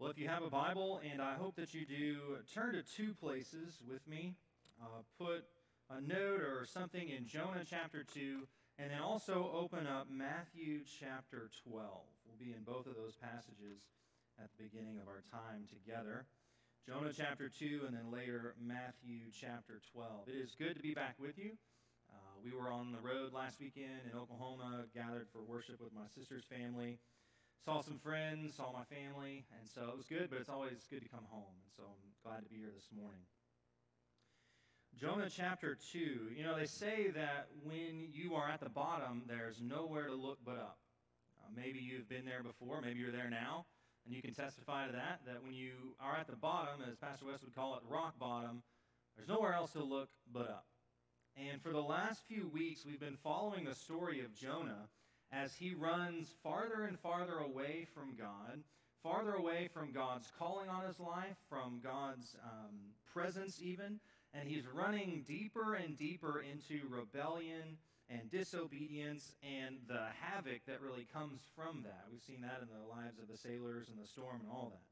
Well, 0.00 0.08
if 0.08 0.16
you 0.16 0.28
have 0.28 0.42
a 0.42 0.48
Bible, 0.48 0.98
and 1.04 1.20
I 1.20 1.34
hope 1.34 1.56
that 1.56 1.74
you 1.74 1.84
do, 1.84 2.40
turn 2.54 2.72
to 2.72 2.82
two 2.82 3.12
places 3.12 3.82
with 3.86 4.00
me. 4.08 4.34
Uh, 4.80 5.04
put 5.18 5.44
a 5.90 6.00
note 6.00 6.40
or 6.40 6.64
something 6.64 7.10
in 7.10 7.26
Jonah 7.26 7.64
chapter 7.68 8.02
2, 8.02 8.48
and 8.78 8.90
then 8.90 9.02
also 9.02 9.52
open 9.52 9.86
up 9.86 10.06
Matthew 10.10 10.80
chapter 10.88 11.50
12. 11.68 11.84
We'll 12.24 12.40
be 12.40 12.56
in 12.56 12.64
both 12.64 12.86
of 12.86 12.96
those 12.96 13.12
passages 13.20 13.84
at 14.42 14.48
the 14.56 14.64
beginning 14.64 14.96
of 15.02 15.06
our 15.06 15.20
time 15.30 15.68
together. 15.68 16.24
Jonah 16.88 17.12
chapter 17.14 17.50
2, 17.50 17.82
and 17.86 17.94
then 17.94 18.10
later 18.10 18.54
Matthew 18.58 19.28
chapter 19.38 19.82
12. 19.92 20.28
It 20.28 20.40
is 20.40 20.56
good 20.58 20.76
to 20.76 20.82
be 20.82 20.94
back 20.94 21.16
with 21.20 21.36
you. 21.36 21.58
Uh, 22.08 22.40
we 22.42 22.56
were 22.56 22.72
on 22.72 22.92
the 22.92 23.06
road 23.06 23.34
last 23.34 23.60
weekend 23.60 24.08
in 24.10 24.18
Oklahoma, 24.18 24.86
gathered 24.94 25.28
for 25.30 25.42
worship 25.42 25.78
with 25.78 25.92
my 25.92 26.08
sister's 26.08 26.44
family. 26.48 26.98
Saw 27.64 27.82
some 27.82 27.98
friends, 27.98 28.56
saw 28.56 28.72
my 28.72 28.84
family, 28.84 29.44
and 29.58 29.68
so 29.68 29.82
it 29.90 29.96
was 29.96 30.06
good, 30.06 30.30
but 30.30 30.40
it's 30.40 30.48
always 30.48 30.86
good 30.88 31.02
to 31.02 31.08
come 31.08 31.26
home. 31.28 31.52
And 31.60 31.72
so 31.76 31.82
I'm 31.84 32.12
glad 32.24 32.42
to 32.42 32.48
be 32.48 32.56
here 32.56 32.72
this 32.74 32.88
morning. 32.96 33.20
Jonah 34.98 35.28
chapter 35.28 35.76
2. 35.92 36.32
You 36.34 36.42
know, 36.42 36.56
they 36.56 36.66
say 36.66 37.10
that 37.10 37.48
when 37.62 38.08
you 38.12 38.34
are 38.34 38.48
at 38.48 38.60
the 38.60 38.70
bottom, 38.70 39.22
there's 39.26 39.60
nowhere 39.60 40.06
to 40.06 40.14
look 40.14 40.38
but 40.44 40.56
up. 40.56 40.78
Uh, 41.38 41.48
maybe 41.54 41.78
you've 41.78 42.08
been 42.08 42.24
there 42.24 42.42
before, 42.42 42.80
maybe 42.80 42.98
you're 42.98 43.12
there 43.12 43.30
now, 43.30 43.66
and 44.06 44.14
you 44.14 44.22
can 44.22 44.34
testify 44.34 44.86
to 44.86 44.92
that, 44.92 45.20
that 45.26 45.42
when 45.42 45.52
you 45.52 45.72
are 46.00 46.16
at 46.16 46.28
the 46.28 46.36
bottom, 46.36 46.80
as 46.88 46.96
Pastor 46.96 47.26
West 47.26 47.44
would 47.44 47.54
call 47.54 47.76
it, 47.76 47.82
rock 47.88 48.18
bottom, 48.18 48.62
there's 49.16 49.28
nowhere 49.28 49.52
else 49.52 49.72
to 49.72 49.82
look 49.82 50.08
but 50.32 50.48
up. 50.48 50.64
And 51.36 51.60
for 51.62 51.72
the 51.72 51.82
last 51.82 52.22
few 52.26 52.48
weeks, 52.48 52.86
we've 52.86 53.00
been 53.00 53.18
following 53.22 53.64
the 53.64 53.74
story 53.74 54.20
of 54.20 54.34
Jonah 54.34 54.88
as 55.32 55.54
he 55.54 55.74
runs 55.74 56.34
farther 56.42 56.84
and 56.84 56.98
farther 56.98 57.38
away 57.38 57.86
from 57.94 58.14
God, 58.16 58.62
farther 59.02 59.34
away 59.34 59.68
from 59.72 59.92
God's 59.92 60.30
calling 60.38 60.68
on 60.68 60.86
his 60.86 60.98
life, 60.98 61.36
from 61.48 61.80
God's 61.82 62.36
um, 62.44 62.76
presence, 63.12 63.60
even. 63.62 64.00
And 64.34 64.48
he's 64.48 64.66
running 64.66 65.24
deeper 65.26 65.74
and 65.74 65.96
deeper 65.96 66.40
into 66.40 66.86
rebellion 66.88 67.78
and 68.08 68.30
disobedience 68.30 69.32
and 69.42 69.76
the 69.88 70.06
havoc 70.20 70.66
that 70.66 70.80
really 70.80 71.06
comes 71.12 71.40
from 71.54 71.82
that. 71.84 72.06
We've 72.10 72.22
seen 72.22 72.40
that 72.42 72.60
in 72.62 72.68
the 72.68 72.88
lives 72.88 73.18
of 73.18 73.28
the 73.28 73.36
sailors 73.36 73.88
and 73.88 74.02
the 74.02 74.06
storm 74.06 74.40
and 74.40 74.50
all 74.50 74.72
that. 74.72 74.82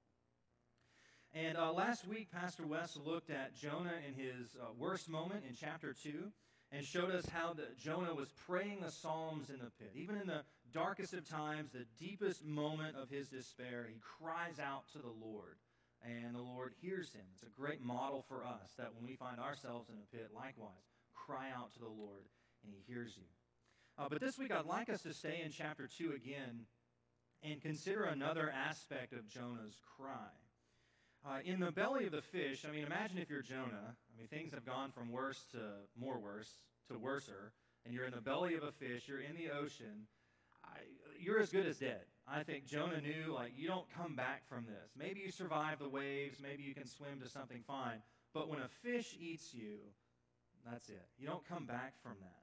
And 1.39 1.59
uh, 1.59 1.73
last 1.73 2.07
week, 2.07 2.31
Pastor 2.33 2.67
West 2.67 2.99
looked 3.05 3.31
at 3.31 3.55
Jonah 3.55 3.95
in 4.07 4.15
his 4.15 4.57
uh, 4.61 4.69
worst 4.79 5.09
moment 5.09 5.45
in 5.49 5.55
chapter 5.55 5.93
2 5.93 6.31
and 6.71 6.85
showed 6.85 7.11
us 7.11 7.27
how 7.29 7.55
the, 7.55 7.67
Jonah 7.79 8.15
was 8.15 8.29
praying 8.47 8.81
the 8.83 8.91
Psalms 8.91 9.49
in 9.49 9.59
the 9.59 9.71
pit. 9.79 9.93
Even 9.95 10.17
in 10.17 10.27
the 10.27 10.43
darkest 10.73 11.15
of 11.15 11.29
times, 11.29 11.71
the 11.71 11.87
deepest 11.99 12.45
moment 12.45 12.97
of 12.97 13.09
his 13.09 13.29
despair, 13.29 13.87
he 13.89 13.99
cries 14.01 14.59
out 14.59 14.85
to 14.93 14.99
the 14.99 15.13
Lord, 15.25 15.57
and 16.03 16.35
the 16.35 16.41
Lord 16.43 16.75
hears 16.81 17.13
him. 17.13 17.25
It's 17.33 17.43
a 17.43 17.61
great 17.61 17.83
model 17.83 18.25
for 18.29 18.45
us 18.45 18.75
that 18.77 18.95
when 18.95 19.07
we 19.07 19.17
find 19.17 19.41
ourselves 19.41 19.89
in 19.89 19.97
a 19.97 20.17
pit, 20.17 20.31
likewise, 20.35 20.85
cry 21.15 21.49
out 21.57 21.73
to 21.75 21.79
the 21.79 21.87
Lord, 21.87 22.25
and 22.65 22.73
he 22.73 22.93
hears 22.93 23.17
you. 23.17 23.25
Uh, 23.99 24.09
but 24.09 24.21
this 24.21 24.39
week, 24.39 24.53
I'd 24.53 24.67
like 24.67 24.91
us 24.91 25.03
to 25.03 25.15
stay 25.15 25.41
in 25.45 25.51
chapter 25.51 25.89
2 25.89 26.13
again 26.13 26.67
and 27.43 27.61
consider 27.61 28.05
another 28.05 28.51
aspect 28.51 29.13
of 29.13 29.29
Jonah's 29.29 29.81
cry. 29.97 30.31
Uh, 31.27 31.39
in 31.45 31.61
the 31.61 31.73
belly 31.73 32.07
of 32.07 32.13
the 32.13 32.23
fish, 32.23 32.65
I 32.69 32.73
mean, 32.73 32.85
imagine 32.85 33.19
if 33.19 33.29
you're 33.29 33.43
Jonah. 33.43 33.97
I 34.19 34.21
mean, 34.21 34.29
things 34.29 34.53
have 34.53 34.67
gone 34.67 34.91
from 34.91 35.13
worse 35.13 35.45
to 35.53 35.59
more 35.97 36.19
worse 36.19 36.51
to 36.91 36.99
worser, 36.99 37.53
and 37.85 37.95
you're 37.95 38.05
in 38.05 38.15
the 38.15 38.21
belly 38.21 38.55
of 38.55 38.65
a 38.65 38.73
fish, 38.73 39.07
you're 39.07 39.21
in 39.21 39.37
the 39.37 39.53
ocean. 39.53 40.09
I, 40.65 40.79
you're 41.21 41.39
as 41.39 41.51
good 41.51 41.67
as 41.67 41.79
dead. 41.79 42.01
I 42.27 42.43
think 42.43 42.67
Jonah 42.67 43.01
knew, 43.01 43.33
like, 43.33 43.53
you 43.57 43.69
don't 43.69 43.87
come 43.97 44.17
back 44.17 44.49
from 44.49 44.67
this. 44.67 44.91
Maybe 44.99 45.21
you 45.21 45.31
survive 45.31 45.79
the 45.79 45.89
waves, 45.89 46.39
maybe 46.43 46.65
you 46.65 46.75
can 46.75 46.87
swim 46.87 47.21
to 47.23 47.29
something 47.29 47.63
fine, 47.67 48.03
but 48.35 48.49
when 48.49 48.59
a 48.59 48.69
fish 48.83 49.17
eats 49.21 49.55
you, 49.55 49.77
that's 50.69 50.89
it. 50.89 51.07
You 51.17 51.29
don't 51.29 51.49
come 51.49 51.65
back 51.65 51.95
from 52.03 52.17
that. 52.21 52.43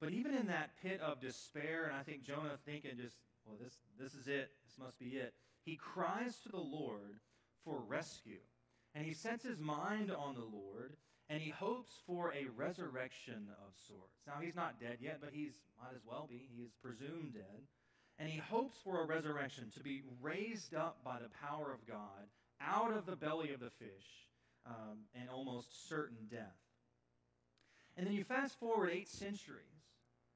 But 0.00 0.12
even 0.12 0.34
in 0.34 0.46
that 0.46 0.70
pit 0.82 1.00
of 1.00 1.20
despair, 1.20 1.84
and 1.84 1.94
I 1.94 2.02
think 2.04 2.22
Jonah 2.22 2.58
thinking 2.64 2.92
just, 2.96 3.16
well, 3.46 3.56
this, 3.62 3.76
this 4.00 4.14
is 4.14 4.28
it, 4.28 4.50
this 4.64 4.78
must 4.82 4.98
be 4.98 5.16
it, 5.16 5.34
he 5.62 5.76
cries 5.76 6.38
to 6.44 6.48
the 6.48 6.56
Lord 6.56 7.20
for 7.64 7.80
rescue. 7.86 8.40
And 8.96 9.04
he 9.04 9.12
sets 9.12 9.44
his 9.44 9.58
mind 9.58 10.10
on 10.10 10.34
the 10.34 10.40
Lord, 10.40 10.96
and 11.28 11.42
he 11.42 11.50
hopes 11.50 11.92
for 12.06 12.32
a 12.32 12.46
resurrection 12.56 13.48
of 13.62 13.74
sorts. 13.86 14.22
Now, 14.26 14.40
he's 14.40 14.56
not 14.56 14.80
dead 14.80 14.98
yet, 15.00 15.18
but 15.20 15.30
he's 15.34 15.52
might 15.78 15.94
as 15.94 16.00
well 16.06 16.26
be. 16.28 16.48
He 16.56 16.62
is 16.62 16.72
presumed 16.82 17.34
dead. 17.34 17.66
And 18.18 18.30
he 18.30 18.38
hopes 18.38 18.78
for 18.82 19.02
a 19.02 19.06
resurrection 19.06 19.70
to 19.76 19.80
be 19.80 20.02
raised 20.22 20.74
up 20.74 21.04
by 21.04 21.18
the 21.18 21.28
power 21.46 21.70
of 21.70 21.86
God 21.86 22.30
out 22.58 22.96
of 22.96 23.04
the 23.04 23.16
belly 23.16 23.52
of 23.52 23.60
the 23.60 23.68
fish 23.68 24.30
um, 24.64 25.00
and 25.14 25.28
almost 25.28 25.90
certain 25.90 26.26
death. 26.30 26.56
And 27.98 28.06
then 28.06 28.14
you 28.14 28.24
fast 28.24 28.58
forward 28.58 28.90
eight 28.90 29.08
centuries, 29.08 29.60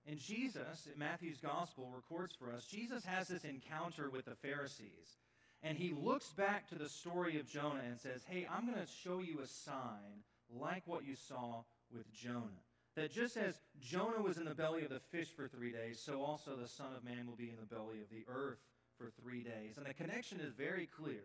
and 0.07 0.19
Jesus, 0.19 0.87
in 0.93 0.99
Matthew's 0.99 1.41
gospel, 1.41 1.91
records 1.95 2.35
for 2.35 2.53
us 2.53 2.67
Jesus 2.67 3.07
has 3.07 3.29
this 3.29 3.45
encounter 3.45 4.11
with 4.11 4.27
the 4.27 4.35
Pharisees 4.35 5.17
and 5.63 5.77
he 5.77 5.93
looks 5.93 6.29
back 6.31 6.69
to 6.69 6.75
the 6.75 6.89
story 6.89 7.39
of 7.39 7.49
Jonah 7.49 7.83
and 7.87 7.99
says, 7.99 8.25
Hey, 8.29 8.47
I'm 8.51 8.67
going 8.67 8.79
to 8.79 8.93
show 9.03 9.21
you 9.21 9.41
a 9.43 9.47
sign 9.47 10.25
like 10.59 10.83
what 10.87 11.05
you 11.05 11.15
saw 11.15 11.63
with 11.95 12.11
Jonah. 12.13 12.65
That 12.97 13.13
just 13.13 13.37
as 13.37 13.61
Jonah 13.81 14.21
was 14.21 14.37
in 14.37 14.45
the 14.45 14.55
belly 14.55 14.83
of 14.83 14.91
the 14.91 15.01
fish 15.01 15.29
for 15.35 15.49
three 15.49 15.71
days, 15.71 16.01
so 16.05 16.23
also 16.23 16.57
the 16.57 16.69
Son 16.69 16.89
of 16.97 17.05
Man 17.05 17.27
will 17.27 17.37
be 17.37 17.51
in 17.51 17.57
the 17.61 17.75
belly 17.75 18.01
of 18.01 18.11
the 18.11 18.25
earth 18.29 18.59
for 18.99 19.11
three 19.23 19.43
days. 19.43 19.77
And 19.77 19.87
the 19.87 19.95
connection 19.95 20.41
is 20.41 20.53
very 20.53 20.87
clear. 20.87 21.23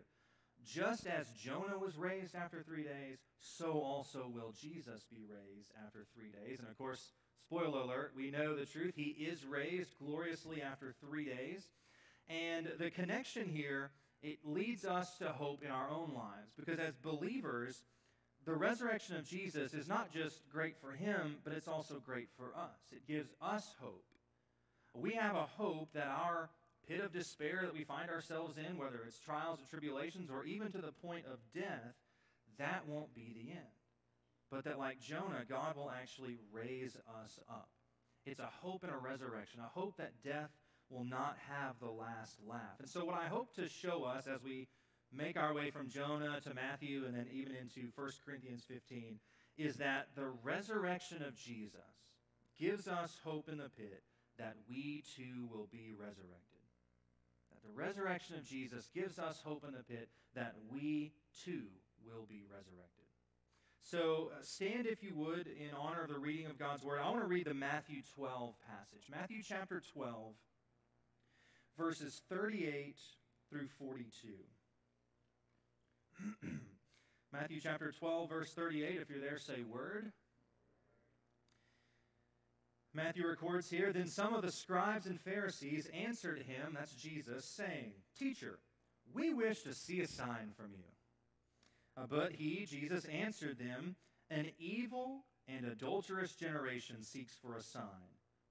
Just 0.64 1.06
as 1.06 1.26
Jonah 1.32 1.78
was 1.78 1.96
raised 1.96 2.34
after 2.34 2.62
three 2.62 2.82
days, 2.82 3.18
so 3.38 3.72
also 3.72 4.30
will 4.32 4.54
Jesus 4.58 5.04
be 5.10 5.24
raised 5.28 5.70
after 5.84 6.06
three 6.14 6.30
days. 6.30 6.58
And 6.58 6.68
of 6.68 6.78
course, 6.78 7.12
spoiler 7.46 7.80
alert, 7.80 8.12
we 8.16 8.30
know 8.30 8.56
the 8.56 8.64
truth. 8.64 8.94
He 8.96 9.10
is 9.18 9.44
raised 9.44 9.98
gloriously 9.98 10.62
after 10.62 10.94
three 11.00 11.26
days. 11.26 11.68
And 12.28 12.68
the 12.78 12.90
connection 12.90 13.48
here 13.48 13.90
it 14.22 14.38
leads 14.44 14.84
us 14.84 15.16
to 15.18 15.28
hope 15.28 15.62
in 15.62 15.70
our 15.70 15.90
own 15.90 16.12
lives. 16.14 16.52
Because 16.56 16.78
as 16.78 16.94
believers, 16.96 17.82
the 18.44 18.54
resurrection 18.54 19.16
of 19.16 19.26
Jesus 19.26 19.74
is 19.74 19.88
not 19.88 20.12
just 20.12 20.48
great 20.50 20.76
for 20.80 20.92
him, 20.92 21.36
but 21.44 21.52
it's 21.52 21.68
also 21.68 22.00
great 22.04 22.28
for 22.36 22.52
us. 22.56 22.92
It 22.92 23.06
gives 23.06 23.30
us 23.42 23.74
hope. 23.80 24.04
We 24.94 25.12
have 25.14 25.36
a 25.36 25.42
hope 25.42 25.92
that 25.92 26.06
our 26.06 26.48
pit 26.88 27.00
of 27.00 27.12
despair 27.12 27.60
that 27.62 27.74
we 27.74 27.84
find 27.84 28.08
ourselves 28.08 28.56
in, 28.56 28.78
whether 28.78 29.00
it's 29.06 29.18
trials 29.18 29.58
or 29.60 29.68
tribulations 29.68 30.30
or 30.30 30.44
even 30.44 30.72
to 30.72 30.78
the 30.78 30.92
point 30.92 31.24
of 31.26 31.38
death, 31.54 31.94
that 32.58 32.84
won't 32.88 33.14
be 33.14 33.34
the 33.34 33.50
end. 33.50 33.66
But 34.50 34.64
that, 34.64 34.78
like 34.78 35.00
Jonah, 35.00 35.44
God 35.48 35.76
will 35.76 35.90
actually 35.90 36.38
raise 36.52 36.96
us 37.24 37.38
up. 37.50 37.68
It's 38.24 38.40
a 38.40 38.50
hope 38.60 38.84
and 38.84 38.92
a 38.92 38.96
resurrection, 38.96 39.60
a 39.60 39.68
hope 39.68 39.96
that 39.98 40.22
death 40.24 40.50
will 40.90 41.04
not 41.04 41.36
have 41.48 41.74
the 41.80 41.90
last 41.90 42.36
laugh. 42.46 42.78
And 42.78 42.88
so, 42.88 43.04
what 43.04 43.16
I 43.16 43.26
hope 43.26 43.54
to 43.56 43.68
show 43.68 44.04
us 44.04 44.26
as 44.26 44.42
we 44.42 44.68
make 45.12 45.36
our 45.36 45.54
way 45.54 45.70
from 45.70 45.88
Jonah 45.88 46.40
to 46.42 46.54
Matthew 46.54 47.04
and 47.06 47.14
then 47.14 47.26
even 47.32 47.54
into 47.54 47.88
1 47.94 48.10
Corinthians 48.24 48.64
15 48.68 49.18
is 49.56 49.76
that 49.76 50.08
the 50.14 50.28
resurrection 50.42 51.22
of 51.22 51.36
Jesus 51.36 51.80
gives 52.58 52.88
us 52.88 53.18
hope 53.24 53.48
in 53.48 53.58
the 53.58 53.70
pit 53.70 54.02
that 54.38 54.56
we 54.68 55.02
too 55.16 55.48
will 55.50 55.68
be 55.72 55.92
resurrected. 55.98 56.60
That 57.50 57.62
the 57.62 57.74
resurrection 57.74 58.36
of 58.36 58.44
Jesus 58.44 58.88
gives 58.94 59.18
us 59.18 59.40
hope 59.44 59.64
in 59.66 59.72
the 59.72 59.82
pit 59.82 60.08
that 60.34 60.54
we 60.70 61.12
too 61.44 61.64
will 62.04 62.26
be 62.28 62.44
resurrected. 62.50 63.04
So 63.80 64.30
uh, 64.32 64.42
stand, 64.42 64.86
if 64.86 65.02
you 65.02 65.14
would, 65.14 65.46
in 65.46 65.70
honor 65.78 66.02
of 66.02 66.08
the 66.08 66.18
reading 66.18 66.46
of 66.46 66.58
God's 66.58 66.82
Word. 66.82 66.98
I 67.02 67.08
want 67.08 67.22
to 67.22 67.28
read 67.28 67.46
the 67.46 67.54
Matthew 67.54 68.02
12 68.16 68.54
passage. 68.68 69.04
Matthew 69.08 69.42
chapter 69.46 69.80
12 69.94 70.34
verses 71.76 72.22
38 72.28 72.96
through 73.50 73.68
42. 73.78 74.28
Matthew 77.32 77.60
chapter 77.60 77.92
12, 77.92 78.28
verse 78.28 78.52
38. 78.52 78.98
If 79.00 79.10
you're 79.10 79.20
there, 79.20 79.38
say 79.38 79.62
word. 79.62 80.12
Matthew 82.94 83.26
records 83.26 83.68
here 83.68 83.92
Then 83.92 84.06
some 84.06 84.32
of 84.32 84.40
the 84.40 84.50
scribes 84.50 85.04
and 85.06 85.20
Pharisees 85.20 85.86
answered 85.92 86.38
him, 86.38 86.74
that's 86.74 86.94
Jesus, 86.94 87.44
saying, 87.44 87.92
Teacher, 88.18 88.58
we 89.12 89.34
wish 89.34 89.62
to 89.62 89.74
see 89.74 90.00
a 90.00 90.08
sign 90.08 90.52
from 90.56 90.70
you. 90.72 90.84
Uh, 91.96 92.06
but 92.08 92.32
he, 92.32 92.64
Jesus, 92.64 93.04
answered 93.04 93.58
them, 93.58 93.96
An 94.30 94.46
evil 94.58 95.24
and 95.46 95.66
adulterous 95.66 96.34
generation 96.34 97.02
seeks 97.02 97.34
for 97.34 97.56
a 97.56 97.62
sign 97.62 98.15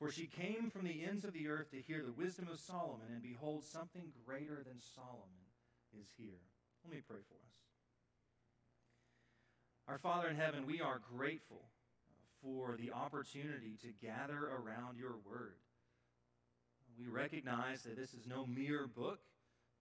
for 0.00 0.10
she 0.10 0.26
came 0.26 0.70
from 0.70 0.86
the 0.86 1.04
ends 1.04 1.26
of 1.26 1.34
the 1.34 1.46
earth 1.46 1.70
to 1.70 1.82
hear 1.82 2.02
the 2.02 2.12
wisdom 2.12 2.48
of 2.50 2.58
Solomon, 2.58 3.08
and 3.12 3.22
behold, 3.22 3.64
something 3.64 4.10
greater 4.24 4.64
than 4.64 4.80
Solomon 4.80 5.44
is 5.92 6.08
here. 6.16 6.40
Let 6.82 6.94
me 6.94 7.02
pray 7.06 7.20
for 7.28 7.34
us. 7.34 7.52
Our 9.86 9.98
Father 9.98 10.28
in 10.28 10.36
heaven, 10.36 10.64
we 10.66 10.80
are 10.80 11.02
grateful 11.14 11.68
for 12.42 12.78
the 12.80 12.92
opportunity 12.92 13.76
to 13.82 14.06
gather 14.06 14.48
around 14.48 14.96
your 14.96 15.16
word. 15.28 15.56
We 16.98 17.08
recognize 17.08 17.82
that 17.82 17.96
this 17.96 18.14
is 18.14 18.26
no 18.26 18.46
mere 18.46 18.86
book, 18.86 19.20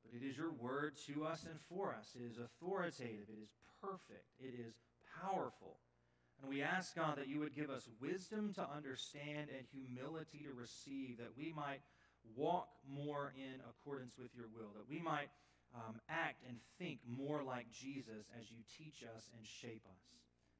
but 0.03 0.21
it 0.21 0.25
is 0.25 0.35
your 0.35 0.51
word 0.51 0.97
to 1.07 1.25
us 1.25 1.45
and 1.49 1.59
for 1.69 1.95
us. 1.97 2.09
It 2.15 2.25
is 2.29 2.39
authoritative, 2.39 3.29
it 3.29 3.41
is 3.41 3.51
perfect, 3.81 4.25
it 4.37 4.53
is 4.59 4.73
powerful. 5.21 5.77
And 6.41 6.49
we 6.49 6.61
ask, 6.61 6.95
God, 6.95 7.17
that 7.17 7.27
you 7.27 7.39
would 7.39 7.53
give 7.53 7.69
us 7.69 7.87
wisdom 8.01 8.53
to 8.53 8.67
understand 8.75 9.49
and 9.49 9.67
humility 9.71 10.45
to 10.47 10.53
receive, 10.53 11.17
that 11.17 11.35
we 11.37 11.53
might 11.53 11.81
walk 12.35 12.69
more 12.87 13.33
in 13.35 13.59
accordance 13.69 14.13
with 14.17 14.29
your 14.35 14.47
will, 14.55 14.71
that 14.75 14.89
we 14.89 15.01
might 15.01 15.29
um, 15.75 15.99
act 16.09 16.43
and 16.47 16.57
think 16.77 16.99
more 17.05 17.43
like 17.43 17.71
Jesus 17.71 18.27
as 18.39 18.49
you 18.49 18.57
teach 18.77 19.03
us 19.03 19.29
and 19.35 19.45
shape 19.45 19.83
us. 19.85 20.01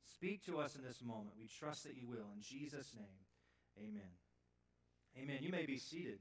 Speak 0.06 0.46
to 0.46 0.60
us 0.60 0.76
in 0.76 0.84
this 0.84 1.02
moment. 1.02 1.32
We 1.40 1.48
trust 1.48 1.84
that 1.84 1.96
you 1.96 2.08
will. 2.08 2.28
In 2.36 2.42
Jesus' 2.42 2.94
name, 2.96 3.24
amen. 3.78 4.12
Amen. 5.18 5.38
You 5.42 5.52
may 5.52 5.66
be 5.66 5.78
seated. 5.78 6.20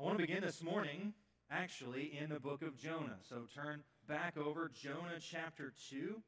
I 0.00 0.02
want 0.02 0.18
to 0.18 0.26
begin 0.26 0.42
this 0.42 0.62
morning, 0.62 1.12
actually, 1.50 2.16
in 2.18 2.30
the 2.30 2.40
book 2.40 2.62
of 2.62 2.76
Jonah. 2.76 3.18
So 3.28 3.42
turn 3.54 3.82
back 4.08 4.36
over. 4.36 4.70
Jonah 4.74 5.20
chapter 5.20 5.72
2 5.90 6.20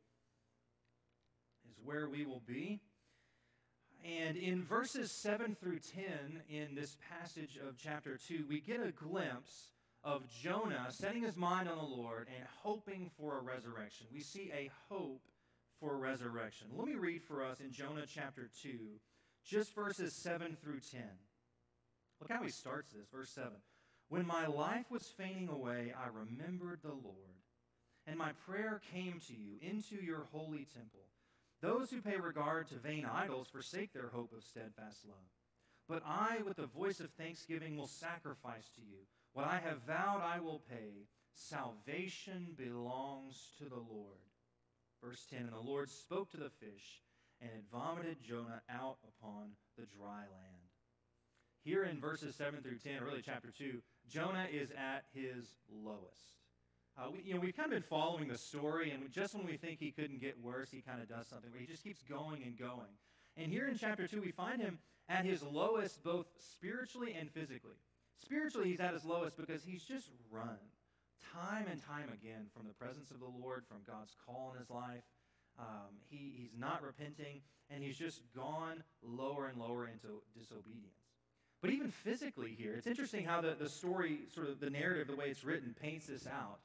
is 1.76 1.84
where 1.84 2.08
we 2.08 2.25
will 2.25 2.43
be. 2.46 2.81
And 4.05 4.37
in 4.37 4.62
verses 4.62 5.11
7 5.11 5.56
through 5.56 5.81
10 5.81 6.05
in 6.49 6.75
this 6.75 6.96
passage 7.11 7.58
of 7.67 7.76
chapter 7.76 8.19
2, 8.28 8.44
we 8.49 8.61
get 8.61 8.81
a 8.81 8.93
glimpse 8.93 9.73
of 10.05 10.23
Jonah 10.28 10.87
setting 10.90 11.23
his 11.23 11.37
mind 11.37 11.69
on 11.69 11.78
the 11.78 11.82
Lord 11.82 12.28
and 12.34 12.46
hoping 12.62 13.11
for 13.19 13.38
a 13.38 13.43
resurrection. 13.43 14.06
We 14.12 14.20
see 14.20 14.52
a 14.55 14.70
hope 14.88 15.23
for 15.81 15.96
resurrection. 15.96 16.69
Let 16.76 16.87
me 16.87 16.94
read 16.94 17.23
for 17.25 17.44
us 17.44 17.58
in 17.61 17.73
Jonah 17.73 18.05
chapter 18.06 18.49
2, 18.62 18.78
just 19.44 19.75
verses 19.75 20.14
7 20.14 20.56
through 20.62 20.81
10. 20.93 21.02
Look 22.20 22.31
how 22.31 22.43
he 22.43 22.50
starts 22.50 22.93
this, 22.93 23.08
verse 23.12 23.31
7. 23.31 23.50
When 24.08 24.26
my 24.26 24.46
life 24.46 24.87
was 24.90 25.12
fading 25.19 25.49
away, 25.49 25.93
I 25.99 26.06
remembered 26.17 26.78
the 26.82 26.93
Lord, 26.93 27.43
and 28.06 28.17
my 28.17 28.31
prayer 28.46 28.81
came 28.93 29.20
to 29.26 29.34
you 29.34 29.56
into 29.61 29.96
your 29.96 30.28
holy 30.31 30.67
temple. 30.73 31.08
Those 31.62 31.91
who 31.91 32.00
pay 32.00 32.17
regard 32.17 32.69
to 32.69 32.75
vain 32.76 33.06
idols 33.06 33.49
forsake 33.49 33.93
their 33.93 34.08
hope 34.08 34.32
of 34.37 34.44
steadfast 34.44 35.05
love. 35.06 35.17
But 35.88 36.03
I, 36.05 36.38
with 36.44 36.56
the 36.56 36.67
voice 36.67 37.00
of 37.00 37.11
thanksgiving, 37.12 37.76
will 37.76 37.87
sacrifice 37.87 38.69
to 38.75 38.81
you. 38.81 39.06
What 39.32 39.47
I 39.47 39.61
have 39.64 39.82
vowed, 39.87 40.23
I 40.23 40.41
will 40.41 40.62
pay. 40.69 41.06
Salvation 41.35 42.55
belongs 42.56 43.50
to 43.58 43.64
the 43.64 43.76
Lord. 43.76 44.19
Verse 45.03 45.26
10 45.31 45.41
And 45.41 45.53
the 45.53 45.61
Lord 45.61 45.91
spoke 45.91 46.31
to 46.31 46.38
the 46.38 46.50
fish, 46.50 47.03
and 47.41 47.50
it 47.50 47.64
vomited 47.70 48.23
Jonah 48.23 48.62
out 48.69 48.99
upon 49.06 49.50
the 49.79 49.87
dry 49.87 50.20
land. 50.20 50.67
Here 51.62 51.85
in 51.85 52.00
verses 52.00 52.35
7 52.37 52.62
through 52.62 52.79
10, 52.79 53.02
really 53.02 53.23
chapter 53.23 53.52
2, 53.56 53.81
Jonah 54.09 54.47
is 54.50 54.70
at 54.70 55.05
his 55.12 55.56
lowest. 55.70 56.46
Uh, 56.99 57.11
we, 57.13 57.21
you 57.23 57.35
know, 57.35 57.41
we've 57.41 57.57
kind 57.57 57.67
of 57.67 57.73
been 57.73 57.89
following 57.89 58.29
the 58.29 58.39
story, 58.39 58.91
and 58.91 59.11
just 59.13 59.35
when 59.35 59.45
we 59.45 59.57
think 59.57 59.79
he 59.79 59.91
couldn't 59.91 60.21
get 60.21 60.43
worse, 60.43 60.71
he 60.71 60.81
kind 60.81 61.01
of 61.01 61.09
does 61.09 61.27
something 61.27 61.51
where 61.51 61.61
he 61.61 61.67
just 61.67 61.85
keeps 61.85 62.03
going 62.03 62.43
and 62.43 62.59
going. 62.59 62.95
And 63.37 63.53
here 63.53 63.69
in 63.69 63.77
chapter 63.77 64.07
2, 64.07 64.23
we 64.23 64.31
find 64.31 64.63
him 64.63 64.79
at 65.09 65.27
his 65.27 65.43
lowest, 65.43 66.03
both 66.03 66.27
spiritually 66.39 67.15
and 67.19 67.31
physically. 67.31 67.77
Spiritually, 68.23 68.71
he's 68.71 68.81
at 68.81 68.95
his 68.95 69.05
lowest 69.05 69.37
because 69.37 69.63
he's 69.63 69.83
just 69.83 70.09
run 70.31 70.57
time 71.35 71.67
and 71.71 71.85
time 71.85 72.09
again 72.15 72.47
from 72.57 72.67
the 72.67 72.73
presence 72.73 73.11
of 73.11 73.21
the 73.21 73.27
Lord, 73.27 73.65
from 73.69 73.79
God's 73.87 74.15
call 74.27 74.53
in 74.55 74.61
his 74.61 74.71
life. 74.71 75.05
Um, 75.59 76.01
he, 76.09 76.33
he's 76.35 76.59
not 76.59 76.83
repenting, 76.83 77.43
and 77.71 77.85
he's 77.85 77.97
just 77.97 78.23
gone 78.35 78.83
lower 79.03 79.47
and 79.47 79.61
lower 79.61 79.87
into 79.87 80.23
disobedience. 80.39 80.97
But 81.61 81.71
even 81.71 81.91
physically 81.91 82.55
here, 82.59 82.75
it's 82.77 82.87
interesting 82.87 83.25
how 83.25 83.41
the, 83.41 83.55
the 83.59 83.69
story, 83.69 84.21
sort 84.35 84.49
of 84.49 84.61
the 84.61 84.71
narrative, 84.71 85.09
the 85.09 85.17
way 85.17 85.27
it's 85.27 85.45
written, 85.45 85.75
paints 85.81 86.07
this 86.07 86.27
out. 86.27 86.59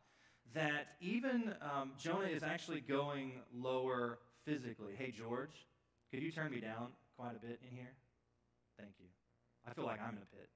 That 0.54 0.96
even 1.00 1.54
um, 1.62 1.94
Jonah 1.98 2.28
is 2.28 2.44
actually 2.44 2.82
going 2.82 3.34
lower 3.54 4.20
physically. 4.46 4.94
Hey, 4.98 5.12
George, 5.12 5.66
could 6.12 6.22
you 6.22 6.32
turn 6.32 6.52
me 6.52 6.60
down 6.60 6.88
quite 7.18 7.36
a 7.36 7.40
bit 7.40 7.60
in 7.64 7.76
here? 7.76 7.94
Thank 8.78 8.92
you. 9.00 9.06
I 9.66 9.74
feel 9.74 9.86
like 9.86 10.02
I'm 10.02 10.16
in 10.16 10.24
a 10.24 10.36
pit. 10.36 10.50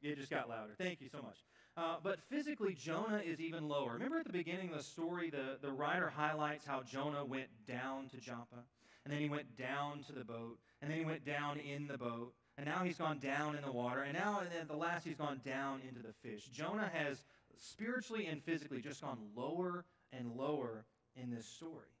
It 0.00 0.16
just 0.16 0.30
got 0.30 0.48
louder. 0.48 0.74
Thank 0.78 1.00
you 1.00 1.08
so 1.08 1.18
much. 1.18 1.38
Uh, 1.76 1.96
but 2.02 2.20
physically, 2.28 2.74
Jonah 2.74 3.22
is 3.24 3.40
even 3.40 3.68
lower. 3.68 3.92
Remember 3.92 4.18
at 4.18 4.26
the 4.26 4.32
beginning 4.32 4.70
of 4.70 4.76
the 4.76 4.82
story, 4.82 5.30
the, 5.30 5.58
the 5.62 5.70
writer 5.70 6.08
highlights 6.08 6.66
how 6.66 6.82
Jonah 6.82 7.24
went 7.24 7.48
down 7.66 8.08
to 8.08 8.16
Joppa, 8.16 8.64
and 9.04 9.12
then 9.12 9.20
he 9.20 9.28
went 9.28 9.56
down 9.56 10.02
to 10.04 10.12
the 10.12 10.24
boat, 10.24 10.58
and 10.82 10.90
then 10.90 10.98
he 10.98 11.04
went 11.04 11.24
down 11.24 11.58
in 11.58 11.86
the 11.86 11.98
boat, 11.98 12.32
and 12.56 12.66
now 12.66 12.82
he's 12.82 12.98
gone 12.98 13.18
down 13.18 13.54
in 13.54 13.62
the 13.62 13.70
water, 13.70 14.02
and 14.02 14.14
now 14.14 14.40
at 14.40 14.68
the 14.68 14.76
last 14.76 15.04
he's 15.06 15.16
gone 15.16 15.40
down 15.44 15.80
into 15.88 16.00
the 16.00 16.12
fish. 16.28 16.46
Jonah 16.46 16.90
has 16.92 17.24
spiritually 17.60 18.26
and 18.26 18.42
physically 18.42 18.80
just 18.80 19.02
gone 19.02 19.18
lower 19.36 19.84
and 20.12 20.36
lower 20.36 20.84
in 21.16 21.30
this 21.30 21.46
story. 21.46 21.92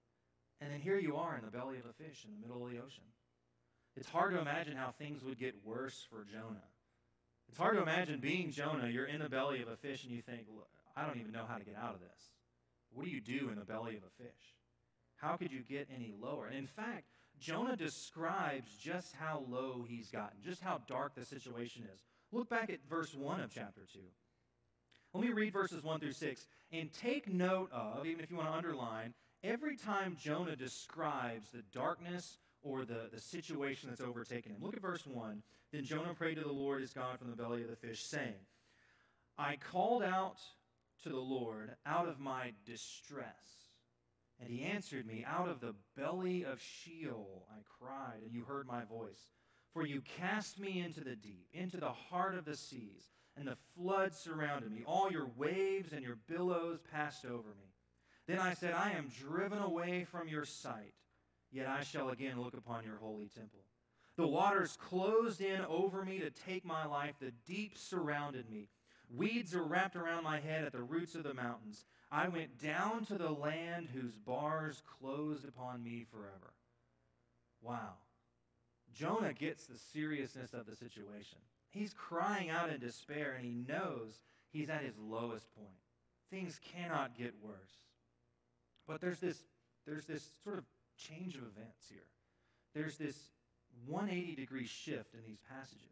And 0.60 0.72
then 0.72 0.80
here 0.80 0.98
you 0.98 1.16
are 1.16 1.36
in 1.36 1.44
the 1.44 1.50
belly 1.50 1.78
of 1.78 1.86
a 1.86 1.92
fish 1.92 2.24
in 2.24 2.32
the 2.32 2.46
middle 2.46 2.64
of 2.64 2.72
the 2.72 2.78
ocean. 2.78 3.04
It's 3.96 4.08
hard 4.08 4.32
to 4.32 4.40
imagine 4.40 4.76
how 4.76 4.92
things 4.98 5.22
would 5.24 5.38
get 5.38 5.54
worse 5.64 6.06
for 6.10 6.24
Jonah. 6.24 6.66
It's 7.48 7.58
hard 7.58 7.76
to 7.76 7.82
imagine 7.82 8.20
being 8.20 8.50
Jonah. 8.50 8.88
You're 8.88 9.06
in 9.06 9.20
the 9.20 9.28
belly 9.28 9.62
of 9.62 9.68
a 9.68 9.76
fish 9.76 10.04
and 10.04 10.12
you 10.12 10.22
think, 10.22 10.42
I 10.96 11.06
don't 11.06 11.18
even 11.18 11.32
know 11.32 11.46
how 11.48 11.56
to 11.56 11.64
get 11.64 11.76
out 11.76 11.94
of 11.94 12.00
this. 12.00 12.32
What 12.92 13.04
do 13.04 13.10
you 13.10 13.20
do 13.20 13.50
in 13.50 13.58
the 13.58 13.64
belly 13.64 13.96
of 13.96 14.02
a 14.02 14.22
fish? 14.22 14.54
How 15.16 15.36
could 15.36 15.52
you 15.52 15.62
get 15.68 15.88
any 15.94 16.12
lower? 16.20 16.46
And 16.46 16.56
in 16.56 16.66
fact, 16.66 17.04
Jonah 17.40 17.76
describes 17.76 18.70
just 18.80 19.14
how 19.14 19.44
low 19.48 19.84
he's 19.88 20.10
gotten, 20.10 20.38
just 20.44 20.60
how 20.62 20.80
dark 20.88 21.14
the 21.14 21.24
situation 21.24 21.84
is. 21.92 22.00
Look 22.32 22.48
back 22.48 22.70
at 22.70 22.78
verse 22.88 23.14
1 23.14 23.40
of 23.40 23.52
chapter 23.52 23.82
2. 23.92 24.00
Let 25.14 25.24
me 25.24 25.32
read 25.32 25.52
verses 25.52 25.82
1 25.82 26.00
through 26.00 26.12
6. 26.12 26.46
And 26.72 26.92
take 26.92 27.32
note 27.32 27.70
of, 27.72 28.06
even 28.06 28.22
if 28.22 28.30
you 28.30 28.36
want 28.36 28.50
to 28.50 28.56
underline, 28.56 29.14
every 29.42 29.76
time 29.76 30.16
Jonah 30.20 30.56
describes 30.56 31.50
the 31.50 31.62
darkness 31.72 32.36
or 32.62 32.84
the, 32.84 33.08
the 33.12 33.20
situation 33.20 33.88
that's 33.88 34.00
overtaken 34.00 34.52
him. 34.52 34.58
Look 34.60 34.74
at 34.74 34.82
verse 34.82 35.06
1. 35.06 35.42
Then 35.72 35.84
Jonah 35.84 36.14
prayed 36.14 36.36
to 36.36 36.42
the 36.42 36.52
Lord 36.52 36.80
his 36.80 36.92
God 36.92 37.18
from 37.18 37.30
the 37.30 37.36
belly 37.36 37.62
of 37.62 37.70
the 37.70 37.76
fish, 37.76 38.02
saying, 38.02 38.34
I 39.38 39.56
called 39.56 40.02
out 40.02 40.38
to 41.02 41.08
the 41.08 41.16
Lord 41.16 41.76
out 41.86 42.08
of 42.08 42.18
my 42.18 42.52
distress. 42.66 43.68
And 44.40 44.50
he 44.50 44.62
answered 44.62 45.06
me, 45.06 45.24
Out 45.26 45.48
of 45.48 45.60
the 45.60 45.74
belly 45.96 46.44
of 46.44 46.60
Sheol 46.60 47.46
I 47.50 47.60
cried, 47.78 48.22
and 48.24 48.32
you 48.32 48.44
heard 48.44 48.66
my 48.66 48.84
voice. 48.84 49.30
For 49.72 49.86
you 49.86 50.00
cast 50.00 50.58
me 50.58 50.80
into 50.80 51.00
the 51.00 51.16
deep, 51.16 51.46
into 51.52 51.76
the 51.78 51.92
heart 51.92 52.36
of 52.36 52.44
the 52.44 52.56
seas, 52.56 53.10
and 53.38 53.48
the 53.48 53.56
flood 53.76 54.14
surrounded 54.14 54.72
me. 54.72 54.82
All 54.86 55.10
your 55.10 55.30
waves 55.36 55.92
and 55.92 56.02
your 56.02 56.18
billows 56.26 56.80
passed 56.92 57.24
over 57.24 57.48
me. 57.48 57.72
Then 58.26 58.38
I 58.38 58.54
said, 58.54 58.74
I 58.74 58.90
am 58.90 59.10
driven 59.24 59.58
away 59.58 60.04
from 60.04 60.28
your 60.28 60.44
sight, 60.44 60.92
yet 61.50 61.66
I 61.66 61.82
shall 61.82 62.10
again 62.10 62.40
look 62.40 62.54
upon 62.54 62.84
your 62.84 62.96
holy 62.96 63.28
temple. 63.28 63.60
The 64.16 64.26
waters 64.26 64.76
closed 64.76 65.40
in 65.40 65.60
over 65.62 66.04
me 66.04 66.18
to 66.18 66.30
take 66.30 66.64
my 66.64 66.84
life. 66.84 67.14
The 67.20 67.32
deep 67.46 67.78
surrounded 67.78 68.50
me. 68.50 68.68
Weeds 69.14 69.54
are 69.54 69.62
wrapped 69.62 69.96
around 69.96 70.24
my 70.24 70.40
head 70.40 70.64
at 70.64 70.72
the 70.72 70.82
roots 70.82 71.14
of 71.14 71.22
the 71.22 71.32
mountains. 71.32 71.84
I 72.10 72.28
went 72.28 72.60
down 72.60 73.04
to 73.06 73.16
the 73.16 73.30
land 73.30 73.88
whose 73.94 74.16
bars 74.16 74.82
closed 75.00 75.46
upon 75.46 75.82
me 75.82 76.04
forever. 76.10 76.52
Wow. 77.62 77.94
Jonah 78.94 79.32
gets 79.32 79.66
the 79.66 79.78
seriousness 79.92 80.52
of 80.54 80.66
the 80.66 80.76
situation. 80.76 81.38
He's 81.70 81.92
crying 81.92 82.50
out 82.50 82.70
in 82.70 82.80
despair, 82.80 83.34
and 83.36 83.44
he 83.44 83.54
knows 83.54 84.20
he's 84.52 84.70
at 84.70 84.82
his 84.82 84.98
lowest 84.98 85.54
point. 85.54 85.68
Things 86.30 86.60
cannot 86.74 87.16
get 87.16 87.34
worse. 87.42 87.54
But 88.86 89.00
there's 89.00 89.20
this, 89.20 89.44
there's 89.86 90.06
this 90.06 90.30
sort 90.42 90.58
of 90.58 90.64
change 90.96 91.36
of 91.36 91.42
events 91.42 91.86
here. 91.88 92.08
There's 92.74 92.96
this 92.96 93.16
180 93.86 94.34
degree 94.34 94.66
shift 94.66 95.14
in 95.14 95.20
these 95.26 95.40
passages. 95.48 95.84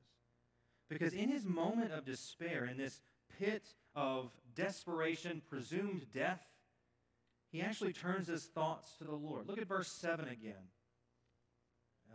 Because 0.89 1.13
in 1.13 1.29
his 1.29 1.45
moment 1.45 1.93
of 1.93 2.05
despair, 2.05 2.67
in 2.67 2.77
this 2.77 3.01
pit 3.39 3.63
of 3.95 4.31
desperation, 4.55 5.43
presumed 5.49 6.07
death, 6.15 6.45
he 7.51 7.61
actually 7.61 7.93
turns 7.93 8.29
his 8.29 8.45
thoughts 8.45 8.93
to 8.99 9.05
the 9.05 9.15
Lord. 9.15 9.49
Look 9.49 9.59
at 9.59 9.69
verse 9.69 9.89
7 9.89 10.29
again. 10.29 10.55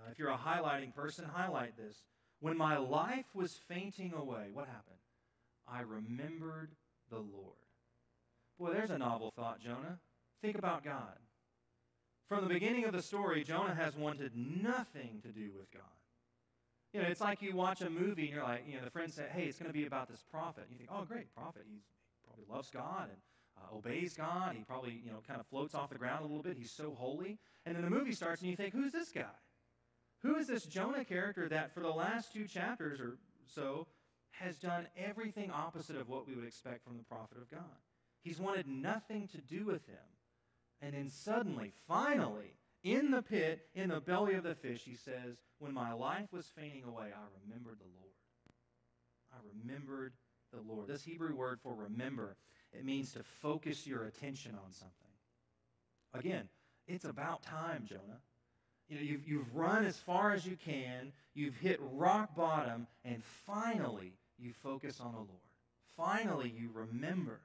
Uh, 0.02 0.12
if 0.12 0.20
you're 0.20 0.30
a 0.30 0.38
highlighting 0.38 0.94
person, 0.94 1.26
highlight 1.26 1.78
this. 1.78 2.04
When 2.40 2.58
my 2.58 2.78
life 2.78 3.26
was 3.34 3.60
fainting 3.68 4.14
away, 4.14 4.50
what 4.52 4.68
happened? 4.68 4.98
I 5.68 5.82
remembered 5.82 6.72
the 7.10 7.18
Lord. 7.18 7.56
Boy, 8.60 8.74
there's 8.74 8.90
a 8.90 8.98
novel 8.98 9.32
thought, 9.36 9.60
Jonah. 9.60 10.00
Think 10.42 10.58
about 10.58 10.84
God. 10.84 11.18
From 12.28 12.44
the 12.44 12.54
beginning 12.54 12.86
of 12.86 12.94
the 12.94 13.02
story, 13.02 13.44
Jonah 13.44 13.76
has 13.76 13.96
wanted 13.96 14.32
nothing 14.36 15.20
to 15.24 15.30
do 15.30 15.52
with 15.58 15.72
God. 15.72 15.84
You 16.94 17.02
know, 17.02 17.08
it's 17.08 17.22
like 17.22 17.42
you 17.42 17.56
watch 17.56 17.82
a 17.82 17.90
movie 17.90 18.24
and 18.24 18.32
you're 18.32 18.44
like, 18.44 18.64
you 18.68 18.78
know, 18.78 18.84
the 18.84 18.92
friend 18.92 19.12
said, 19.12 19.30
hey, 19.32 19.44
it's 19.44 19.58
going 19.58 19.70
to 19.70 19.78
be 19.78 19.86
about 19.86 20.10
this 20.10 20.24
prophet. 20.32 20.64
And 20.64 20.72
you 20.72 20.78
think, 20.78 20.90
oh, 20.92 21.06
great, 21.06 21.34
prophet. 21.34 21.64
He's, 21.66 21.82
he 21.82 22.26
probably 22.26 22.46
loves 22.54 22.70
God 22.70 23.10
and 23.10 23.18
uh, 23.58 23.78
obeys 23.78 24.14
God. 24.14 24.56
He 24.56 24.64
probably, 24.64 25.02
you 25.04 25.12
know, 25.12 25.20
kind 25.28 25.40
of 25.40 25.46
floats 25.48 25.76
off 25.76 25.90
the 25.90 25.98
ground 25.98 26.22
a 26.22 26.28
little 26.28 26.44
bit. 26.44 26.58
He's 26.58 26.72
so 26.72 26.96
holy. 26.98 27.38
And 27.66 27.76
then 27.76 27.84
the 27.84 27.90
movie 27.90 28.14
starts 28.14 28.42
and 28.42 28.50
you 28.50 28.58
think, 28.58 28.74
who's 28.74 28.92
this 28.92 29.12
guy? 29.12 29.24
Who 30.24 30.36
is 30.36 30.48
this 30.48 30.66
Jonah 30.66 31.06
character 31.06 31.50
that 31.50 31.74
for 31.74 31.80
the 31.80 31.90
last 31.90 32.34
two 32.34 32.46
chapters 32.46 33.00
or 33.00 33.18
so 33.46 33.88
has 34.32 34.58
done 34.58 34.88
everything 34.96 35.52
opposite 35.52 35.98
of 35.98 36.10
what 36.10 36.28
we 36.28 36.36
would 36.36 36.46
expect 36.46 36.84
from 36.84 36.98
the 36.98 37.04
prophet 37.04 37.38
of 37.38 37.50
God? 37.50 37.80
He's 38.24 38.40
wanted 38.40 38.68
nothing 38.68 39.28
to 39.30 39.38
do 39.38 39.66
with 39.66 39.86
him. 39.88 39.98
And 40.82 40.94
then 40.94 41.10
suddenly, 41.10 41.74
finally, 41.88 42.54
in 42.84 43.12
the 43.12 43.22
pit, 43.22 43.68
in 43.76 43.90
the 43.90 44.00
belly 44.00 44.36
of 44.36 44.44
the 44.44 44.56
fish, 44.56 44.82
he 44.84 44.96
says, 44.96 45.38
When 45.60 45.74
my 45.74 45.94
life 45.94 46.32
was 46.32 46.48
fainting 46.56 46.84
away, 46.84 47.06
I 47.06 47.46
remembered 47.46 47.78
the 47.80 47.86
Lord. 47.86 48.14
I 49.32 49.38
remembered 49.60 50.14
the 50.52 50.62
Lord. 50.62 50.88
This 50.88 51.04
Hebrew 51.04 51.36
word 51.36 51.60
for 51.62 51.74
remember, 51.76 52.36
it 52.74 52.86
means 52.86 53.14
to 53.14 53.24
focus 53.24 53.86
your 53.86 54.06
attention 54.06 54.54
on 54.54 54.72
something. 54.72 54.96
Again, 56.14 56.50
it's 56.88 57.06
about 57.06 57.44
time, 57.44 57.86
Jonah. 57.88 58.22
You 58.92 58.98
know, 58.98 59.04
you've, 59.04 59.26
you've 59.26 59.56
run 59.56 59.86
as 59.86 59.96
far 59.96 60.34
as 60.34 60.46
you 60.46 60.58
can, 60.58 61.14
you've 61.34 61.56
hit 61.56 61.80
rock 61.94 62.36
bottom, 62.36 62.88
and 63.06 63.24
finally 63.24 64.12
you 64.38 64.52
focus 64.52 65.00
on 65.00 65.14
the 65.14 65.20
Lord. 65.20 65.30
Finally, 65.96 66.54
you 66.58 66.70
remember. 66.74 67.40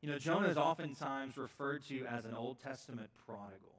You 0.00 0.08
know, 0.08 0.18
Jonah 0.18 0.46
is 0.46 0.56
oftentimes 0.56 1.36
referred 1.36 1.84
to 1.88 2.06
as 2.06 2.26
an 2.26 2.34
Old 2.34 2.60
Testament 2.60 3.10
prodigal. 3.26 3.72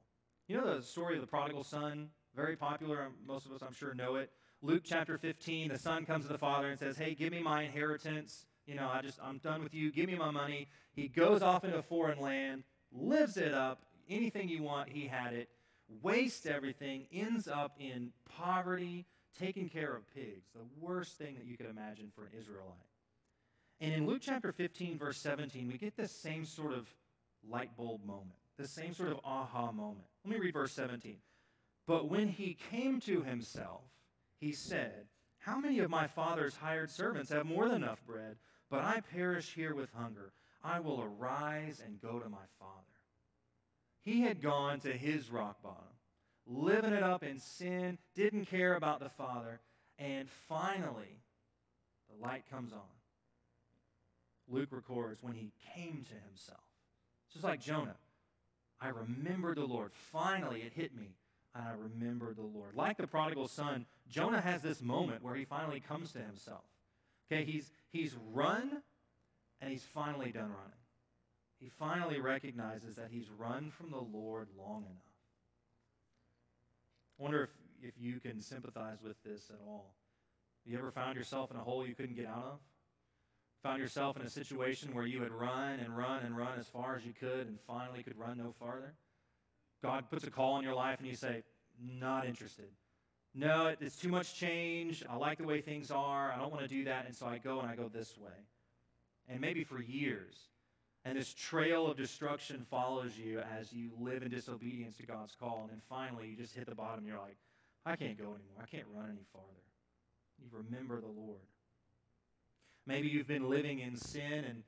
You 0.46 0.58
know 0.58 0.76
the 0.76 0.82
story 0.82 1.14
of 1.14 1.22
the 1.22 1.26
prodigal 1.26 1.64
son? 1.64 2.10
Very 2.36 2.54
popular. 2.54 3.02
Um, 3.02 3.14
most 3.26 3.46
of 3.46 3.52
us, 3.52 3.62
I'm 3.62 3.72
sure, 3.72 3.94
know 3.94 4.16
it. 4.16 4.30
Luke 4.60 4.82
chapter 4.84 5.16
15, 5.16 5.70
the 5.70 5.78
son 5.78 6.04
comes 6.04 6.26
to 6.26 6.32
the 6.32 6.38
father 6.38 6.68
and 6.68 6.78
says, 6.78 6.98
Hey, 6.98 7.14
give 7.14 7.32
me 7.32 7.40
my 7.40 7.62
inheritance. 7.62 8.44
You 8.66 8.74
know, 8.74 8.90
I 8.92 9.00
just, 9.00 9.18
I'm 9.24 9.38
done 9.38 9.62
with 9.62 9.72
you. 9.72 9.90
Give 9.90 10.06
me 10.06 10.16
my 10.16 10.30
money. 10.30 10.68
He 10.94 11.08
goes 11.08 11.40
off 11.40 11.64
into 11.64 11.78
a 11.78 11.82
foreign 11.82 12.20
land, 12.20 12.64
lives 12.92 13.38
it 13.38 13.54
up. 13.54 13.80
Anything 14.10 14.50
you 14.50 14.62
want, 14.62 14.90
he 14.90 15.06
had 15.06 15.32
it. 15.32 15.48
Wastes 16.02 16.46
everything, 16.46 17.06
ends 17.12 17.48
up 17.48 17.76
in 17.78 18.12
poverty, 18.36 19.06
taking 19.38 19.68
care 19.68 19.94
of 19.94 20.02
pigs. 20.14 20.48
The 20.54 20.66
worst 20.80 21.16
thing 21.16 21.36
that 21.36 21.46
you 21.46 21.56
could 21.56 21.66
imagine 21.66 22.10
for 22.14 22.24
an 22.24 22.32
Israelite. 22.38 22.74
And 23.80 23.92
in 23.94 24.06
Luke 24.06 24.22
chapter 24.22 24.52
15, 24.52 24.98
verse 24.98 25.18
17, 25.18 25.68
we 25.68 25.78
get 25.78 25.96
this 25.96 26.12
same 26.12 26.44
sort 26.44 26.72
of 26.72 26.88
light 27.48 27.76
bulb 27.76 28.04
moment, 28.04 28.36
this 28.58 28.70
same 28.70 28.92
sort 28.92 29.12
of 29.12 29.20
aha 29.24 29.70
moment. 29.70 30.04
Let 30.24 30.34
me 30.34 30.40
read 30.40 30.54
verse 30.54 30.72
17. 30.72 31.16
But 31.86 32.10
when 32.10 32.28
he 32.28 32.56
came 32.70 33.00
to 33.02 33.22
himself, 33.22 33.82
he 34.40 34.52
said, 34.52 35.06
How 35.38 35.58
many 35.58 35.78
of 35.78 35.90
my 35.90 36.06
father's 36.06 36.56
hired 36.56 36.90
servants 36.90 37.30
have 37.30 37.46
more 37.46 37.68
than 37.68 37.82
enough 37.82 38.04
bread, 38.04 38.36
but 38.68 38.80
I 38.80 39.00
perish 39.12 39.54
here 39.54 39.74
with 39.74 39.90
hunger? 39.92 40.32
I 40.62 40.80
will 40.80 41.00
arise 41.02 41.80
and 41.84 42.00
go 42.00 42.18
to 42.18 42.28
my 42.28 42.44
father. 42.58 42.87
He 44.08 44.22
had 44.22 44.40
gone 44.40 44.80
to 44.80 44.92
his 44.92 45.30
rock 45.30 45.62
bottom, 45.62 45.84
living 46.46 46.94
it 46.94 47.02
up 47.02 47.22
in 47.22 47.38
sin, 47.38 47.98
didn't 48.14 48.46
care 48.46 48.74
about 48.74 49.00
the 49.00 49.10
father, 49.10 49.60
and 49.98 50.30
finally, 50.48 51.20
the 52.08 52.26
light 52.26 52.44
comes 52.50 52.72
on. 52.72 52.78
Luke 54.48 54.70
records 54.70 55.22
when 55.22 55.34
he 55.34 55.52
came 55.74 56.06
to 56.08 56.14
himself. 56.26 56.64
Just 57.30 57.44
like 57.44 57.60
Jonah. 57.60 57.96
I 58.80 58.88
remembered 58.88 59.58
the 59.58 59.66
Lord. 59.66 59.90
Finally, 59.92 60.62
it 60.62 60.72
hit 60.72 60.96
me, 60.96 61.14
and 61.54 61.66
I 61.68 61.72
remembered 61.72 62.36
the 62.36 62.40
Lord. 62.40 62.74
Like 62.74 62.96
the 62.96 63.06
prodigal 63.06 63.48
son, 63.48 63.84
Jonah 64.08 64.40
has 64.40 64.62
this 64.62 64.80
moment 64.80 65.22
where 65.22 65.34
he 65.34 65.44
finally 65.44 65.80
comes 65.80 66.12
to 66.12 66.20
himself. 66.20 66.64
Okay, 67.30 67.44
he's, 67.44 67.70
he's 67.90 68.16
run, 68.32 68.80
and 69.60 69.70
he's 69.70 69.84
finally 69.84 70.32
done 70.32 70.44
running. 70.44 70.78
He 71.60 71.70
finally 71.78 72.20
recognizes 72.20 72.96
that 72.96 73.08
he's 73.10 73.28
run 73.36 73.70
from 73.70 73.90
the 73.90 73.98
Lord 73.98 74.48
long 74.56 74.84
enough. 74.84 75.02
I 77.18 77.22
wonder 77.22 77.42
if, 77.42 77.50
if 77.82 77.94
you 77.98 78.20
can 78.20 78.40
sympathize 78.40 78.98
with 79.02 79.20
this 79.24 79.50
at 79.50 79.58
all. 79.66 79.94
You 80.64 80.78
ever 80.78 80.92
found 80.92 81.16
yourself 81.16 81.50
in 81.50 81.56
a 81.56 81.60
hole 81.60 81.86
you 81.86 81.94
couldn't 81.94 82.14
get 82.14 82.26
out 82.26 82.44
of? 82.44 82.58
Found 83.64 83.80
yourself 83.80 84.16
in 84.16 84.22
a 84.22 84.30
situation 84.30 84.94
where 84.94 85.06
you 85.06 85.22
had 85.22 85.32
run 85.32 85.80
and 85.80 85.96
run 85.96 86.22
and 86.24 86.36
run 86.36 86.58
as 86.60 86.68
far 86.68 86.94
as 86.94 87.04
you 87.04 87.12
could 87.18 87.48
and 87.48 87.58
finally 87.66 88.04
could 88.04 88.16
run 88.16 88.38
no 88.38 88.54
farther? 88.60 88.94
God 89.82 90.08
puts 90.10 90.24
a 90.24 90.30
call 90.30 90.54
on 90.54 90.62
your 90.62 90.74
life 90.74 90.98
and 90.98 91.08
you 91.08 91.16
say, 91.16 91.42
Not 91.80 92.24
interested. 92.24 92.68
No, 93.34 93.74
it's 93.80 93.96
too 93.96 94.08
much 94.08 94.34
change. 94.34 95.04
I 95.08 95.16
like 95.16 95.38
the 95.38 95.44
way 95.44 95.60
things 95.60 95.90
are. 95.90 96.32
I 96.32 96.38
don't 96.38 96.50
want 96.50 96.62
to 96.62 96.68
do 96.68 96.84
that. 96.84 97.06
And 97.06 97.14
so 97.14 97.26
I 97.26 97.38
go 97.38 97.60
and 97.60 97.68
I 97.68 97.76
go 97.76 97.88
this 97.88 98.16
way. 98.16 98.32
And 99.28 99.40
maybe 99.40 99.64
for 99.64 99.80
years. 99.82 100.36
And 101.08 101.16
this 101.16 101.32
trail 101.32 101.86
of 101.86 101.96
destruction 101.96 102.66
follows 102.70 103.16
you 103.16 103.40
as 103.58 103.72
you 103.72 103.92
live 103.98 104.22
in 104.22 104.28
disobedience 104.28 104.98
to 104.98 105.06
God's 105.06 105.34
call. 105.34 105.60
And 105.62 105.70
then 105.70 105.80
finally, 105.88 106.28
you 106.28 106.36
just 106.36 106.54
hit 106.54 106.66
the 106.66 106.74
bottom. 106.74 107.06
You're 107.06 107.16
like, 107.16 107.38
I 107.86 107.96
can't 107.96 108.18
go 108.18 108.24
anymore. 108.24 108.60
I 108.62 108.66
can't 108.66 108.84
run 108.94 109.06
any 109.06 109.24
farther. 109.32 109.48
You 110.38 110.48
remember 110.52 111.00
the 111.00 111.06
Lord. 111.06 111.40
Maybe 112.86 113.08
you've 113.08 113.26
been 113.26 113.48
living 113.48 113.78
in 113.78 113.96
sin 113.96 114.44
and 114.46 114.62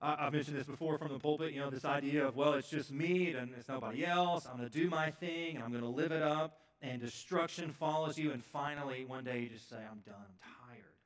I've 0.00 0.32
mentioned 0.32 0.56
this 0.56 0.66
before 0.66 0.98
from 0.98 1.12
the 1.12 1.20
pulpit, 1.20 1.52
you 1.52 1.60
know, 1.60 1.70
this 1.70 1.84
idea 1.84 2.26
of, 2.26 2.34
well, 2.34 2.54
it's 2.54 2.68
just 2.68 2.90
me 2.90 3.32
and 3.34 3.52
it's 3.56 3.68
nobody 3.68 4.04
else. 4.04 4.46
I'm 4.50 4.56
going 4.56 4.68
to 4.68 4.76
do 4.76 4.90
my 4.90 5.12
thing 5.12 5.54
and 5.54 5.64
I'm 5.64 5.70
going 5.70 5.84
to 5.84 5.88
live 5.88 6.10
it 6.10 6.22
up. 6.22 6.58
And 6.80 7.00
destruction 7.00 7.70
follows 7.70 8.18
you. 8.18 8.32
And 8.32 8.44
finally, 8.44 9.04
one 9.04 9.22
day 9.22 9.38
you 9.42 9.48
just 9.48 9.70
say, 9.70 9.76
I'm 9.76 10.00
done. 10.00 10.16
I'm 10.18 10.66
tired. 10.66 10.96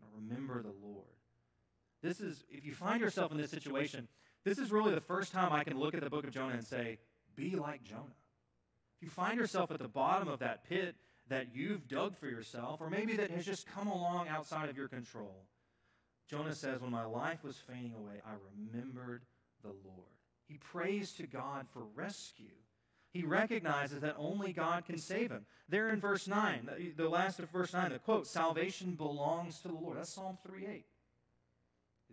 And 0.00 0.30
remember 0.30 0.62
the 0.62 0.72
Lord. 0.82 1.13
This 2.04 2.20
is, 2.20 2.44
if 2.50 2.66
you 2.66 2.74
find 2.74 3.00
yourself 3.00 3.32
in 3.32 3.38
this 3.38 3.50
situation, 3.50 4.06
this 4.44 4.58
is 4.58 4.70
really 4.70 4.94
the 4.94 5.00
first 5.00 5.32
time 5.32 5.54
I 5.54 5.64
can 5.64 5.78
look 5.78 5.94
at 5.94 6.02
the 6.02 6.10
book 6.10 6.24
of 6.24 6.32
Jonah 6.32 6.52
and 6.52 6.64
say, 6.64 6.98
be 7.34 7.56
like 7.56 7.82
Jonah. 7.82 8.02
If 8.98 9.04
you 9.04 9.08
find 9.08 9.38
yourself 9.38 9.70
at 9.70 9.78
the 9.78 9.88
bottom 9.88 10.28
of 10.28 10.40
that 10.40 10.68
pit 10.68 10.96
that 11.30 11.54
you've 11.54 11.88
dug 11.88 12.18
for 12.18 12.26
yourself, 12.26 12.82
or 12.82 12.90
maybe 12.90 13.16
that 13.16 13.30
has 13.30 13.46
just 13.46 13.66
come 13.66 13.88
along 13.88 14.28
outside 14.28 14.68
of 14.68 14.76
your 14.76 14.86
control. 14.86 15.46
Jonah 16.28 16.54
says, 16.54 16.82
When 16.82 16.90
my 16.90 17.06
life 17.06 17.42
was 17.42 17.56
fading 17.56 17.94
away, 17.98 18.20
I 18.26 18.32
remembered 18.54 19.22
the 19.62 19.68
Lord. 19.68 20.12
He 20.46 20.58
prays 20.58 21.12
to 21.12 21.26
God 21.26 21.66
for 21.72 21.84
rescue. 21.94 22.44
He 23.12 23.24
recognizes 23.24 24.00
that 24.00 24.16
only 24.18 24.52
God 24.52 24.84
can 24.84 24.98
save 24.98 25.30
him. 25.30 25.46
There 25.70 25.88
in 25.88 26.00
verse 26.00 26.28
9, 26.28 26.68
the 26.98 27.08
last 27.08 27.38
of 27.38 27.48
verse 27.48 27.72
9, 27.72 27.92
the 27.92 27.98
quote, 27.98 28.26
salvation 28.26 28.92
belongs 28.92 29.60
to 29.60 29.68
the 29.68 29.74
Lord. 29.74 29.96
That's 29.96 30.12
Psalm 30.12 30.36
3:8. 30.46 30.84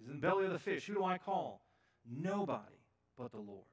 In 0.05 0.13
the 0.13 0.19
belly 0.19 0.45
of 0.45 0.51
the 0.51 0.59
fish. 0.59 0.85
Who 0.85 0.95
do 0.95 1.03
I 1.03 1.17
call? 1.17 1.61
Nobody 2.09 2.75
but 3.17 3.31
the 3.31 3.39
Lord. 3.39 3.65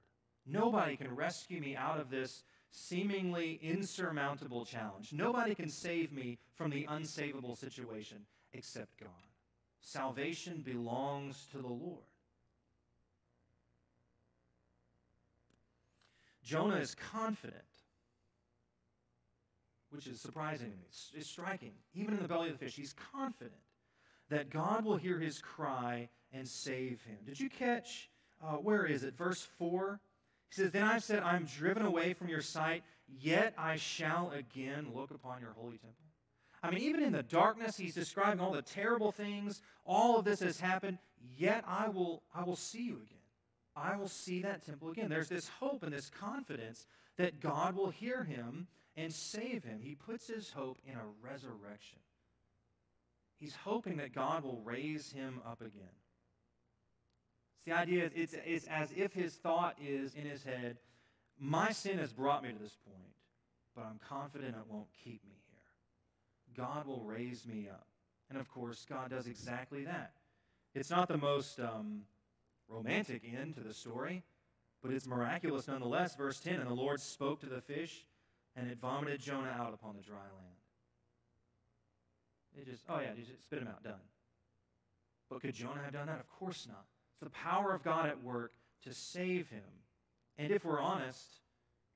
Nobody 0.47 0.97
can 0.97 1.14
rescue 1.14 1.61
me 1.61 1.76
out 1.76 2.00
of 2.00 2.11
this 2.11 2.42
seemingly 2.70 3.58
insurmountable 3.62 4.64
challenge. 4.64 5.12
Nobody 5.12 5.54
can 5.54 5.68
save 5.68 6.12
me 6.12 6.38
from 6.54 6.70
the 6.70 6.87
unsavable 6.87 7.56
situation 7.56 8.18
except 8.52 8.99
God. 9.00 9.11
Salvation 9.80 10.62
belongs 10.64 11.47
to 11.52 11.58
the 11.58 11.68
Lord. 11.68 12.04
Jonah 16.42 16.76
is 16.76 16.94
confident, 16.94 17.62
which 19.90 20.06
is 20.06 20.20
surprising 20.20 20.70
to 20.70 20.76
me. 20.76 20.87
It's 21.14 21.28
striking. 21.28 21.73
Even 21.94 22.14
in 22.14 22.23
the 22.23 22.28
belly 22.28 22.49
of 22.49 22.58
the 22.58 22.64
fish, 22.64 22.75
he's 22.75 22.94
confident 23.12 23.61
that 24.30 24.49
God 24.49 24.85
will 24.85 24.97
hear 24.97 25.18
his 25.18 25.38
cry 25.40 26.08
and 26.32 26.47
save 26.47 27.02
him. 27.02 27.18
Did 27.25 27.40
you 27.40 27.49
catch, 27.49 28.11
uh, 28.42 28.56
where 28.56 28.85
is 28.87 29.04
it? 29.04 29.16
Verse 29.16 29.47
4 29.58 30.00
he 30.49 30.54
says, 30.54 30.73
Then 30.73 30.85
I've 30.85 31.04
said, 31.04 31.23
I'm 31.23 31.44
driven 31.44 31.85
away 31.85 32.14
from 32.14 32.28
your 32.28 32.40
sight, 32.40 32.82
yet 33.06 33.54
I 33.58 33.76
shall 33.76 34.30
again 34.30 34.88
look 34.94 35.11
upon 35.11 35.40
your 35.40 35.52
holy 35.52 35.78
temple. 35.78 35.94
I 36.62 36.70
mean, 36.70 36.80
even 36.80 37.02
in 37.02 37.12
the 37.12 37.23
darkness, 37.23 37.76
he's 37.76 37.94
describing 37.94 38.40
all 38.40 38.52
the 38.52 38.62
terrible 38.62 39.12
things. 39.12 39.62
All 39.85 40.18
of 40.18 40.25
this 40.25 40.40
has 40.40 40.58
happened, 40.58 40.99
yet 41.37 41.64
I 41.66 41.88
will, 41.88 42.23
I 42.35 42.42
will 42.42 42.56
see 42.56 42.82
you 42.82 42.94
again. 42.94 43.18
I 43.76 43.97
will 43.97 44.08
see 44.08 44.42
that 44.42 44.66
temple 44.66 44.90
again. 44.90 45.08
There's 45.08 45.28
this 45.28 45.49
hope 45.49 45.85
and 45.85 45.92
this 45.92 46.11
confidence 46.11 46.87
that 47.16 47.40
God 47.40 47.76
will 47.76 47.90
hear 47.90 48.25
him 48.25 48.66
and 48.97 49.12
save 49.12 49.62
him. 49.62 49.78
He 49.80 49.94
puts 49.94 50.26
his 50.26 50.50
hope 50.50 50.78
in 50.85 50.94
a 50.94 51.06
resurrection. 51.23 52.00
He's 53.37 53.54
hoping 53.54 53.99
that 53.99 54.12
God 54.12 54.42
will 54.42 54.61
raise 54.64 55.12
him 55.12 55.40
up 55.47 55.61
again 55.61 55.94
the 57.68 57.75
idea 57.75 58.04
is 58.06 58.12
it's, 58.14 58.34
it's 58.46 58.66
as 58.66 58.92
if 58.96 59.12
his 59.12 59.34
thought 59.34 59.76
is 59.82 60.14
in 60.14 60.25
his 60.25 60.42
head, 60.42 60.78
my 61.38 61.70
sin 61.70 61.98
has 61.98 62.12
brought 62.12 62.42
me 62.42 62.50
to 62.50 62.58
this 62.58 62.76
point, 62.84 63.12
but 63.76 63.84
I'm 63.84 64.00
confident 64.08 64.56
it 64.56 64.72
won't 64.72 64.88
keep 65.04 65.22
me 65.25 65.37
here. 65.50 66.64
God 66.64 66.87
will 66.87 67.02
raise 67.04 67.46
me 67.46 67.68
up. 67.70 67.87
And 68.30 68.38
of 68.38 68.50
course, 68.50 68.87
God 68.88 69.10
does 69.10 69.26
exactly 69.26 69.84
that. 69.84 70.12
It's 70.75 70.90
not 70.90 71.08
the 71.08 71.18
most 71.18 71.60
um, 71.60 72.02
romantic 72.68 73.22
end 73.25 73.54
to 73.54 73.60
the 73.60 73.75
story, 73.75 74.22
but 74.82 74.92
it's 74.92 75.06
miraculous 75.06 75.68
nonetheless. 75.68 76.16
Verse 76.16 76.40
10 76.40 76.54
And 76.54 76.70
the 76.70 76.75
Lord 76.75 77.00
spoke 77.00 77.40
to 77.40 77.46
the 77.46 77.60
fish, 77.60 78.06
and 78.56 78.70
it 78.70 78.78
vomited 78.78 79.20
Jonah 79.20 79.54
out 79.58 79.75
upon 79.75 79.96
the 79.96 80.02
dry 80.02 80.16
land. 80.16 80.56
It 82.56 82.70
just, 82.70 82.84
oh 82.88 82.98
yeah, 82.98 83.12
just 83.16 83.44
spit 83.44 83.60
him 83.60 83.68
out, 83.68 83.82
done. 83.82 83.94
But 85.30 85.42
could 85.42 85.54
Jonah 85.54 85.82
have 85.84 85.92
done 85.92 86.06
that? 86.06 86.18
Of 86.20 86.28
course 86.30 86.66
not. 86.66 86.84
It's 87.20 87.25
the 87.25 87.30
power 87.30 87.75
of 87.75 87.82
God 87.82 88.08
at 88.08 88.22
work 88.22 88.52
to 88.84 88.94
save 88.94 89.48
him. 89.48 89.62
And 90.37 90.52
if 90.52 90.64
we're 90.64 90.80
honest, 90.80 91.40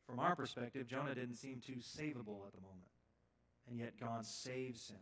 from 0.04 0.18
our 0.18 0.34
perspective, 0.34 0.88
Jonah 0.88 1.14
didn't 1.14 1.36
seem 1.36 1.60
too 1.64 1.76
savable 1.76 2.44
at 2.44 2.52
the 2.52 2.60
moment. 2.60 2.90
And 3.68 3.78
yet 3.78 3.92
God 4.00 4.26
saves 4.26 4.88
him. 4.88 4.98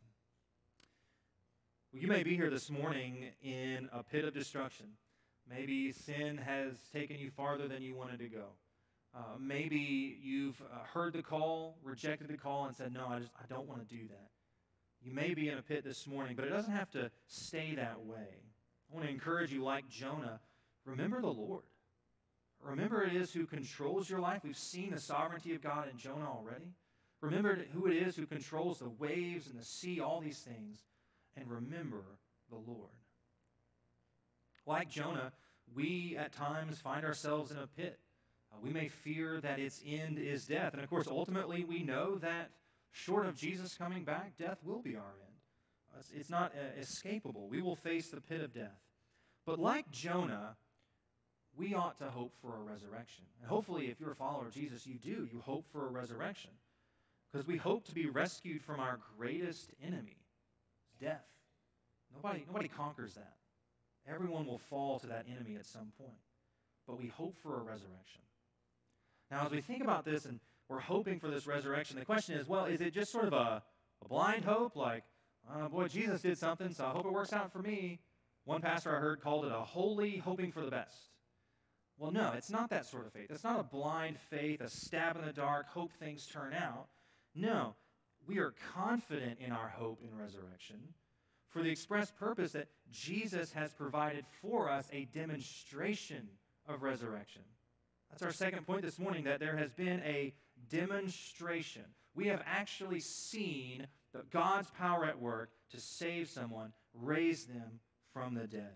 Well, 1.91 2.03
you 2.03 2.09
may 2.09 2.23
be 2.23 2.37
here 2.37 2.51
this 2.51 2.71
morning 2.71 3.31
in 3.43 3.89
a 3.95 4.03
pit 4.03 4.27
of 4.27 4.35
destruction. 4.35 4.87
Maybe 5.49 5.91
sin 5.91 6.37
has 6.37 6.75
taken 6.93 7.19
you 7.19 7.31
farther 7.31 7.67
than 7.67 7.81
you 7.81 7.95
wanted 7.95 8.19
to 8.19 8.29
go. 8.29 8.45
Uh, 9.17 9.39
maybe 9.41 10.19
you've 10.23 10.61
uh, 10.61 10.85
heard 10.93 11.15
the 11.15 11.23
call, 11.23 11.79
rejected 11.83 12.29
the 12.29 12.37
call, 12.37 12.67
and 12.67 12.77
said, 12.77 12.93
No, 12.93 13.07
I, 13.09 13.21
just, 13.21 13.33
I 13.43 13.47
don't 13.49 13.67
want 13.67 13.89
to 13.89 13.95
do 13.95 14.07
that. 14.09 14.29
You 15.03 15.13
may 15.13 15.33
be 15.33 15.49
in 15.49 15.57
a 15.57 15.63
pit 15.63 15.83
this 15.83 16.07
morning, 16.07 16.37
but 16.37 16.45
it 16.45 16.51
doesn't 16.51 16.75
have 16.75 16.91
to 16.91 17.11
stay 17.27 17.75
that 17.77 18.05
way. 18.05 18.50
I 18.91 18.95
want 18.95 19.07
to 19.07 19.13
encourage 19.13 19.53
you, 19.53 19.63
like 19.63 19.89
Jonah, 19.89 20.41
remember 20.85 21.21
the 21.21 21.29
Lord. 21.29 21.63
Remember 22.63 23.03
it 23.03 23.15
is 23.15 23.33
who 23.33 23.47
controls 23.47 24.11
your 24.11 24.21
life. 24.21 24.43
We've 24.45 24.57
seen 24.57 24.91
the 24.91 25.01
sovereignty 25.01 25.55
of 25.55 25.63
God 25.63 25.89
in 25.91 25.97
Jonah 25.97 26.29
already. 26.29 26.75
Remember 27.21 27.59
who 27.73 27.87
it 27.87 27.97
is 27.97 28.17
who 28.17 28.27
controls 28.27 28.79
the 28.79 28.89
waves 28.89 29.47
and 29.49 29.59
the 29.59 29.65
sea, 29.65 30.01
all 30.01 30.21
these 30.21 30.39
things. 30.39 30.85
And 31.37 31.51
remember 31.51 32.05
the 32.51 32.57
Lord. 32.57 32.91
Like 34.67 34.91
Jonah, 34.91 35.33
we 35.75 36.17
at 36.19 36.33
times 36.33 36.79
find 36.79 37.05
ourselves 37.05 37.51
in 37.51 37.59
a 37.59 37.67
pit. 37.67 37.99
Uh, 38.53 38.57
we 38.63 38.71
may 38.71 38.89
fear 38.89 39.41
that 39.41 39.59
its 39.59 39.81
end 39.87 40.19
is 40.19 40.45
death. 40.47 40.75
And 40.75 40.83
of 40.83 40.91
course, 40.91 41.07
ultimately, 41.09 41.65
we 41.65 41.83
know 41.83 42.17
that 42.17 42.51
short 42.91 43.27
of 43.27 43.37
Jesus 43.37 43.75
coming 43.75 44.05
back, 44.05 44.37
death 44.37 44.59
will 44.65 44.83
be 44.83 44.97
our 44.97 45.03
end. 45.03 45.30
It's, 45.99 46.11
it's 46.13 46.31
not 46.31 46.53
uh, 46.55 46.81
escapable. 46.81 47.49
We 47.49 47.63
will 47.63 47.77
face 47.77 48.09
the 48.09 48.21
pit 48.21 48.41
of 48.41 48.53
death. 48.53 48.79
But 49.47 49.59
like 49.59 49.91
Jonah, 49.91 50.57
we 51.57 51.75
ought 51.75 51.99
to 51.99 52.05
hope 52.05 52.33
for 52.41 52.57
a 52.57 52.61
resurrection. 52.61 53.25
And 53.41 53.49
hopefully, 53.49 53.87
if 53.87 54.01
you're 54.01 54.13
a 54.13 54.17
follower 54.17 54.47
of 54.47 54.55
Jesus, 54.55 54.87
you 54.87 54.95
do. 54.95 55.29
You 55.33 55.41
hope 55.41 55.67
for 55.73 55.87
a 55.87 55.91
resurrection. 55.91 56.51
Because 57.31 57.47
we 57.47 57.57
hope 57.57 57.87
to 57.87 57.95
be 57.95 58.07
rescued 58.07 58.63
from 58.63 58.81
our 58.81 58.99
greatest 59.19 59.71
enemy, 59.85 60.17
death. 61.01 61.25
Nobody, 62.15 62.45
nobody 62.47 62.69
conquers 62.69 63.15
that. 63.15 63.35
Everyone 64.09 64.47
will 64.47 64.59
fall 64.59 64.99
to 65.01 65.07
that 65.09 65.27
enemy 65.31 65.57
at 65.57 65.67
some 65.67 65.93
point. 65.99 66.19
But 66.87 66.99
we 66.99 67.09
hope 67.09 67.37
for 67.43 67.57
a 67.57 67.63
resurrection. 67.63 68.23
Now, 69.31 69.47
as 69.47 69.53
we 69.53 69.61
think 69.61 69.83
about 69.83 70.05
this 70.05 70.25
and 70.25 70.41
we're 70.69 70.81
hoping 70.81 71.21
for 71.21 71.29
this 71.29 71.47
resurrection, 71.47 71.99
the 71.99 72.05
question 72.05 72.37
is 72.37 72.49
well, 72.49 72.65
is 72.65 72.81
it 72.81 72.93
just 72.93 73.13
sort 73.13 73.27
of 73.27 73.33
a, 73.33 73.63
a 74.05 74.09
blind 74.09 74.45
hope? 74.45 74.75
Like, 74.75 75.05
oh, 75.55 75.69
boy, 75.69 75.89
Jesus 75.89 76.23
did 76.23 76.39
something, 76.39 76.73
so 76.73 76.87
I 76.87 76.91
hope 76.91 77.07
it 77.07 77.13
works 77.13 77.33
out 77.33 77.53
for 77.53 77.61
me. 77.61 78.01
One 78.45 78.61
pastor 78.61 78.97
I 78.97 79.01
heard 79.01 79.21
called 79.21 79.45
it 79.45 79.53
a 79.53 79.61
holy 79.61 80.17
hoping 80.17 80.53
for 80.53 80.65
the 80.65 80.71
best. 80.71 80.97
Well, 81.99 82.11
no, 82.11 82.33
it's 82.35 82.51
not 82.51 82.71
that 82.71 82.87
sort 82.87 83.07
of 83.07 83.13
faith. 83.13 83.27
It's 83.31 83.45
not 83.45 83.61
a 83.61 83.63
blind 83.63 84.19
faith, 84.19 84.61
a 84.63 84.69
stab 84.71 85.17
in 85.17 85.25
the 85.25 85.33
dark, 85.33 85.69
hope 85.69 85.93
things 85.99 86.27
turn 86.27 86.55
out. 86.55 86.89
No, 87.35 87.75
we 88.27 88.39
are 88.39 88.55
confident 88.75 89.39
in 89.39 89.53
our 89.53 89.69
hope 89.69 90.01
in 90.03 90.17
resurrection 90.17 90.79
for 91.51 91.63
the 91.63 91.71
express 91.71 92.11
purpose 92.11 92.53
that 92.53 92.69
Jesus 92.91 93.53
has 93.53 93.73
provided 93.75 94.25
for 94.41 94.71
us 94.71 94.89
a 94.93 95.07
demonstration 95.07 96.29
of 96.69 96.83
resurrection. 96.83 97.43
That's 98.11 98.23
our 98.23 98.33
second 98.33 98.67
point 98.67 98.83
this 98.83 98.99
morning 98.99 99.25
that 99.25 99.41
there 99.41 99.57
has 99.57 99.73
been 99.73 100.01
a 100.01 100.33
demonstration. 100.69 101.85
We 102.15 102.27
have 102.29 102.43
actually 102.47 103.01
seen 103.01 103.87
God's 104.31 104.71
power 104.71 105.05
at 105.05 105.21
work 105.21 105.51
to 105.71 105.81
save 105.81 106.29
someone, 106.29 106.73
raise 106.95 107.47
them 107.47 107.81
from 108.13 108.35
the 108.35 108.47
dead. 108.47 108.73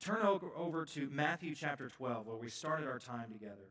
Turn 0.00 0.24
over 0.56 0.84
to 0.84 1.08
Matthew 1.10 1.54
chapter 1.54 1.88
12, 1.88 2.26
where 2.26 2.36
we 2.36 2.48
started 2.48 2.88
our 2.88 2.98
time 2.98 3.30
together. 3.32 3.70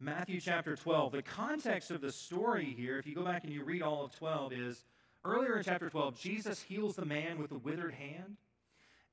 Matthew 0.00 0.40
chapter 0.40 0.74
12. 0.74 1.12
The 1.12 1.22
context 1.22 1.90
of 1.90 2.00
the 2.00 2.10
story 2.10 2.74
here, 2.76 2.98
if 2.98 3.06
you 3.06 3.14
go 3.14 3.24
back 3.24 3.44
and 3.44 3.52
you 3.52 3.64
read 3.64 3.82
all 3.82 4.04
of 4.04 4.12
12, 4.12 4.52
is 4.52 4.84
Earlier 5.24 5.56
in 5.56 5.62
chapter 5.62 5.88
12, 5.88 6.18
Jesus 6.18 6.62
heals 6.62 6.96
the 6.96 7.04
man 7.04 7.38
with 7.38 7.50
the 7.50 7.58
withered 7.58 7.94
hand. 7.94 8.36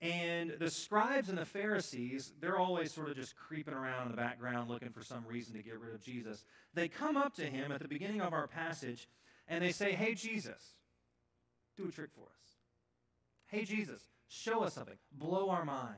And 0.01 0.55
the 0.59 0.71
scribes 0.71 1.29
and 1.29 1.37
the 1.37 1.45
Pharisees, 1.45 2.33
they're 2.39 2.57
always 2.57 2.91
sort 2.91 3.09
of 3.09 3.15
just 3.15 3.35
creeping 3.35 3.73
around 3.73 4.05
in 4.05 4.11
the 4.11 4.17
background 4.17 4.69
looking 4.69 4.91
for 4.91 5.03
some 5.03 5.25
reason 5.27 5.53
to 5.55 5.61
get 5.61 5.79
rid 5.79 5.93
of 5.93 6.01
Jesus. 6.01 6.45
They 6.73 6.87
come 6.87 7.17
up 7.17 7.35
to 7.35 7.45
him 7.45 7.71
at 7.71 7.81
the 7.81 7.87
beginning 7.87 8.21
of 8.21 8.33
our 8.33 8.47
passage 8.47 9.07
and 9.49 9.63
they 9.63 9.71
say, 9.71 9.91
Hey, 9.91 10.13
Jesus, 10.13 10.75
do 11.75 11.89
a 11.89 11.91
trick 11.91 12.11
for 12.15 12.21
us. 12.21 12.55
Hey, 13.47 13.65
Jesus, 13.65 14.01
show 14.29 14.63
us 14.63 14.75
something, 14.75 14.97
blow 15.11 15.49
our 15.49 15.65
minds. 15.65 15.97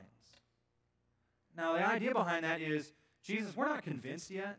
Now, 1.56 1.74
the 1.74 1.86
idea 1.86 2.12
behind 2.12 2.44
that 2.44 2.60
is, 2.60 2.92
Jesus, 3.22 3.54
we're 3.54 3.68
not 3.68 3.82
convinced 3.82 4.30
yet. 4.30 4.58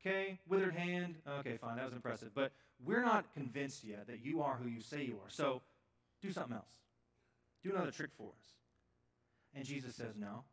Okay, 0.00 0.38
withered 0.48 0.74
hand. 0.74 1.16
Okay, 1.40 1.58
fine, 1.58 1.76
that 1.76 1.84
was 1.84 1.92
impressive. 1.92 2.30
But 2.34 2.52
we're 2.84 3.04
not 3.04 3.32
convinced 3.34 3.84
yet 3.84 4.06
that 4.06 4.24
you 4.24 4.40
are 4.40 4.56
who 4.56 4.68
you 4.68 4.80
say 4.80 5.04
you 5.04 5.18
are. 5.22 5.28
So 5.28 5.60
do 6.22 6.32
something 6.32 6.54
else. 6.54 6.70
Do 7.62 7.70
another 7.74 7.90
trick 7.90 8.10
for 8.16 8.28
us. 8.28 8.54
And 9.54 9.64
Jesus 9.64 9.94
says, 9.94 10.14
No. 10.18 10.44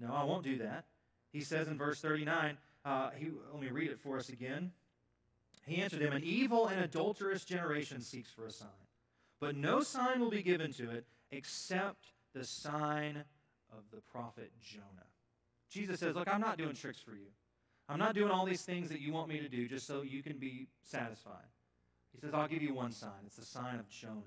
No, 0.00 0.12
I 0.12 0.24
won't 0.24 0.44
do 0.44 0.58
that. 0.58 0.84
He 1.32 1.40
says 1.40 1.68
in 1.68 1.78
verse 1.78 2.00
39, 2.00 2.56
uh, 2.84 3.10
he, 3.16 3.28
let 3.52 3.60
me 3.60 3.68
read 3.68 3.90
it 3.90 4.00
for 4.00 4.18
us 4.18 4.28
again. 4.28 4.72
He 5.66 5.80
answered 5.80 6.02
him, 6.02 6.12
An 6.12 6.22
evil 6.24 6.66
and 6.66 6.80
adulterous 6.80 7.44
generation 7.44 8.00
seeks 8.00 8.30
for 8.30 8.46
a 8.46 8.50
sign, 8.50 8.68
but 9.40 9.56
no 9.56 9.80
sign 9.80 10.20
will 10.20 10.30
be 10.30 10.42
given 10.42 10.72
to 10.74 10.90
it 10.90 11.06
except 11.30 12.12
the 12.34 12.44
sign 12.44 13.24
of 13.72 13.84
the 13.90 14.00
prophet 14.12 14.52
Jonah. 14.60 14.84
Jesus 15.70 16.00
says, 16.00 16.14
Look, 16.14 16.28
I'm 16.28 16.40
not 16.40 16.58
doing 16.58 16.74
tricks 16.74 17.00
for 17.00 17.12
you. 17.12 17.30
I'm 17.88 17.98
not 17.98 18.14
doing 18.14 18.30
all 18.30 18.46
these 18.46 18.62
things 18.62 18.88
that 18.88 19.00
you 19.00 19.12
want 19.12 19.28
me 19.28 19.40
to 19.40 19.48
do 19.48 19.68
just 19.68 19.86
so 19.86 20.02
you 20.02 20.22
can 20.22 20.38
be 20.38 20.68
satisfied. 20.82 21.48
He 22.12 22.20
says, 22.20 22.32
I'll 22.32 22.48
give 22.48 22.62
you 22.62 22.72
one 22.72 22.92
sign. 22.92 23.10
It's 23.26 23.36
the 23.36 23.44
sign 23.44 23.78
of 23.78 23.88
Jonah. 23.88 24.22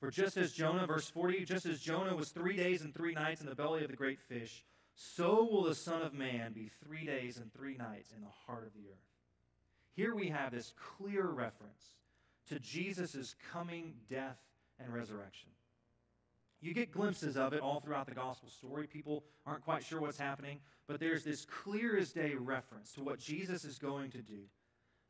For 0.00 0.10
just 0.10 0.36
as 0.38 0.52
Jonah, 0.52 0.86
verse 0.86 1.08
40, 1.10 1.44
just 1.44 1.66
as 1.66 1.78
Jonah 1.78 2.16
was 2.16 2.30
three 2.30 2.56
days 2.56 2.82
and 2.82 2.94
three 2.94 3.12
nights 3.12 3.42
in 3.42 3.46
the 3.46 3.54
belly 3.54 3.82
of 3.82 3.90
the 3.90 3.96
great 3.96 4.18
fish, 4.18 4.64
so 4.94 5.46
will 5.50 5.62
the 5.62 5.74
Son 5.74 6.02
of 6.02 6.14
Man 6.14 6.52
be 6.52 6.70
three 6.82 7.04
days 7.04 7.36
and 7.36 7.52
three 7.52 7.76
nights 7.76 8.10
in 8.16 8.22
the 8.22 8.30
heart 8.46 8.66
of 8.66 8.72
the 8.72 8.88
earth. 8.88 9.09
Here 10.00 10.14
we 10.14 10.28
have 10.28 10.52
this 10.52 10.72
clear 10.96 11.26
reference 11.26 11.92
to 12.48 12.58
Jesus' 12.58 13.34
coming 13.52 13.92
death 14.08 14.38
and 14.82 14.94
resurrection. 14.94 15.50
You 16.62 16.72
get 16.72 16.90
glimpses 16.90 17.36
of 17.36 17.52
it 17.52 17.60
all 17.60 17.80
throughout 17.80 18.06
the 18.06 18.14
gospel 18.14 18.48
story. 18.48 18.86
People 18.86 19.24
aren't 19.44 19.62
quite 19.62 19.84
sure 19.84 20.00
what's 20.00 20.16
happening, 20.16 20.60
but 20.88 21.00
there's 21.00 21.22
this 21.22 21.44
clear 21.44 21.98
as 21.98 22.12
day 22.12 22.32
reference 22.32 22.92
to 22.92 23.02
what 23.02 23.18
Jesus 23.18 23.66
is 23.66 23.78
going 23.78 24.10
to 24.12 24.22
do. 24.22 24.38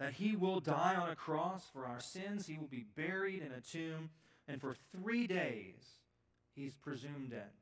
That 0.00 0.12
he 0.12 0.35
will 0.35 0.59
die 0.59 0.96
on 0.96 1.09
a 1.09 1.14
cross 1.14 1.68
for 1.72 1.87
our 1.87 2.00
sins, 2.00 2.48
he 2.48 2.59
will 2.59 2.66
be 2.66 2.87
buried 2.96 3.42
in 3.42 3.53
a 3.53 3.61
tomb, 3.61 4.11
and 4.48 4.61
for 4.61 4.74
three 4.90 5.29
days, 5.29 6.00
he's 6.57 6.74
presumed 6.74 7.31
dead. 7.31 7.53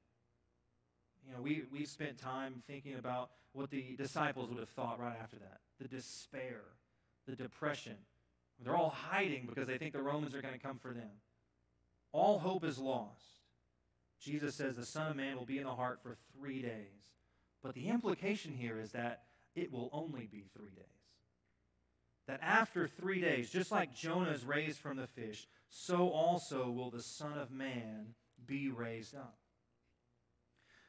You 1.26 1.34
know, 1.34 1.42
we, 1.42 1.64
we 1.70 1.84
spent 1.84 2.16
time 2.16 2.62
thinking 2.66 2.94
about 2.94 3.32
what 3.52 3.68
the 3.68 3.96
disciples 3.98 4.48
would 4.48 4.60
have 4.60 4.70
thought 4.70 4.98
right 4.98 5.18
after 5.22 5.36
that 5.36 5.60
the 5.78 5.88
despair, 5.88 6.62
the 7.28 7.36
depression. 7.36 7.96
They're 8.64 8.76
all 8.76 8.90
hiding 8.90 9.46
because 9.46 9.68
they 9.68 9.78
think 9.78 9.92
the 9.92 10.02
Romans 10.02 10.34
are 10.34 10.42
going 10.42 10.54
to 10.54 10.60
come 10.60 10.78
for 10.78 10.92
them. 10.92 11.10
All 12.12 12.38
hope 12.38 12.64
is 12.64 12.78
lost. 12.78 13.22
Jesus 14.20 14.54
says 14.54 14.74
the 14.74 14.84
Son 14.84 15.10
of 15.10 15.16
Man 15.16 15.36
will 15.36 15.44
be 15.44 15.58
in 15.58 15.64
the 15.64 15.74
heart 15.74 16.00
for 16.02 16.16
three 16.36 16.62
days. 16.62 17.12
But 17.62 17.74
the 17.74 17.88
implication 17.88 18.52
here 18.52 18.80
is 18.80 18.92
that 18.92 19.24
it 19.54 19.70
will 19.70 19.90
only 19.92 20.26
be 20.30 20.44
three 20.56 20.70
days. 20.70 20.84
That 22.26 22.40
after 22.42 22.88
three 22.88 23.20
days, 23.20 23.50
just 23.50 23.70
like 23.70 23.94
Jonah 23.94 24.30
is 24.30 24.44
raised 24.44 24.78
from 24.78 24.96
the 24.96 25.06
fish, 25.06 25.46
so 25.70 26.08
also 26.08 26.70
will 26.70 26.90
the 26.90 27.02
Son 27.02 27.38
of 27.38 27.50
Man 27.50 28.14
be 28.46 28.70
raised 28.70 29.14
up. 29.14 29.38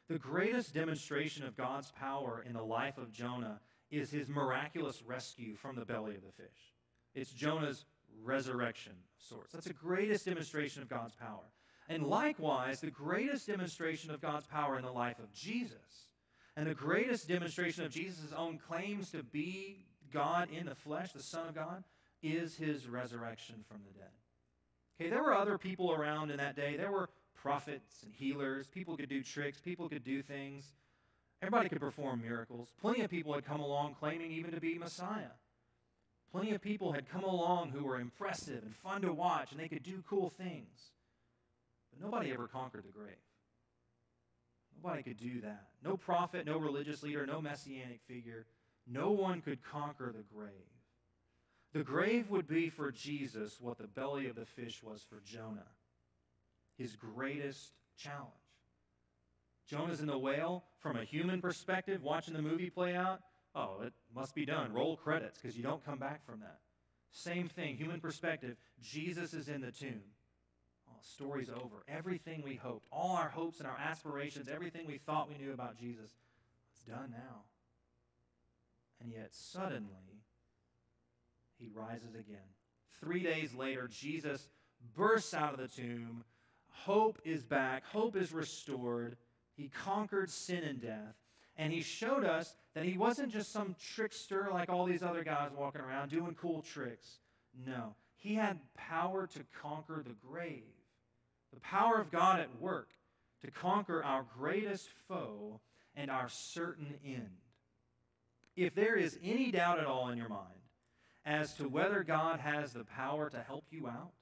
The 0.08 0.18
greatest 0.18 0.74
demonstration 0.74 1.44
of 1.44 1.56
God's 1.56 1.92
power 1.92 2.44
in 2.46 2.54
the 2.54 2.62
life 2.62 2.98
of 2.98 3.12
Jonah 3.12 3.60
is 3.90 4.10
his 4.10 4.28
miraculous 4.28 5.02
rescue 5.02 5.54
from 5.54 5.76
the 5.76 5.84
belly 5.84 6.14
of 6.14 6.22
the 6.22 6.32
fish. 6.32 6.74
It's 7.14 7.30
Jonah's 7.30 7.84
resurrection 8.22 8.92
of 8.92 9.24
sorts. 9.24 9.52
That's 9.52 9.66
the 9.66 9.72
greatest 9.72 10.26
demonstration 10.26 10.82
of 10.82 10.88
God's 10.88 11.14
power. 11.14 11.44
And 11.88 12.06
likewise, 12.06 12.80
the 12.80 12.90
greatest 12.90 13.48
demonstration 13.48 14.10
of 14.12 14.20
God's 14.20 14.46
power 14.46 14.78
in 14.78 14.84
the 14.84 14.92
life 14.92 15.18
of 15.18 15.32
Jesus, 15.32 16.06
and 16.56 16.66
the 16.66 16.74
greatest 16.74 17.26
demonstration 17.26 17.84
of 17.84 17.90
Jesus' 17.90 18.32
own 18.36 18.58
claims 18.58 19.10
to 19.10 19.22
be 19.24 19.86
God 20.12 20.48
in 20.52 20.66
the 20.66 20.74
flesh, 20.74 21.12
the 21.12 21.22
Son 21.22 21.48
of 21.48 21.54
God, 21.54 21.82
is 22.22 22.54
his 22.54 22.86
resurrection 22.86 23.56
from 23.68 23.78
the 23.86 23.98
dead. 23.98 24.10
Okay, 25.00 25.10
there 25.10 25.22
were 25.22 25.34
other 25.34 25.58
people 25.58 25.92
around 25.92 26.30
in 26.30 26.36
that 26.36 26.54
day. 26.54 26.76
There 26.76 26.92
were 26.92 27.08
prophets 27.34 28.02
and 28.04 28.12
healers. 28.12 28.66
People 28.66 28.96
could 28.96 29.08
do 29.08 29.22
tricks. 29.22 29.60
People 29.60 29.88
could 29.88 30.04
do 30.04 30.22
things. 30.22 30.72
Everybody 31.42 31.68
could 31.68 31.80
perform 31.80 32.22
miracles. 32.22 32.68
Plenty 32.80 33.00
of 33.02 33.10
people 33.10 33.32
had 33.32 33.46
come 33.46 33.60
along 33.60 33.94
claiming 33.94 34.30
even 34.30 34.52
to 34.52 34.60
be 34.60 34.78
Messiah. 34.78 35.32
Plenty 36.32 36.52
of 36.52 36.60
people 36.60 36.92
had 36.92 37.08
come 37.08 37.24
along 37.24 37.70
who 37.70 37.84
were 37.84 37.98
impressive 37.98 38.62
and 38.62 38.76
fun 38.76 39.02
to 39.02 39.12
watch, 39.12 39.50
and 39.50 39.58
they 39.58 39.68
could 39.68 39.82
do 39.82 40.04
cool 40.08 40.30
things. 40.30 40.92
But 41.90 42.04
nobody 42.04 42.30
ever 42.30 42.46
conquered 42.46 42.84
the 42.84 42.92
grave. 42.92 43.16
Nobody 44.82 45.02
could 45.02 45.18
do 45.18 45.40
that. 45.40 45.68
No 45.82 45.96
prophet, 45.96 46.46
no 46.46 46.58
religious 46.58 47.02
leader, 47.02 47.26
no 47.26 47.40
messianic 47.40 48.00
figure. 48.06 48.46
No 48.86 49.10
one 49.10 49.40
could 49.40 49.62
conquer 49.62 50.12
the 50.16 50.22
grave. 50.34 50.52
The 51.72 51.84
grave 51.84 52.30
would 52.30 52.48
be 52.48 52.68
for 52.68 52.90
Jesus 52.90 53.60
what 53.60 53.78
the 53.78 53.86
belly 53.86 54.28
of 54.28 54.36
the 54.36 54.44
fish 54.44 54.82
was 54.82 55.04
for 55.08 55.20
Jonah, 55.24 55.68
his 56.76 56.96
greatest 56.96 57.72
challenge. 57.96 58.39
Jonah's 59.70 60.00
in 60.00 60.06
the 60.06 60.18
whale 60.18 60.64
from 60.80 60.96
a 60.96 61.04
human 61.04 61.40
perspective, 61.40 62.02
watching 62.02 62.34
the 62.34 62.42
movie 62.42 62.70
play 62.70 62.96
out. 62.96 63.20
Oh, 63.54 63.82
it 63.84 63.92
must 64.14 64.34
be 64.34 64.44
done. 64.44 64.72
Roll 64.72 64.96
credits 64.96 65.38
because 65.40 65.56
you 65.56 65.62
don't 65.62 65.84
come 65.84 65.98
back 65.98 66.26
from 66.26 66.40
that. 66.40 66.58
Same 67.12 67.48
thing, 67.48 67.76
human 67.76 68.00
perspective. 68.00 68.56
Jesus 68.80 69.32
is 69.32 69.48
in 69.48 69.60
the 69.60 69.70
tomb. 69.70 70.02
Oh, 70.88 70.96
story's 71.02 71.50
over. 71.50 71.84
Everything 71.88 72.42
we 72.44 72.56
hoped, 72.56 72.86
all 72.90 73.16
our 73.16 73.28
hopes 73.28 73.58
and 73.58 73.68
our 73.68 73.78
aspirations, 73.78 74.48
everything 74.48 74.86
we 74.86 74.98
thought 74.98 75.28
we 75.28 75.38
knew 75.38 75.52
about 75.52 75.78
Jesus, 75.78 76.10
it's 76.72 76.82
done 76.82 77.12
now. 77.12 77.42
And 79.00 79.12
yet, 79.12 79.28
suddenly, 79.30 80.24
he 81.58 81.68
rises 81.72 82.14
again. 82.14 82.38
Three 83.00 83.22
days 83.22 83.54
later, 83.54 83.88
Jesus 83.88 84.48
bursts 84.96 85.32
out 85.32 85.54
of 85.54 85.60
the 85.60 85.68
tomb. 85.68 86.24
Hope 86.68 87.20
is 87.24 87.44
back, 87.44 87.84
hope 87.84 88.16
is 88.16 88.32
restored. 88.32 89.16
He 89.60 89.68
conquered 89.68 90.30
sin 90.30 90.64
and 90.64 90.80
death. 90.80 91.14
And 91.54 91.70
he 91.70 91.82
showed 91.82 92.24
us 92.24 92.56
that 92.74 92.86
he 92.86 92.96
wasn't 92.96 93.30
just 93.30 93.52
some 93.52 93.76
trickster 93.78 94.48
like 94.50 94.70
all 94.70 94.86
these 94.86 95.02
other 95.02 95.22
guys 95.22 95.50
walking 95.54 95.82
around 95.82 96.08
doing 96.08 96.34
cool 96.34 96.62
tricks. 96.62 97.18
No, 97.66 97.94
he 98.16 98.34
had 98.34 98.58
power 98.74 99.26
to 99.26 99.40
conquer 99.60 100.02
the 100.02 100.14
grave, 100.26 100.62
the 101.52 101.60
power 101.60 102.00
of 102.00 102.10
God 102.10 102.40
at 102.40 102.58
work 102.58 102.88
to 103.42 103.50
conquer 103.50 104.02
our 104.02 104.24
greatest 104.38 104.88
foe 105.06 105.60
and 105.94 106.10
our 106.10 106.30
certain 106.30 106.94
end. 107.04 107.36
If 108.56 108.74
there 108.74 108.96
is 108.96 109.18
any 109.22 109.50
doubt 109.50 109.78
at 109.78 109.84
all 109.84 110.08
in 110.08 110.16
your 110.16 110.30
mind 110.30 110.46
as 111.26 111.52
to 111.54 111.68
whether 111.68 112.02
God 112.02 112.40
has 112.40 112.72
the 112.72 112.84
power 112.84 113.28
to 113.28 113.42
help 113.42 113.66
you 113.70 113.88
out 113.88 114.12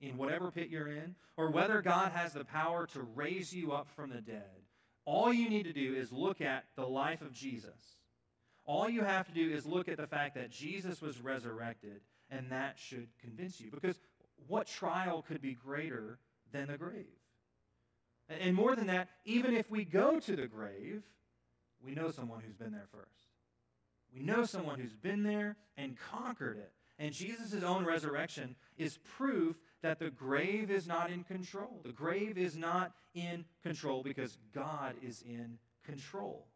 in 0.00 0.16
whatever 0.16 0.50
pit 0.50 0.68
you're 0.68 0.88
in, 0.88 1.14
or 1.36 1.50
whether 1.50 1.80
God 1.82 2.10
has 2.12 2.32
the 2.32 2.44
power 2.44 2.86
to 2.88 3.02
raise 3.14 3.54
you 3.54 3.72
up 3.72 3.88
from 3.94 4.10
the 4.10 4.20
dead, 4.20 4.59
all 5.04 5.32
you 5.32 5.48
need 5.48 5.64
to 5.64 5.72
do 5.72 5.94
is 5.94 6.12
look 6.12 6.40
at 6.40 6.64
the 6.76 6.86
life 6.86 7.22
of 7.22 7.32
Jesus. 7.32 7.96
All 8.64 8.88
you 8.88 9.02
have 9.02 9.26
to 9.26 9.32
do 9.32 9.50
is 9.50 9.66
look 9.66 9.88
at 9.88 9.96
the 9.96 10.06
fact 10.06 10.34
that 10.36 10.50
Jesus 10.50 11.00
was 11.02 11.20
resurrected, 11.20 12.00
and 12.30 12.50
that 12.50 12.78
should 12.78 13.08
convince 13.20 13.60
you. 13.60 13.70
Because 13.70 13.98
what 14.46 14.66
trial 14.66 15.22
could 15.26 15.40
be 15.40 15.54
greater 15.54 16.18
than 16.52 16.68
the 16.68 16.78
grave? 16.78 17.06
And 18.28 18.54
more 18.54 18.76
than 18.76 18.86
that, 18.86 19.08
even 19.24 19.56
if 19.56 19.68
we 19.70 19.84
go 19.84 20.20
to 20.20 20.36
the 20.36 20.46
grave, 20.46 21.02
we 21.84 21.94
know 21.94 22.10
someone 22.10 22.40
who's 22.46 22.56
been 22.56 22.72
there 22.72 22.86
first. 22.92 23.08
We 24.14 24.22
know 24.22 24.44
someone 24.44 24.78
who's 24.78 24.94
been 24.94 25.22
there 25.22 25.56
and 25.76 25.96
conquered 25.96 26.58
it. 26.58 26.72
And 26.98 27.12
Jesus' 27.12 27.62
own 27.62 27.84
resurrection 27.84 28.54
is 28.76 28.98
proof 29.16 29.56
that 29.82 29.98
the 29.98 30.10
grave 30.10 30.70
is 30.70 30.86
not 30.86 31.10
in 31.10 31.24
control. 31.24 31.80
The 31.84 31.92
grave 31.92 32.36
is 32.36 32.56
not 32.56 32.92
in 33.14 33.44
control 33.62 34.02
because 34.02 34.36
God 34.54 34.94
is 35.02 35.22
in 35.22 35.58
control. 35.84 36.46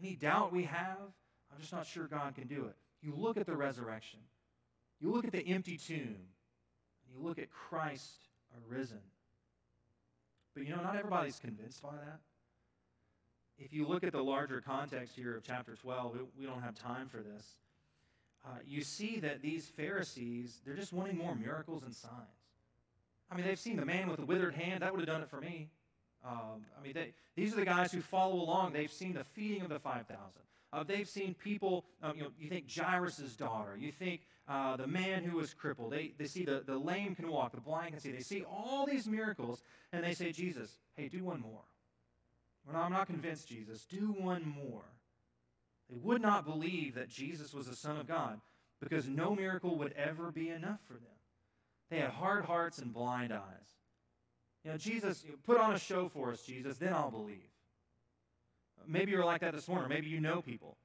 Any 0.00 0.14
doubt 0.14 0.52
we 0.52 0.64
have, 0.64 0.98
I'm 1.52 1.60
just 1.60 1.72
not 1.72 1.86
sure 1.86 2.06
God 2.06 2.34
can 2.34 2.46
do 2.46 2.66
it. 2.66 2.76
You 3.02 3.14
look 3.16 3.36
at 3.36 3.46
the 3.46 3.56
resurrection, 3.56 4.20
you 5.00 5.10
look 5.10 5.24
at 5.24 5.32
the 5.32 5.46
empty 5.46 5.76
tomb, 5.76 6.16
you 7.12 7.22
look 7.22 7.38
at 7.38 7.50
Christ 7.50 8.28
arisen. 8.70 9.00
But 10.54 10.66
you 10.66 10.74
know, 10.74 10.82
not 10.82 10.96
everybody's 10.96 11.38
convinced 11.38 11.82
by 11.82 11.92
that. 11.92 12.20
If 13.58 13.72
you 13.72 13.86
look 13.86 14.04
at 14.04 14.12
the 14.12 14.22
larger 14.22 14.60
context 14.60 15.14
here 15.14 15.36
of 15.36 15.42
chapter 15.42 15.76
12, 15.76 16.18
we 16.38 16.46
don't 16.46 16.62
have 16.62 16.74
time 16.74 17.08
for 17.08 17.18
this 17.18 17.56
uh, 18.44 18.58
you 18.66 18.82
see 18.82 19.20
that 19.20 19.42
these 19.42 19.66
Pharisees, 19.66 20.60
they're 20.64 20.76
just 20.76 20.92
wanting 20.92 21.18
more 21.18 21.34
miracles 21.34 21.82
and 21.82 21.94
signs. 21.94 22.14
I 23.30 23.36
mean, 23.36 23.46
they've 23.46 23.58
seen 23.58 23.76
the 23.76 23.84
man 23.84 24.08
with 24.08 24.18
the 24.18 24.26
withered 24.26 24.54
hand. 24.54 24.82
That 24.82 24.92
would 24.92 25.00
have 25.00 25.08
done 25.08 25.22
it 25.22 25.30
for 25.30 25.40
me. 25.40 25.68
Um, 26.24 26.64
I 26.78 26.82
mean, 26.82 26.92
they, 26.94 27.12
these 27.36 27.52
are 27.52 27.56
the 27.56 27.64
guys 27.64 27.92
who 27.92 28.00
follow 28.00 28.34
along. 28.34 28.72
They've 28.72 28.90
seen 28.90 29.14
the 29.14 29.24
feeding 29.24 29.62
of 29.62 29.68
the 29.68 29.78
5,000. 29.78 30.16
Uh, 30.72 30.84
they've 30.84 31.08
seen 31.08 31.34
people, 31.34 31.84
um, 32.02 32.16
you 32.16 32.22
know, 32.22 32.30
you 32.38 32.48
think 32.48 32.66
Jairus' 32.72 33.36
daughter. 33.36 33.76
You 33.78 33.90
think 33.92 34.22
uh, 34.48 34.76
the 34.76 34.86
man 34.86 35.24
who 35.24 35.36
was 35.36 35.54
crippled. 35.54 35.92
They, 35.92 36.12
they 36.18 36.26
see 36.26 36.44
the, 36.44 36.62
the 36.64 36.76
lame 36.76 37.14
can 37.14 37.30
walk, 37.30 37.52
the 37.54 37.60
blind 37.60 37.92
can 37.92 38.00
see. 38.00 38.12
They 38.12 38.20
see 38.20 38.44
all 38.44 38.86
these 38.86 39.06
miracles, 39.06 39.62
and 39.92 40.04
they 40.04 40.14
say, 40.14 40.32
Jesus, 40.32 40.78
hey, 40.96 41.08
do 41.08 41.24
one 41.24 41.40
more. 41.40 41.62
Well, 42.66 42.80
I'm 42.80 42.92
not 42.92 43.06
convinced, 43.06 43.48
Jesus. 43.48 43.84
Do 43.84 44.14
one 44.18 44.44
more. 44.46 44.84
They 45.90 45.98
would 46.02 46.22
not 46.22 46.44
believe 46.44 46.94
that 46.94 47.08
Jesus 47.08 47.52
was 47.52 47.66
the 47.66 47.74
Son 47.74 47.96
of 47.96 48.06
God 48.06 48.40
because 48.80 49.08
no 49.08 49.34
miracle 49.34 49.76
would 49.76 49.92
ever 49.92 50.30
be 50.30 50.48
enough 50.48 50.80
for 50.86 50.94
them. 50.94 51.02
They 51.90 51.98
had 51.98 52.10
hard 52.10 52.44
hearts 52.44 52.78
and 52.78 52.94
blind 52.94 53.32
eyes. 53.32 53.40
You 54.64 54.70
know, 54.70 54.76
Jesus, 54.76 55.24
put 55.44 55.58
on 55.58 55.74
a 55.74 55.78
show 55.78 56.08
for 56.08 56.32
us, 56.32 56.42
Jesus, 56.42 56.78
then 56.78 56.92
I'll 56.92 57.10
believe. 57.10 57.50
Maybe 58.86 59.10
you're 59.12 59.24
like 59.24 59.40
that 59.40 59.54
this 59.54 59.68
morning. 59.68 59.88
Maybe 59.88 60.08
you 60.08 60.20
know 60.20 60.40
people. 60.42 60.76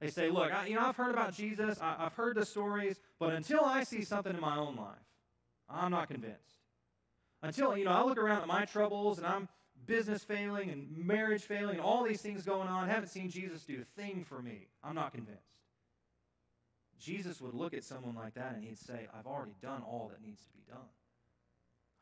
They 0.00 0.10
say, 0.10 0.30
look, 0.30 0.52
I, 0.52 0.66
you 0.66 0.74
know, 0.74 0.86
I've 0.86 0.96
heard 0.96 1.12
about 1.12 1.34
Jesus. 1.34 1.78
I, 1.80 1.96
I've 1.98 2.14
heard 2.14 2.36
the 2.36 2.44
stories, 2.44 2.98
but 3.18 3.32
until 3.32 3.64
I 3.64 3.84
see 3.84 4.02
something 4.02 4.34
in 4.34 4.40
my 4.40 4.56
own 4.56 4.76
life, 4.76 4.96
I'm 5.68 5.90
not 5.90 6.08
convinced. 6.08 6.40
Until, 7.42 7.76
you 7.76 7.84
know, 7.84 7.92
I 7.92 8.02
look 8.04 8.18
around 8.18 8.42
at 8.42 8.48
my 8.48 8.64
troubles 8.64 9.18
and 9.18 9.26
I'm 9.26 9.48
business 9.86 10.22
failing 10.22 10.70
and 10.70 10.96
marriage 10.96 11.42
failing 11.42 11.76
and 11.76 11.80
all 11.80 12.04
these 12.04 12.20
things 12.20 12.44
going 12.44 12.68
on. 12.68 12.88
I 12.88 12.92
Haven't 12.92 13.08
seen 13.08 13.30
Jesus 13.30 13.62
do 13.62 13.82
a 13.82 14.00
thing 14.00 14.24
for 14.24 14.42
me. 14.42 14.68
I'm 14.82 14.94
not 14.94 15.12
convinced. 15.12 15.42
Jesus 17.00 17.40
would 17.40 17.54
look 17.54 17.74
at 17.74 17.84
someone 17.84 18.14
like 18.14 18.34
that 18.34 18.54
and 18.54 18.64
he'd 18.64 18.78
say, 18.78 19.08
I've 19.18 19.26
already 19.26 19.54
done 19.60 19.82
all 19.82 20.10
that 20.12 20.26
needs 20.26 20.42
to 20.42 20.50
be 20.50 20.62
done. 20.68 20.86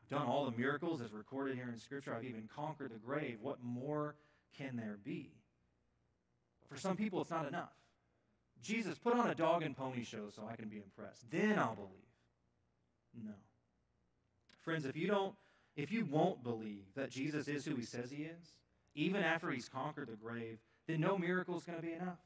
I've 0.01 0.17
done 0.17 0.27
all 0.27 0.45
the 0.45 0.57
miracles 0.57 1.01
as 1.01 1.11
recorded 1.11 1.55
here 1.55 1.69
in 1.71 1.77
Scripture. 1.77 2.13
I've 2.13 2.23
even 2.23 2.49
conquered 2.53 2.91
the 2.91 2.99
grave. 2.99 3.37
What 3.41 3.57
more 3.61 4.15
can 4.57 4.75
there 4.75 4.97
be? 5.03 5.31
For 6.69 6.77
some 6.77 6.95
people, 6.95 7.21
it's 7.21 7.31
not 7.31 7.47
enough. 7.47 7.73
Jesus, 8.61 8.97
put 8.97 9.13
on 9.13 9.29
a 9.29 9.35
dog 9.35 9.63
and 9.63 9.75
pony 9.75 10.03
show 10.03 10.29
so 10.33 10.47
I 10.49 10.55
can 10.55 10.69
be 10.69 10.77
impressed. 10.77 11.29
Then 11.29 11.59
I'll 11.59 11.75
believe. 11.75 11.89
No. 13.25 13.33
Friends, 14.61 14.85
if 14.85 14.95
you 14.95 15.07
don't 15.07 15.35
if 15.75 15.91
you 15.91 16.05
won't 16.05 16.43
believe 16.43 16.85
that 16.95 17.09
Jesus 17.09 17.47
is 17.47 17.65
who 17.65 17.75
he 17.75 17.83
says 17.83 18.11
he 18.11 18.23
is, 18.23 18.53
even 18.95 19.23
after 19.23 19.49
he's 19.49 19.67
conquered 19.67 20.09
the 20.09 20.15
grave, 20.15 20.59
then 20.87 21.01
no 21.01 21.17
miracle 21.17 21.57
is 21.57 21.63
going 21.63 21.79
to 21.79 21.85
be 21.85 21.93
enough. 21.93 22.19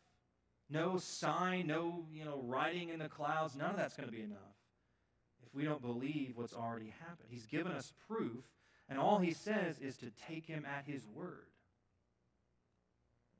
No 0.69 0.97
sign, 0.97 1.67
no, 1.67 2.05
you 2.11 2.25
know, 2.25 2.41
writing 2.43 2.89
in 2.89 2.99
the 2.99 3.07
clouds, 3.07 3.55
none 3.55 3.71
of 3.71 3.77
that's 3.77 3.95
going 3.95 4.09
to 4.09 4.15
be 4.15 4.21
enough 4.21 4.37
if 5.45 5.55
we 5.55 5.63
don't 5.63 5.81
believe 5.81 6.33
what's 6.35 6.53
already 6.53 6.93
happened. 6.99 7.29
He's 7.29 7.45
given 7.45 7.71
us 7.71 7.93
proof, 8.09 8.43
and 8.89 8.99
all 8.99 9.17
he 9.17 9.31
says 9.31 9.79
is 9.79 9.95
to 9.97 10.11
take 10.27 10.45
him 10.45 10.65
at 10.65 10.83
his 10.85 11.07
word. 11.15 11.47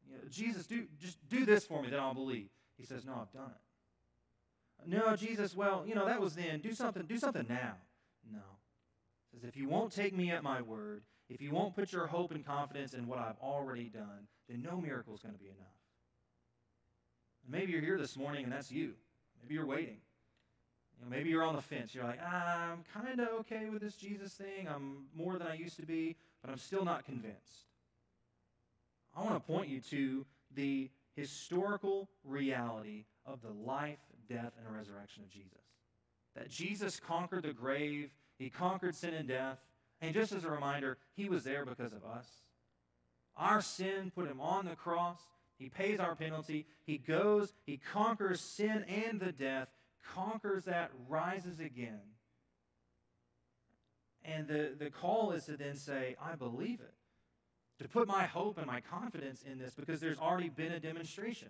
You 0.09 0.15
know, 0.15 0.21
Jesus, 0.29 0.67
do 0.67 0.85
just 1.01 1.17
do 1.27 1.45
this 1.45 1.65
for 1.65 1.81
me, 1.81 1.89
then 1.89 1.99
I'll 1.99 2.13
believe. 2.13 2.47
He 2.77 2.85
says, 2.85 3.03
No, 3.05 3.13
I've 3.21 3.33
done 3.33 3.51
it. 3.51 4.89
No, 4.89 5.17
Jesus, 5.17 5.53
well, 5.53 5.83
you 5.85 5.95
know, 5.95 6.05
that 6.05 6.21
was 6.21 6.35
then. 6.35 6.61
Do 6.61 6.73
something, 6.73 7.03
do 7.03 7.17
something 7.17 7.45
now. 7.49 7.73
No 8.31 8.39
says, 9.33 9.43
If 9.43 9.57
you 9.57 9.67
won't 9.67 9.91
take 9.91 10.15
me 10.15 10.31
at 10.31 10.43
my 10.43 10.61
word, 10.61 11.03
if 11.29 11.41
you 11.41 11.51
won't 11.51 11.75
put 11.75 11.91
your 11.91 12.07
hope 12.07 12.31
and 12.31 12.45
confidence 12.45 12.93
in 12.93 13.07
what 13.07 13.19
I've 13.19 13.39
already 13.41 13.89
done, 13.89 14.27
then 14.49 14.61
no 14.61 14.79
miracle 14.79 15.15
is 15.15 15.21
going 15.21 15.33
to 15.33 15.39
be 15.39 15.47
enough. 15.47 15.67
And 17.43 17.51
maybe 17.51 17.73
you're 17.73 17.81
here 17.81 17.97
this 17.97 18.15
morning 18.15 18.45
and 18.45 18.53
that's 18.53 18.71
you. 18.71 18.93
Maybe 19.41 19.55
you're 19.55 19.65
waiting. 19.65 19.97
You 20.97 21.05
know, 21.05 21.15
maybe 21.15 21.29
you're 21.29 21.43
on 21.43 21.55
the 21.55 21.61
fence. 21.61 21.93
You're 21.93 22.05
like, 22.05 22.19
ah, 22.23 22.71
I'm 22.71 22.83
kind 22.93 23.19
of 23.19 23.27
okay 23.39 23.69
with 23.69 23.81
this 23.81 23.95
Jesus 23.95 24.33
thing. 24.33 24.67
I'm 24.67 25.05
more 25.13 25.37
than 25.37 25.47
I 25.47 25.55
used 25.55 25.75
to 25.77 25.85
be, 25.85 26.15
but 26.41 26.49
I'm 26.49 26.57
still 26.57 26.85
not 26.85 27.05
convinced. 27.05 27.65
I 29.15 29.21
want 29.21 29.35
to 29.35 29.39
point 29.39 29.69
you 29.69 29.81
to 29.81 30.25
the 30.55 30.89
historical 31.15 32.09
reality 32.23 33.05
of 33.25 33.41
the 33.41 33.51
life, 33.51 33.99
death, 34.29 34.53
and 34.63 34.75
resurrection 34.75 35.23
of 35.23 35.29
Jesus. 35.29 35.51
That 36.35 36.49
Jesus 36.49 36.99
conquered 36.99 37.43
the 37.43 37.53
grave 37.53 38.11
he 38.37 38.49
conquered 38.49 38.95
sin 38.95 39.13
and 39.13 39.27
death. 39.27 39.57
And 40.01 40.13
just 40.13 40.31
as 40.31 40.43
a 40.43 40.49
reminder, 40.49 40.97
he 41.15 41.27
was 41.27 41.43
there 41.43 41.65
because 41.65 41.93
of 41.93 42.03
us. 42.03 42.27
Our 43.35 43.61
sin 43.61 44.11
put 44.15 44.27
him 44.29 44.39
on 44.39 44.65
the 44.65 44.75
cross. 44.75 45.19
He 45.57 45.69
pays 45.69 45.99
our 45.99 46.15
penalty. 46.15 46.67
He 46.85 46.97
goes, 46.97 47.53
he 47.65 47.77
conquers 47.77 48.41
sin 48.41 48.85
and 48.87 49.19
the 49.19 49.31
death, 49.31 49.69
conquers 50.13 50.65
that, 50.65 50.91
rises 51.07 51.59
again. 51.59 51.99
And 54.23 54.47
the, 54.47 54.75
the 54.77 54.89
call 54.89 55.31
is 55.31 55.45
to 55.45 55.57
then 55.57 55.75
say, 55.75 56.15
I 56.21 56.35
believe 56.35 56.79
it. 56.79 56.93
To 57.81 57.87
put 57.87 58.07
my 58.07 58.25
hope 58.25 58.57
and 58.57 58.67
my 58.67 58.81
confidence 58.81 59.43
in 59.43 59.59
this 59.59 59.73
because 59.73 59.99
there's 59.99 60.17
already 60.17 60.49
been 60.49 60.71
a 60.71 60.79
demonstration. 60.79 61.49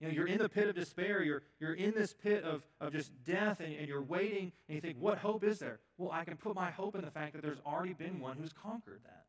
You 0.00 0.08
know, 0.08 0.14
you're 0.14 0.26
in 0.26 0.38
the 0.38 0.48
pit 0.48 0.68
of 0.68 0.76
despair. 0.76 1.22
You're, 1.22 1.42
you're 1.58 1.74
in 1.74 1.92
this 1.92 2.12
pit 2.12 2.44
of, 2.44 2.62
of 2.80 2.92
just 2.92 3.10
death, 3.24 3.60
and, 3.60 3.74
and 3.74 3.88
you're 3.88 4.02
waiting, 4.02 4.52
and 4.68 4.74
you 4.76 4.80
think, 4.80 4.96
what 5.00 5.18
hope 5.18 5.42
is 5.42 5.58
there? 5.58 5.80
Well, 5.96 6.10
I 6.12 6.24
can 6.24 6.36
put 6.36 6.54
my 6.54 6.70
hope 6.70 6.94
in 6.94 7.02
the 7.02 7.10
fact 7.10 7.32
that 7.32 7.42
there's 7.42 7.60
already 7.66 7.94
been 7.94 8.20
one 8.20 8.36
who's 8.36 8.52
conquered 8.52 9.00
that. 9.04 9.24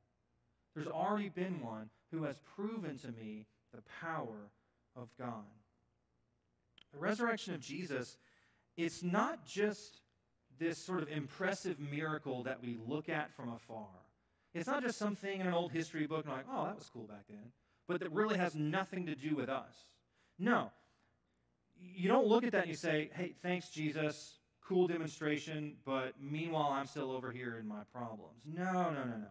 There's 0.76 0.88
already 0.88 1.30
been 1.30 1.62
one 1.62 1.90
who 2.12 2.24
has 2.24 2.40
proven 2.56 2.98
to 3.00 3.08
me 3.12 3.46
the 3.74 3.82
power 4.02 4.50
of 4.96 5.10
God. 5.18 5.46
The 6.94 7.00
resurrection 7.00 7.54
of 7.54 7.62
Jesus, 7.62 8.18
it's 8.78 9.04
not 9.04 9.46
just 9.46 10.02
this 10.60 10.78
sort 10.78 11.02
of 11.02 11.10
impressive 11.10 11.80
miracle 11.80 12.44
that 12.44 12.62
we 12.62 12.78
look 12.88 13.10
at 13.10 13.34
from 13.34 13.50
afar. 13.50 13.88
It's 14.54 14.68
not 14.68 14.84
just 14.84 14.98
something 14.98 15.40
in 15.40 15.48
an 15.48 15.54
old 15.54 15.72
history 15.72 16.08
book 16.08 16.26
and 16.26 16.34
like, 16.34 16.46
oh, 16.52 16.66
that 16.66 16.76
was 16.76 16.90
cool 16.92 17.08
back 17.08 17.26
then, 17.30 17.52
but 17.88 18.00
that 18.00 18.12
really 18.12 18.38
has 18.38 18.56
nothing 18.56 19.06
to 19.06 19.16
do 19.16 19.36
with 19.36 19.50
us. 19.50 19.76
No. 20.40 20.72
You 21.80 22.08
don't 22.08 22.28
look 22.28 22.44
at 22.44 22.52
that 22.54 22.62
and 22.62 22.70
you 22.70 22.76
say, 22.76 23.10
hey, 23.14 23.36
thanks, 23.42 23.70
Jesus, 23.70 24.40
cool 24.66 24.88
demonstration, 24.88 25.76
but 25.86 26.14
meanwhile, 26.20 26.70
I'm 26.72 26.86
still 26.86 27.12
over 27.12 27.32
here 27.32 27.58
in 27.60 27.68
my 27.68 27.82
problems. 27.94 28.42
No, 28.46 28.72
no, 28.72 29.04
no, 29.04 29.18
no. 29.18 29.28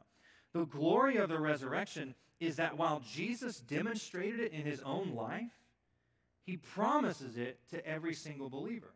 The 0.53 0.67
glory 0.67 1.17
of 1.17 1.29
the 1.29 1.39
resurrection 1.39 2.15
is 2.41 2.57
that 2.57 2.77
while 2.77 3.01
Jesus 3.01 3.61
demonstrated 3.61 4.41
it 4.41 4.53
in 4.53 4.63
his 4.63 4.81
own 4.83 5.15
life, 5.15 5.53
he 6.45 6.57
promises 6.57 7.37
it 7.37 7.59
to 7.71 7.87
every 7.87 8.15
single 8.15 8.49
believer. 8.49 8.95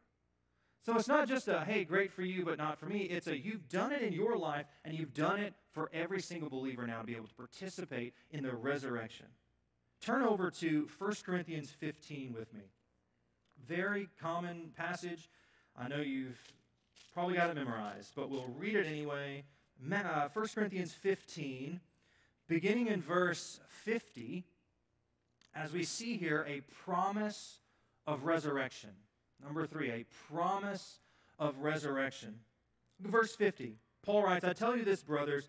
So 0.85 0.97
it's 0.97 1.09
not 1.09 1.29
just 1.29 1.47
a, 1.49 1.61
hey, 1.65 1.85
great 1.85 2.13
for 2.13 2.23
you, 2.23 2.45
but 2.45 2.59
not 2.59 2.79
for 2.79 2.87
me. 2.87 3.03
It's 3.03 3.29
a, 3.29 3.37
you've 3.37 3.69
done 3.69 3.93
it 3.93 4.03
in 4.03 4.13
your 4.13 4.37
life, 4.37 4.67
and 4.85 4.99
you've 4.99 5.15
done 5.15 5.39
it 5.39 5.55
for 5.73 5.91
every 5.93 6.21
single 6.21 6.49
believer 6.49 6.87
now 6.87 7.01
to 7.01 7.07
be 7.07 7.15
able 7.15 7.29
to 7.29 7.35
participate 7.35 8.15
in 8.31 8.43
the 8.43 8.55
resurrection. 8.55 9.27
Turn 10.03 10.23
over 10.23 10.51
to 10.51 10.89
1 10.99 11.13
Corinthians 11.25 11.71
15 11.71 12.35
with 12.37 12.53
me. 12.53 12.63
Very 13.69 14.09
common 14.21 14.73
passage. 14.77 15.31
I 15.79 15.87
know 15.87 16.01
you've 16.01 16.41
probably 17.15 17.37
got 17.37 17.51
it 17.51 17.55
memorized, 17.55 18.11
but 18.17 18.29
we'll 18.29 18.53
read 18.59 18.75
it 18.75 18.85
anyway. 18.85 19.45
1 19.81 19.93
uh, 19.93 20.29
Corinthians 20.35 20.93
15, 20.93 21.79
beginning 22.49 22.89
in 22.89 23.01
verse 23.01 23.61
50, 23.85 24.43
as 25.55 25.73
we 25.73 25.85
see 25.85 26.17
here 26.17 26.45
a 26.49 26.63
promise 26.85 27.61
of 28.09 28.25
resurrection. 28.25 28.91
Number 29.41 29.67
three, 29.67 29.91
a 29.91 30.05
promise 30.33 30.99
of 31.39 31.59
resurrection. 31.59 32.35
Verse 33.01 33.37
50, 33.37 33.77
Paul 34.05 34.25
writes, 34.25 34.45
I 34.45 34.53
tell 34.53 34.77
you 34.77 34.85
this, 34.85 35.05
brothers 35.05 35.49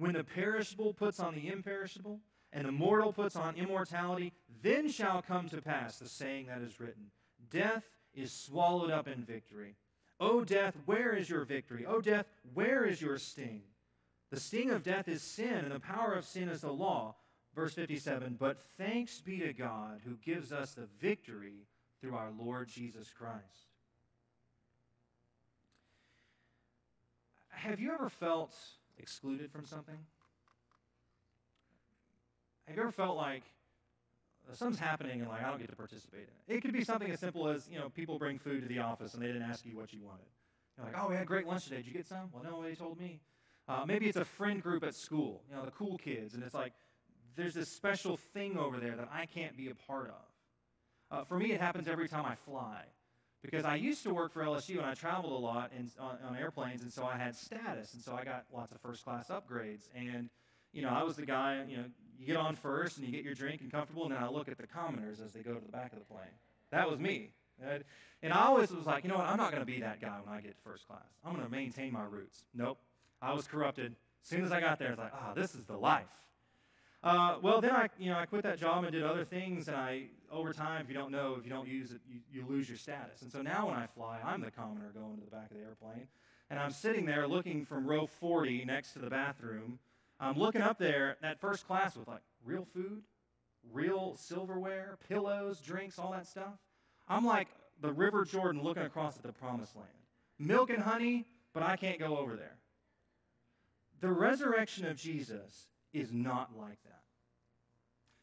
When 0.00 0.14
the 0.14 0.24
perishable 0.24 0.94
puts 0.94 1.20
on 1.20 1.34
the 1.34 1.48
imperishable, 1.48 2.20
and 2.54 2.66
the 2.66 2.72
mortal 2.72 3.12
puts 3.12 3.36
on 3.36 3.54
immortality, 3.56 4.32
then 4.62 4.88
shall 4.88 5.20
come 5.20 5.46
to 5.50 5.60
pass 5.60 5.98
the 5.98 6.08
saying 6.08 6.46
that 6.46 6.62
is 6.62 6.80
written 6.80 7.10
Death 7.50 7.84
is 8.14 8.32
swallowed 8.32 8.90
up 8.90 9.06
in 9.06 9.24
victory. 9.24 9.76
O 10.18 10.42
death, 10.42 10.74
where 10.86 11.14
is 11.14 11.28
your 11.28 11.44
victory? 11.44 11.84
O 11.84 12.00
death, 12.00 12.24
where 12.54 12.86
is 12.86 13.02
your 13.02 13.18
sting? 13.18 13.60
The 14.30 14.40
sting 14.40 14.70
of 14.70 14.82
death 14.82 15.06
is 15.06 15.20
sin, 15.20 15.52
and 15.66 15.72
the 15.72 15.80
power 15.80 16.14
of 16.14 16.24
sin 16.24 16.48
is 16.48 16.62
the 16.62 16.72
law. 16.72 17.16
Verse 17.54 17.74
57 17.74 18.36
But 18.40 18.62
thanks 18.78 19.20
be 19.20 19.40
to 19.40 19.52
God 19.52 20.00
who 20.06 20.16
gives 20.24 20.50
us 20.50 20.72
the 20.72 20.88
victory 20.98 21.66
through 22.00 22.16
our 22.16 22.30
Lord 22.38 22.68
Jesus 22.68 23.12
Christ. 23.12 23.68
Have 27.50 27.78
you 27.78 27.92
ever 27.92 28.08
felt 28.08 28.54
excluded 29.00 29.50
from 29.50 29.66
something? 29.66 29.98
Have 32.66 32.76
you 32.76 32.82
ever 32.82 32.92
felt 32.92 33.16
like 33.16 33.42
something's 34.52 34.78
happening 34.78 35.20
and 35.20 35.28
like 35.28 35.42
I 35.42 35.50
don't 35.50 35.58
get 35.58 35.70
to 35.70 35.76
participate 35.76 36.28
in 36.28 36.54
it? 36.54 36.58
It 36.58 36.60
could 36.62 36.72
be 36.72 36.84
something 36.84 37.10
as 37.10 37.18
simple 37.18 37.48
as 37.48 37.68
you 37.68 37.78
know 37.78 37.88
people 37.88 38.18
bring 38.18 38.38
food 38.38 38.62
to 38.62 38.68
the 38.68 38.78
office 38.78 39.14
and 39.14 39.22
they 39.22 39.26
didn't 39.26 39.42
ask 39.42 39.64
you 39.66 39.76
what 39.76 39.92
you 39.92 40.00
wanted. 40.02 40.26
You're 40.76 40.86
like, 40.86 40.94
oh, 41.02 41.08
we 41.08 41.16
had 41.16 41.26
great 41.26 41.46
lunch 41.46 41.64
today. 41.64 41.76
Did 41.76 41.86
you 41.86 41.92
get 41.92 42.06
some? 42.06 42.30
Well, 42.32 42.44
no, 42.44 42.62
they 42.62 42.74
told 42.74 42.98
me. 42.98 43.20
Uh, 43.68 43.84
maybe 43.86 44.06
it's 44.06 44.16
a 44.16 44.24
friend 44.24 44.62
group 44.62 44.82
at 44.82 44.94
school, 44.94 45.42
you 45.48 45.54
know, 45.54 45.64
the 45.64 45.70
cool 45.70 45.98
kids, 45.98 46.34
and 46.34 46.42
it's 46.42 46.54
like 46.54 46.72
there's 47.36 47.54
this 47.54 47.68
special 47.68 48.16
thing 48.16 48.56
over 48.56 48.78
there 48.78 48.96
that 48.96 49.08
I 49.12 49.26
can't 49.26 49.56
be 49.56 49.68
a 49.68 49.74
part 49.74 50.08
of. 50.08 51.18
Uh, 51.18 51.24
for 51.24 51.38
me, 51.38 51.52
it 51.52 51.60
happens 51.60 51.88
every 51.88 52.08
time 52.08 52.24
I 52.24 52.34
fly 52.34 52.82
because 53.42 53.64
I 53.64 53.76
used 53.76 54.02
to 54.04 54.14
work 54.14 54.32
for 54.32 54.42
LSU 54.42 54.78
and 54.78 54.86
I 54.86 54.94
traveled 54.94 55.32
a 55.32 55.44
lot 55.44 55.70
in, 55.76 55.90
on, 55.98 56.18
on, 56.28 56.36
airplanes, 56.36 56.82
and 56.82 56.92
so 56.92 57.04
I 57.04 57.16
had 57.16 57.34
status, 57.34 57.94
and 57.94 58.02
so 58.02 58.14
I 58.14 58.24
got 58.24 58.44
lots 58.52 58.72
of 58.72 58.80
first 58.80 59.04
class 59.04 59.28
upgrades. 59.28 59.88
And 59.94 60.28
you 60.72 60.82
know, 60.82 60.90
I 60.90 61.02
was 61.02 61.16
the 61.16 61.26
guy. 61.26 61.64
You 61.68 61.76
know, 61.78 61.84
you 62.18 62.26
get 62.26 62.36
on 62.36 62.54
first 62.54 62.98
and 62.98 63.06
you 63.06 63.12
get 63.12 63.24
your 63.24 63.34
drink 63.34 63.62
and 63.62 63.72
comfortable, 63.72 64.04
and 64.04 64.14
then 64.14 64.22
I 64.22 64.28
look 64.28 64.48
at 64.48 64.58
the 64.58 64.66
commoners 64.66 65.20
as 65.20 65.32
they 65.32 65.40
go 65.40 65.54
to 65.54 65.60
the 65.60 65.72
back 65.72 65.92
of 65.92 65.98
the 65.98 66.04
plane. 66.04 66.36
That 66.70 66.88
was 66.88 66.98
me. 66.98 67.30
And 68.22 68.32
I 68.32 68.44
always 68.44 68.70
was 68.70 68.86
like, 68.86 69.04
you 69.04 69.10
know 69.10 69.16
what? 69.16 69.26
I'm 69.26 69.36
not 69.36 69.50
going 69.50 69.62
to 69.62 69.66
be 69.66 69.80
that 69.80 70.00
guy 70.00 70.18
when 70.24 70.34
I 70.34 70.40
get 70.40 70.56
to 70.56 70.62
first 70.62 70.86
class. 70.86 71.00
I'm 71.24 71.32
going 71.32 71.44
to 71.44 71.50
maintain 71.50 71.92
my 71.92 72.04
roots. 72.04 72.44
Nope. 72.54 72.78
I 73.22 73.32
was 73.32 73.46
corrupted. 73.46 73.94
As 74.22 74.28
soon 74.28 74.44
as 74.44 74.52
I 74.52 74.60
got 74.60 74.78
there, 74.78 74.90
it's 74.90 74.98
like, 74.98 75.12
ah, 75.14 75.30
oh, 75.30 75.34
this 75.34 75.54
is 75.54 75.64
the 75.64 75.76
life. 75.76 76.04
Uh, 77.02 77.36
well, 77.40 77.60
then 77.62 77.70
I, 77.70 77.88
you 77.98 78.10
know, 78.10 78.18
I 78.18 78.26
quit 78.26 78.42
that 78.42 78.58
job 78.58 78.84
and 78.84 78.92
did 78.92 79.02
other 79.02 79.24
things, 79.24 79.68
and 79.68 79.76
I, 79.76 80.04
over 80.30 80.52
time, 80.52 80.82
if 80.82 80.88
you 80.88 80.94
don't 80.94 81.10
know, 81.10 81.36
if 81.38 81.44
you 81.46 81.50
don't 81.50 81.66
use 81.66 81.92
it, 81.92 82.00
you, 82.06 82.20
you 82.30 82.46
lose 82.46 82.68
your 82.68 82.76
status. 82.76 83.22
And 83.22 83.32
so 83.32 83.40
now 83.40 83.68
when 83.68 83.76
I 83.76 83.86
fly, 83.86 84.18
I'm 84.22 84.42
the 84.42 84.50
commoner 84.50 84.90
going 84.92 85.16
to 85.16 85.24
the 85.24 85.30
back 85.30 85.50
of 85.50 85.56
the 85.56 85.62
airplane, 85.62 86.08
and 86.50 86.58
I'm 86.58 86.72
sitting 86.72 87.06
there 87.06 87.26
looking 87.26 87.64
from 87.64 87.86
row 87.86 88.06
40 88.06 88.66
next 88.66 88.92
to 88.92 88.98
the 88.98 89.08
bathroom. 89.08 89.78
I'm 90.18 90.36
looking 90.36 90.60
up 90.60 90.78
there 90.78 91.16
at 91.22 91.40
first 91.40 91.66
class 91.66 91.96
with 91.96 92.06
like 92.06 92.20
real 92.44 92.66
food, 92.74 93.02
real 93.72 94.14
silverware, 94.18 94.98
pillows, 95.08 95.60
drinks, 95.60 95.98
all 95.98 96.12
that 96.12 96.26
stuff. 96.26 96.58
I'm 97.08 97.24
like 97.24 97.48
the 97.80 97.92
River 97.92 98.26
Jordan 98.26 98.62
looking 98.62 98.82
across 98.82 99.16
at 99.16 99.22
the 99.22 99.32
promised 99.32 99.74
land. 99.74 99.88
Milk 100.38 100.68
and 100.68 100.82
honey, 100.82 101.24
but 101.54 101.62
I 101.62 101.76
can't 101.76 101.98
go 101.98 102.18
over 102.18 102.36
there. 102.36 102.56
The 104.00 104.12
resurrection 104.12 104.86
of 104.86 104.96
Jesus 104.96 105.66
is 105.92 106.12
not 106.12 106.50
like 106.58 106.82
that. 106.84 107.00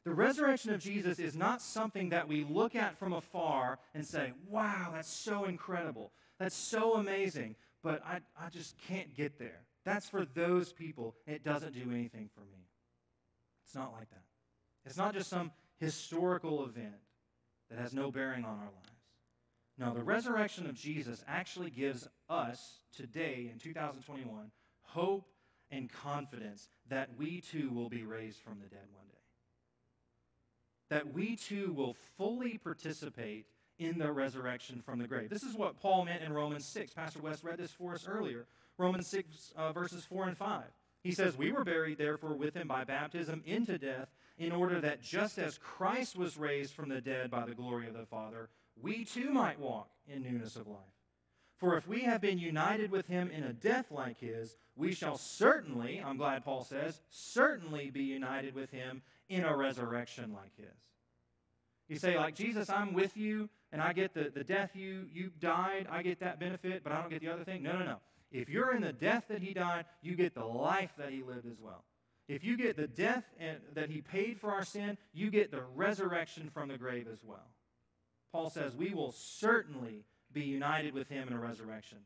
The 0.05 0.13
resurrection 0.13 0.73
of 0.73 0.79
Jesus 0.79 1.19
is 1.19 1.35
not 1.35 1.61
something 1.61 2.09
that 2.09 2.27
we 2.27 2.45
look 2.45 2.75
at 2.75 2.97
from 2.97 3.11
afar 3.11 3.77
and 3.93 4.05
say, 4.05 4.31
wow, 4.47 4.91
that's 4.93 5.09
so 5.11 5.45
incredible. 5.45 6.11
That's 6.39 6.55
so 6.55 6.93
amazing. 6.93 7.55
But 7.83 8.01
I, 8.05 8.19
I 8.39 8.49
just 8.49 8.77
can't 8.87 9.13
get 9.13 9.37
there. 9.37 9.59
That's 9.83 10.07
for 10.07 10.23
those 10.23 10.71
people. 10.71 11.15
It 11.25 11.43
doesn't 11.43 11.73
do 11.73 11.91
anything 11.91 12.29
for 12.33 12.41
me. 12.41 12.67
It's 13.65 13.75
not 13.75 13.91
like 13.91 14.09
that. 14.11 14.23
It's 14.85 14.97
not 14.97 15.13
just 15.13 15.29
some 15.29 15.51
historical 15.77 16.63
event 16.63 16.95
that 17.69 17.77
has 17.77 17.93
no 17.93 18.09
bearing 18.09 18.45
on 18.45 18.51
our 18.51 18.65
lives. 18.65 18.97
No, 19.77 19.93
the 19.93 20.03
resurrection 20.03 20.67
of 20.67 20.75
Jesus 20.75 21.23
actually 21.27 21.69
gives 21.69 22.07
us 22.29 22.79
today 22.95 23.49
in 23.51 23.59
2021 23.59 24.51
hope 24.81 25.25
and 25.71 25.91
confidence 25.91 26.69
that 26.89 27.09
we 27.17 27.41
too 27.41 27.69
will 27.69 27.89
be 27.89 28.03
raised 28.03 28.39
from 28.39 28.59
the 28.61 28.67
dead 28.67 28.85
one 28.93 29.07
day. 29.07 29.13
That 30.89 31.13
we 31.13 31.35
too 31.35 31.73
will 31.73 31.95
fully 32.17 32.57
participate 32.57 33.45
in 33.79 33.97
the 33.99 34.11
resurrection 34.11 34.81
from 34.81 34.99
the 34.99 35.07
grave. 35.07 35.29
This 35.29 35.43
is 35.43 35.55
what 35.55 35.79
Paul 35.79 36.05
meant 36.05 36.23
in 36.23 36.33
Romans 36.33 36.65
6. 36.65 36.93
Pastor 36.93 37.19
West 37.21 37.43
read 37.43 37.57
this 37.57 37.71
for 37.71 37.93
us 37.93 38.07
earlier. 38.07 38.45
Romans 38.77 39.07
6, 39.07 39.53
uh, 39.55 39.71
verses 39.71 40.05
4 40.05 40.29
and 40.29 40.37
5. 40.37 40.63
He 41.03 41.11
says, 41.11 41.37
We 41.37 41.51
were 41.51 41.63
buried, 41.63 41.97
therefore, 41.97 42.33
with 42.33 42.55
him 42.55 42.67
by 42.67 42.83
baptism 42.83 43.43
into 43.45 43.77
death, 43.77 44.09
in 44.37 44.51
order 44.51 44.81
that 44.81 45.01
just 45.01 45.37
as 45.37 45.57
Christ 45.57 46.17
was 46.17 46.37
raised 46.37 46.73
from 46.73 46.89
the 46.89 47.01
dead 47.01 47.31
by 47.31 47.45
the 47.45 47.55
glory 47.55 47.87
of 47.87 47.93
the 47.93 48.05
Father, 48.05 48.49
we 48.81 49.05
too 49.05 49.31
might 49.31 49.59
walk 49.59 49.89
in 50.07 50.23
newness 50.23 50.55
of 50.55 50.67
life. 50.67 50.96
For 51.57 51.75
if 51.75 51.87
we 51.87 52.01
have 52.01 52.21
been 52.21 52.37
united 52.37 52.91
with 52.91 53.07
him 53.07 53.31
in 53.31 53.43
a 53.43 53.53
death 53.53 53.87
like 53.91 54.19
his, 54.19 54.55
we 54.75 54.93
shall 54.93 55.17
certainly, 55.17 56.01
I'm 56.05 56.17
glad 56.17 56.45
Paul 56.45 56.63
says, 56.63 57.01
certainly 57.09 57.89
be 57.89 58.03
united 58.03 58.53
with 58.53 58.69
him 58.69 59.01
in 59.27 59.43
a 59.43 59.55
resurrection 59.55 60.33
like 60.33 60.55
his. 60.55 60.75
You 61.87 61.97
say, 61.97 62.17
like, 62.17 62.35
Jesus, 62.35 62.69
I'm 62.69 62.93
with 62.93 63.17
you, 63.17 63.49
and 63.71 63.81
I 63.81 63.93
get 63.93 64.13
the, 64.13 64.29
the 64.29 64.43
death 64.43 64.71
you, 64.75 65.07
you 65.11 65.31
died, 65.39 65.87
I 65.89 66.03
get 66.03 66.19
that 66.19 66.39
benefit, 66.39 66.83
but 66.83 66.91
I 66.91 67.01
don't 67.01 67.09
get 67.09 67.21
the 67.21 67.29
other 67.29 67.43
thing. 67.43 67.63
No, 67.63 67.73
no, 67.73 67.85
no. 67.85 67.97
If 68.31 68.49
you're 68.49 68.75
in 68.75 68.81
the 68.81 68.93
death 68.93 69.25
that 69.29 69.41
he 69.41 69.53
died, 69.53 69.85
you 70.01 70.15
get 70.15 70.35
the 70.35 70.45
life 70.45 70.91
that 70.97 71.11
he 71.11 71.23
lived 71.23 71.47
as 71.49 71.59
well. 71.59 71.83
If 72.27 72.43
you 72.43 72.57
get 72.57 72.75
the 72.75 72.87
death 72.87 73.23
and, 73.39 73.57
that 73.73 73.89
he 73.89 74.01
paid 74.01 74.39
for 74.39 74.51
our 74.51 74.65
sin, 74.65 74.97
you 75.13 75.31
get 75.31 75.49
the 75.49 75.63
resurrection 75.75 76.49
from 76.53 76.67
the 76.67 76.77
grave 76.77 77.07
as 77.11 77.23
well. 77.23 77.47
Paul 78.33 78.49
says 78.49 78.75
we 78.75 78.93
will 78.93 79.13
certainly 79.13 80.03
be 80.31 80.43
united 80.43 80.93
with 80.93 81.09
him 81.09 81.27
in 81.27 81.33
a 81.33 81.39
resurrection. 81.39 81.99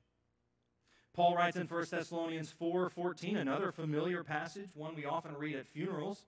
Paul 1.13 1.35
writes 1.35 1.57
in 1.57 1.67
1 1.67 1.91
Thessalonians 1.91 2.51
4:14, 2.51 3.35
another 3.37 3.71
familiar 3.71 4.23
passage, 4.23 4.69
one 4.75 4.95
we 4.95 5.05
often 5.05 5.35
read 5.35 5.55
at 5.55 5.67
funerals. 5.67 6.25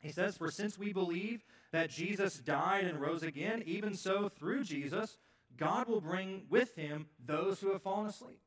He 0.00 0.12
says, 0.12 0.36
"For 0.36 0.50
since 0.50 0.76
we 0.76 0.92
believe 0.92 1.44
that 1.70 1.88
Jesus 1.88 2.38
died 2.38 2.84
and 2.84 3.00
rose 3.00 3.22
again, 3.22 3.62
even 3.62 3.94
so 3.94 4.28
through 4.28 4.64
Jesus 4.64 5.18
God 5.56 5.86
will 5.86 6.00
bring 6.00 6.46
with 6.48 6.74
him 6.74 7.08
those 7.18 7.60
who 7.60 7.72
have 7.72 7.82
fallen 7.82 8.08
asleep." 8.08 8.40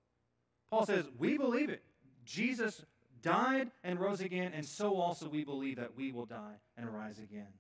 Paul 0.70 0.86
says, 0.86 1.10
"We 1.12 1.38
believe 1.38 1.70
it. 1.70 1.84
Jesus 2.26 2.86
died 3.22 3.72
and 3.84 4.00
rose 4.00 4.22
again, 4.22 4.54
and 4.54 4.66
so 4.66 4.98
also 4.98 5.30
we 5.30 5.44
believe 5.44 5.78
that 5.78 5.96
we 5.96 6.12
will 6.12 6.26
die 6.26 6.60
and 6.76 6.94
rise 6.94 7.20
again." 7.20 7.60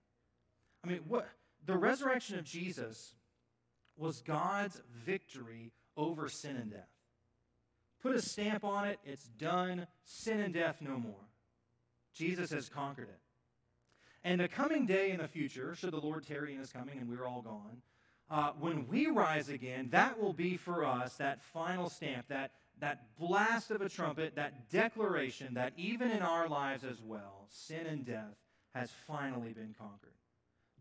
I 0.84 0.88
mean, 0.88 1.08
what 1.08 1.28
the 1.64 1.78
resurrection 1.78 2.38
of 2.38 2.46
Jesus 2.46 3.16
was 3.98 4.22
God's 4.22 4.82
victory 5.06 5.72
over 5.98 6.28
sin 6.30 6.58
and 6.58 6.72
death. 6.72 6.90
Put 8.02 8.16
a 8.16 8.22
stamp 8.22 8.64
on 8.64 8.88
it, 8.88 9.00
it's 9.04 9.26
done. 9.40 9.88
Sin 10.04 10.40
and 10.40 10.54
death 10.54 10.78
no 10.82 10.98
more. 10.98 11.16
Jesus 12.14 12.52
has 12.52 12.70
conquered 12.70 13.10
it. 13.10 13.20
And 14.24 14.40
the 14.40 14.48
coming 14.48 14.86
day 14.86 15.12
in 15.12 15.20
the 15.20 15.28
future, 15.28 15.76
should 15.76 15.92
the 15.92 16.00
Lord 16.00 16.26
tarry 16.26 16.54
in 16.54 16.60
his 16.60 16.72
coming 16.72 16.98
and 16.98 17.10
we're 17.10 17.28
all 17.28 17.42
gone, 17.42 17.82
uh, 18.30 18.52
when 18.60 18.88
we 18.88 19.08
rise 19.08 19.50
again, 19.50 19.90
that 19.92 20.20
will 20.20 20.34
be 20.34 20.58
for 20.58 20.84
us 20.84 21.16
that 21.16 21.44
final 21.44 21.90
stamp, 21.90 22.28
that, 22.28 22.52
that 22.80 23.18
blast 23.20 23.70
of 23.70 23.82
a 23.82 23.90
trumpet, 23.90 24.36
that 24.36 24.70
declaration 24.72 25.54
that 25.54 25.74
even 25.78 26.10
in 26.10 26.24
our 26.24 26.48
lives 26.48 26.84
as 26.84 27.02
well, 27.04 27.46
sin 27.50 27.86
and 27.86 28.06
death 28.06 28.36
has 28.74 28.90
finally 29.08 29.54
been 29.54 29.76
conquered. 29.78 30.10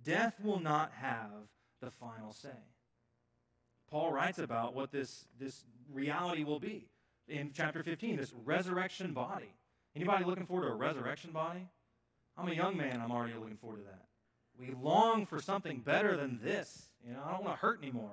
Death 0.03 0.35
will 0.43 0.61
not 0.61 0.93
have 0.93 1.49
the 1.81 1.91
final 1.91 2.33
say. 2.33 2.49
Paul 3.95 4.11
writes 4.11 4.41
about 4.41 4.75
what 4.75 4.91
this, 4.91 5.25
this 5.39 5.63
reality 5.93 6.43
will 6.43 6.59
be 6.59 6.89
in 7.29 7.53
chapter 7.55 7.85
15, 7.85 8.17
this 8.17 8.33
resurrection 8.45 9.13
body. 9.13 9.55
Anybody 9.95 10.25
looking 10.25 10.47
forward 10.47 10.67
to 10.67 10.73
a 10.73 10.75
resurrection 10.75 11.31
body? 11.31 11.69
I'm 12.37 12.49
a 12.49 12.55
young 12.55 12.77
man, 12.77 13.01
I'm 13.01 13.13
already 13.13 13.35
looking 13.35 13.57
forward 13.57 13.77
to 13.77 13.85
that. 13.85 14.07
We 14.59 14.75
long 14.83 15.27
for 15.27 15.41
something 15.41 15.79
better 15.79 16.17
than 16.17 16.41
this. 16.43 16.87
You 17.07 17.13
know, 17.13 17.21
I 17.25 17.31
don't 17.31 17.45
want 17.45 17.55
to 17.55 17.61
hurt 17.61 17.85
anymore. 17.85 18.11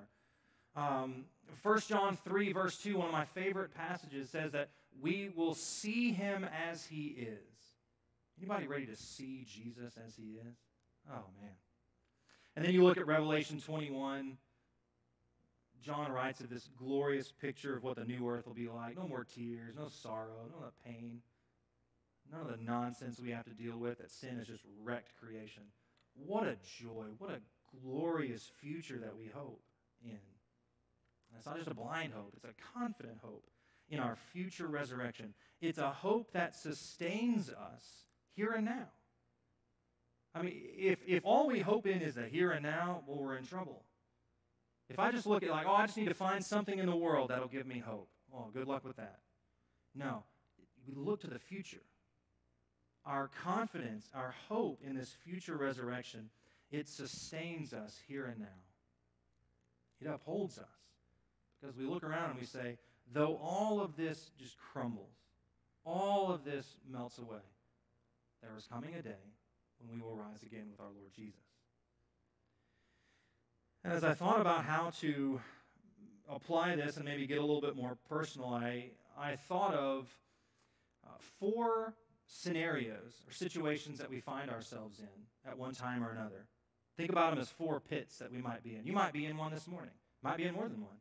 Um, 0.75 1.25
1 1.63 1.79
John 1.87 2.15
3, 2.25 2.53
verse 2.53 2.77
2, 2.77 2.97
one 2.97 3.07
of 3.07 3.11
my 3.11 3.25
favorite 3.25 3.73
passages, 3.73 4.29
says 4.29 4.51
that 4.51 4.69
we 5.01 5.31
will 5.35 5.55
see 5.55 6.11
him 6.11 6.45
as 6.69 6.85
he 6.85 7.07
is. 7.07 7.39
Anybody 8.37 8.67
ready 8.67 8.85
to 8.85 8.95
see 8.95 9.47
Jesus 9.51 9.95
as 10.05 10.15
he 10.15 10.33
is? 10.47 10.57
Oh, 11.09 11.25
man. 11.41 11.55
And 12.55 12.63
then 12.63 12.71
you 12.71 12.83
look 12.83 12.97
at 12.97 13.07
Revelation 13.07 13.59
21. 13.59 14.37
John 15.83 16.11
writes 16.11 16.41
of 16.41 16.49
this 16.49 16.69
glorious 16.77 17.31
picture 17.31 17.75
of 17.75 17.83
what 17.83 17.95
the 17.95 18.05
new 18.05 18.27
earth 18.29 18.45
will 18.45 18.53
be 18.53 18.69
like. 18.69 18.95
No 18.95 19.07
more 19.07 19.23
tears, 19.23 19.75
no 19.75 19.87
sorrow, 19.89 20.47
no 20.49 20.67
pain, 20.85 21.21
none 22.31 22.41
of 22.41 22.47
the 22.47 22.63
nonsense 22.63 23.19
we 23.19 23.31
have 23.31 23.45
to 23.45 23.51
deal 23.51 23.77
with 23.77 23.97
that 23.97 24.11
sin 24.11 24.37
has 24.37 24.47
just 24.47 24.63
wrecked 24.83 25.11
creation. 25.19 25.63
What 26.13 26.43
a 26.47 26.57
joy, 26.79 27.05
what 27.17 27.31
a 27.31 27.41
glorious 27.83 28.51
future 28.59 28.99
that 28.99 29.17
we 29.17 29.27
hope 29.33 29.61
in. 30.03 30.11
And 30.11 31.37
it's 31.37 31.45
not 31.45 31.57
just 31.57 31.69
a 31.69 31.73
blind 31.73 32.13
hope, 32.13 32.33
it's 32.35 32.45
a 32.45 32.77
confident 32.77 33.17
hope 33.23 33.45
in 33.89 33.99
our 33.99 34.17
future 34.31 34.67
resurrection. 34.67 35.33
It's 35.61 35.77
a 35.77 35.89
hope 35.89 36.31
that 36.33 36.55
sustains 36.55 37.49
us 37.49 38.05
here 38.35 38.51
and 38.51 38.65
now. 38.65 38.87
I 40.33 40.43
mean, 40.43 40.53
if, 40.77 40.99
if 41.05 41.25
all 41.25 41.47
we 41.47 41.59
hope 41.59 41.85
in 41.85 42.01
is 42.01 42.15
the 42.15 42.25
here 42.25 42.51
and 42.51 42.63
now, 42.63 43.03
well, 43.05 43.19
we're 43.19 43.35
in 43.35 43.45
trouble. 43.45 43.83
If 44.91 44.99
I 44.99 45.11
just 45.11 45.25
look 45.25 45.41
at, 45.43 45.49
like, 45.49 45.65
oh, 45.67 45.73
I 45.73 45.85
just 45.85 45.97
need 45.97 46.09
to 46.09 46.13
find 46.13 46.43
something 46.43 46.77
in 46.77 46.85
the 46.85 46.95
world 46.95 47.29
that'll 47.29 47.47
give 47.47 47.65
me 47.65 47.79
hope, 47.79 48.09
oh, 48.35 48.49
good 48.53 48.67
luck 48.67 48.83
with 48.83 48.97
that. 48.97 49.19
No, 49.95 50.23
we 50.87 50.93
look 50.95 51.21
to 51.21 51.27
the 51.27 51.39
future. 51.39 51.81
Our 53.05 53.29
confidence, 53.43 54.09
our 54.13 54.35
hope 54.49 54.81
in 54.85 54.95
this 54.95 55.15
future 55.23 55.55
resurrection, 55.55 56.29
it 56.71 56.89
sustains 56.89 57.73
us 57.73 57.97
here 58.07 58.25
and 58.25 58.39
now. 58.39 58.45
It 60.01 60.07
upholds 60.07 60.57
us. 60.57 60.65
Because 61.59 61.77
we 61.77 61.85
look 61.85 62.03
around 62.03 62.31
and 62.31 62.39
we 62.39 62.45
say, 62.45 62.77
though 63.13 63.39
all 63.41 63.79
of 63.79 63.95
this 63.95 64.31
just 64.37 64.57
crumbles, 64.57 65.15
all 65.85 66.31
of 66.31 66.43
this 66.43 66.75
melts 66.91 67.17
away, 67.17 67.43
there 68.41 68.51
is 68.57 68.67
coming 68.67 68.95
a 68.95 69.01
day 69.01 69.23
when 69.79 69.97
we 69.97 70.03
will 70.03 70.15
rise 70.15 70.43
again 70.43 70.65
with 70.69 70.79
our 70.79 70.87
Lord 70.87 71.13
Jesus. 71.15 71.50
And 73.83 73.93
as 73.93 74.03
I 74.03 74.13
thought 74.13 74.39
about 74.39 74.63
how 74.63 74.91
to 75.01 75.41
apply 76.29 76.75
this 76.75 76.97
and 76.97 77.05
maybe 77.05 77.25
get 77.25 77.39
a 77.39 77.41
little 77.41 77.61
bit 77.61 77.75
more 77.75 77.97
personal, 78.07 78.49
I, 78.49 78.91
I 79.17 79.35
thought 79.35 79.73
of 79.73 80.07
uh, 81.05 81.09
four 81.39 81.93
scenarios 82.27 83.23
or 83.27 83.33
situations 83.33 83.97
that 83.99 84.09
we 84.09 84.19
find 84.19 84.49
ourselves 84.49 84.99
in 84.99 85.49
at 85.49 85.57
one 85.57 85.73
time 85.73 86.03
or 86.03 86.11
another. 86.11 86.45
Think 86.95 87.09
about 87.11 87.31
them 87.31 87.39
as 87.39 87.49
four 87.49 87.79
pits 87.79 88.17
that 88.19 88.31
we 88.31 88.39
might 88.39 88.63
be 88.63 88.75
in. 88.75 88.85
You 88.85 88.93
might 88.93 89.13
be 89.13 89.25
in 89.25 89.35
one 89.35 89.51
this 89.51 89.67
morning, 89.67 89.91
might 90.21 90.37
be 90.37 90.43
in 90.43 90.53
more 90.53 90.69
than 90.69 90.81
one. 90.81 90.97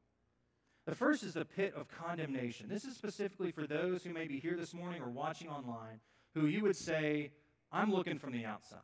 The 0.86 0.94
first 0.94 1.22
is 1.22 1.34
the 1.34 1.44
pit 1.44 1.74
of 1.76 1.86
condemnation. 1.88 2.68
This 2.68 2.84
is 2.84 2.96
specifically 2.96 3.52
for 3.52 3.66
those 3.66 4.02
who 4.02 4.12
may 4.12 4.26
be 4.26 4.40
here 4.40 4.56
this 4.56 4.72
morning 4.72 5.02
or 5.02 5.10
watching 5.10 5.48
online 5.48 6.00
who 6.34 6.46
you 6.46 6.62
would 6.62 6.76
say, 6.76 7.30
I'm 7.70 7.92
looking 7.92 8.18
from 8.18 8.32
the 8.32 8.46
outside. 8.46 8.80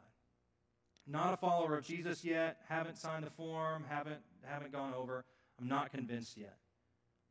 Not 1.06 1.34
a 1.34 1.36
follower 1.36 1.76
of 1.76 1.84
Jesus 1.84 2.24
yet, 2.24 2.58
haven't 2.68 2.98
signed 2.98 3.24
the 3.24 3.30
form, 3.30 3.84
haven't, 3.88 4.20
haven't 4.42 4.72
gone 4.72 4.92
over, 4.92 5.24
I'm 5.60 5.68
not 5.68 5.92
convinced 5.92 6.36
yet. 6.36 6.56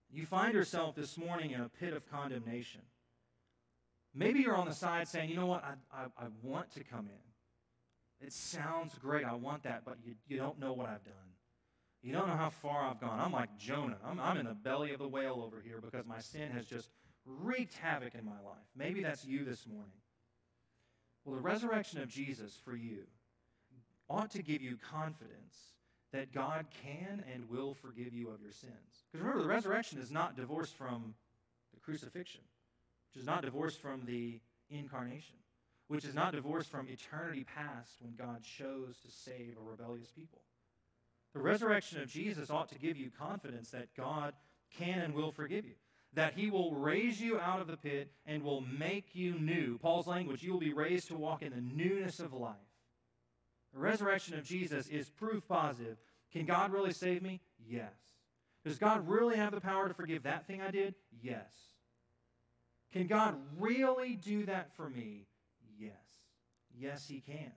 You 0.10 0.26
find 0.26 0.54
yourself 0.54 0.96
this 0.96 1.18
morning 1.18 1.52
in 1.52 1.62
a 1.62 1.70
pit 1.70 1.94
of 1.94 2.10
condemnation. 2.10 2.82
Maybe 4.14 4.40
you're 4.40 4.56
on 4.56 4.68
the 4.68 4.74
side 4.74 5.10
saying, 5.10 5.30
you 5.30 5.36
know 5.36 5.46
what, 5.46 5.64
I, 5.64 6.04
I, 6.04 6.06
I 6.18 6.28
want 6.42 6.72
to 6.76 6.84
come 6.84 7.08
in. 7.08 8.26
It 8.26 8.32
sounds 8.32 8.96
great, 8.98 9.26
I 9.26 9.34
want 9.34 9.64
that, 9.64 9.84
but 9.84 9.98
you, 10.06 10.16
you 10.28 10.38
don't 10.38 10.58
know 10.58 10.72
what 10.72 10.88
I've 10.88 11.04
done. 11.04 11.14
You 12.02 12.14
don't 12.14 12.28
know 12.28 12.36
how 12.36 12.52
far 12.52 12.88
I've 12.88 13.02
gone. 13.02 13.20
I'm 13.20 13.32
like 13.32 13.58
Jonah. 13.58 13.98
I'm, 14.06 14.20
I'm 14.20 14.38
in 14.38 14.46
the 14.46 14.54
belly 14.54 14.92
of 14.94 15.00
the 15.00 15.08
whale 15.08 15.42
over 15.44 15.60
here 15.60 15.82
because 15.82 16.06
my 16.06 16.20
sin 16.20 16.52
has 16.52 16.66
just 16.66 16.92
wreaked 17.26 17.74
havoc 17.74 18.14
in 18.14 18.24
my 18.24 18.40
life. 18.46 18.64
Maybe 18.76 19.02
that's 19.02 19.26
you 19.26 19.44
this 19.44 19.66
morning. 19.68 19.92
Well, 21.26 21.36
the 21.36 21.42
resurrection 21.42 22.00
of 22.00 22.08
Jesus 22.08 22.58
for 22.64 22.76
you 22.76 23.06
ought 24.10 24.32
to 24.32 24.41
give 24.41 24.62
you 24.62 24.78
confidence 24.91 25.74
that 26.12 26.34
God 26.34 26.65
can 26.84 27.24
and 27.34 27.50
will 27.50 27.74
forgive 27.74 28.13
you 28.13 28.30
of 28.30 28.41
your 28.41 28.52
sins. 28.52 29.04
Because 29.12 29.26
remember, 29.26 29.44
the 29.44 29.50
resurrection 29.50 30.00
is 30.00 30.12
not 30.12 30.38
divorced 30.38 30.76
from 30.76 31.13
the 31.74 31.80
crucifixion, 31.80 32.41
which 33.12 33.22
is 33.22 33.28
not 33.28 33.41
divorced 33.41 33.82
from 33.82 34.06
the 34.06 34.39
incarnation, 34.70 35.36
which 35.88 36.06
is 36.06 36.15
not 36.15 36.34
divorced 36.34 36.70
from 36.70 36.88
eternity 36.88 37.46
past 37.56 37.96
when 38.00 38.15
God 38.15 38.44
chose 38.44 38.98
to 39.06 39.12
save 39.12 39.56
a 39.60 39.70
rebellious 39.70 40.12
people. 40.12 40.41
The 41.34 41.41
resurrection 41.41 42.02
of 42.02 42.08
Jesus 42.08 42.50
ought 42.50 42.70
to 42.70 42.80
give 42.80 42.96
you 42.96 43.10
confidence 43.20 43.70
that 43.72 43.94
God 43.96 44.34
can 44.78 45.00
and 45.00 45.13
will 45.13 45.32
forgive 45.32 45.65
you 45.65 45.76
that 46.15 46.34
he 46.34 46.50
will 46.50 46.74
raise 46.74 47.22
you 47.22 47.39
out 47.39 47.62
of 47.62 47.68
the 47.68 47.78
pit 47.78 48.10
and 48.26 48.41
will 48.41 48.62
make 48.62 49.13
you 49.13 49.38
new. 49.38 49.78
Paul's 49.78 50.08
language, 50.08 50.41
you 50.41 50.54
will 50.54 50.60
be 50.60 50.74
raised 50.74 51.10
to 51.10 51.15
walk 51.15 51.41
in 51.41 51.52
the 51.52 51.62
newness 51.62 52.20
of 52.20 52.34
life. 52.34 52.56
The 53.76 53.82
resurrection 53.82 54.36
of 54.36 54.46
Jesus 54.46 54.88
is 54.88 55.10
proof 55.10 55.46
positive. 55.50 55.98
Can 56.32 56.46
God 56.46 56.72
really 56.72 56.94
save 56.94 57.22
me? 57.22 57.42
Yes. 57.70 57.92
Does 58.64 58.78
God 58.78 59.08
really 59.08 59.36
have 59.36 59.54
the 59.54 59.60
power 59.60 59.90
to 59.90 59.94
forgive 59.94 60.24
that 60.24 60.48
thing 60.48 60.62
I 60.62 60.72
did? 60.72 60.96
Yes. 61.22 61.52
Can 62.93 63.08
God 63.08 63.36
really 63.60 64.16
do 64.16 64.45
that 64.45 64.74
for 64.76 64.89
me? 64.89 65.28
Yes. 65.78 65.91
Yes, 66.74 67.06
he 67.06 67.20
can. 67.20 67.52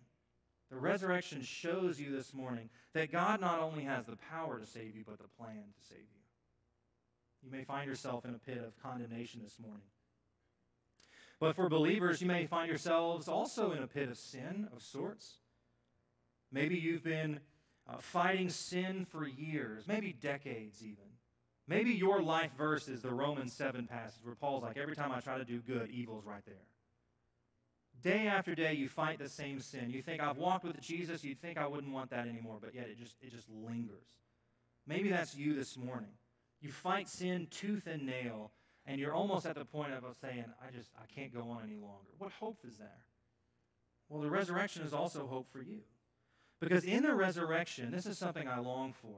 The 0.71 0.77
resurrection 0.77 1.41
shows 1.43 2.01
you 2.01 2.11
this 2.11 2.35
morning 2.35 2.69
that 2.95 3.13
God 3.13 3.41
not 3.41 3.61
only 3.61 3.85
has 3.85 4.07
the 4.07 4.17
power 4.17 4.59
to 4.59 4.67
save 4.67 4.97
you, 4.97 5.05
but 5.07 5.19
the 5.19 5.29
plan 5.39 5.55
to 5.55 5.87
save 5.89 5.99
you. 5.99 7.45
You 7.45 7.51
may 7.53 7.63
find 7.63 7.89
yourself 7.89 8.25
in 8.25 8.35
a 8.35 8.39
pit 8.39 8.59
of 8.59 8.77
condemnation 8.83 9.41
this 9.45 9.59
morning. 9.61 9.87
But 11.39 11.55
for 11.55 11.69
believers, 11.69 12.21
you 12.21 12.27
may 12.27 12.47
find 12.47 12.69
yourselves 12.69 13.29
also 13.29 13.71
in 13.71 13.85
a 13.85 13.87
pit 13.87 14.09
of 14.09 14.19
sin 14.19 14.69
of 14.75 14.83
sorts. 14.83 15.35
Maybe 16.51 16.77
you've 16.77 17.05
been 17.05 17.41
uh, 17.89 17.99
fighting 17.99 18.49
sin 18.49 19.07
for 19.11 19.27
years, 19.27 19.87
maybe 19.87 20.13
decades 20.13 20.83
even. 20.83 21.05
Maybe 21.67 21.93
your 21.93 22.23
life 22.23 22.51
verse 22.57 22.89
is 22.89 23.03
the 23.03 23.11
Romans 23.11 23.53
7 23.53 23.87
passage 23.87 24.25
where 24.25 24.35
Paul's 24.35 24.63
like, 24.63 24.79
every 24.79 24.97
time 24.97 25.13
I 25.13 25.21
try 25.21 25.37
to 25.37 25.45
do 25.45 25.61
good, 25.61 25.91
evil's 25.91 26.25
right 26.25 26.45
there. 26.47 26.55
Day 28.01 28.27
after 28.27 28.55
day, 28.55 28.75
you 28.75 28.89
fight 28.89 29.19
the 29.19 29.29
same 29.29 29.61
sin. 29.61 29.91
You 29.91 30.01
think, 30.01 30.23
I've 30.23 30.39
walked 30.39 30.65
with 30.65 30.81
Jesus. 30.81 31.25
You'd 31.25 31.41
think 31.41 31.59
I 31.59 31.67
wouldn't 31.67 31.93
want 31.93 32.11
that 32.11 32.27
anymore, 32.27 32.59
but 32.61 32.75
yet 32.75 32.87
it 32.89 32.99
just, 32.99 33.17
it 33.21 33.33
just 33.33 33.49
lingers. 33.51 34.07
Maybe 34.87 35.11
that's 35.11 35.35
you 35.35 35.55
this 35.55 35.77
morning. 35.77 36.13
You 36.61 36.73
fight 36.73 37.09
sin 37.09 37.49
tooth 37.51 37.87
and 37.87 38.07
nail, 38.07 38.53
and 38.87 38.99
you're 38.99 39.15
almost 39.15 39.45
at 39.45 39.57
the 39.57 39.65
point 39.65 39.93
of 39.93 40.05
saying, 40.21 40.45
I 40.67 40.71
just, 40.75 40.91
I 40.97 41.05
can't 41.13 41.35
go 41.35 41.51
on 41.51 41.65
any 41.65 41.77
longer. 41.77 42.09
What 42.17 42.33
hope 42.33 42.61
is 42.67 42.79
there? 42.79 43.05
Well, 44.09 44.23
the 44.23 44.31
resurrection 44.31 44.83
is 44.85 44.95
also 44.95 45.27
hope 45.27 45.51
for 45.53 45.61
you. 45.61 45.81
Because 46.61 46.85
in 46.85 47.05
the 47.05 47.15
resurrection, 47.15 47.91
this 47.91 48.07
is 48.07 48.19
something 48.19 48.49
I 48.49 48.59
long 48.59 48.93
for. 48.93 49.17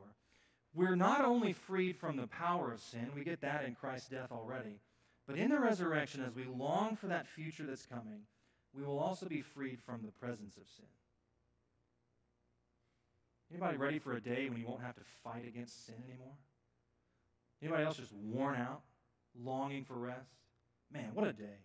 We're 0.74 0.96
not 0.96 1.24
only 1.24 1.52
freed 1.52 1.96
from 1.96 2.16
the 2.16 2.26
power 2.26 2.72
of 2.72 2.80
sin, 2.80 3.10
we 3.14 3.24
get 3.24 3.40
that 3.40 3.64
in 3.64 3.74
Christ's 3.74 4.08
death 4.08 4.30
already, 4.30 4.78
but 5.26 5.36
in 5.36 5.50
the 5.50 5.58
resurrection, 5.58 6.22
as 6.22 6.34
we 6.34 6.44
long 6.44 6.96
for 6.96 7.06
that 7.06 7.26
future 7.26 7.64
that's 7.66 7.86
coming, 7.86 8.22
we 8.74 8.84
will 8.84 8.98
also 8.98 9.26
be 9.26 9.42
freed 9.42 9.80
from 9.80 10.02
the 10.02 10.12
presence 10.12 10.56
of 10.56 10.68
sin. 10.76 10.86
Anybody 13.50 13.78
ready 13.78 13.98
for 13.98 14.12
a 14.12 14.20
day 14.20 14.48
when 14.48 14.60
you 14.60 14.66
won't 14.66 14.82
have 14.82 14.94
to 14.94 15.04
fight 15.24 15.46
against 15.46 15.86
sin 15.86 15.96
anymore? 16.08 16.34
Anybody 17.60 17.84
else 17.84 17.96
just 17.96 18.12
worn 18.12 18.56
out, 18.56 18.82
longing 19.36 19.84
for 19.84 19.94
rest? 19.94 20.30
Man, 20.92 21.10
what 21.14 21.26
a 21.26 21.32
day. 21.32 21.58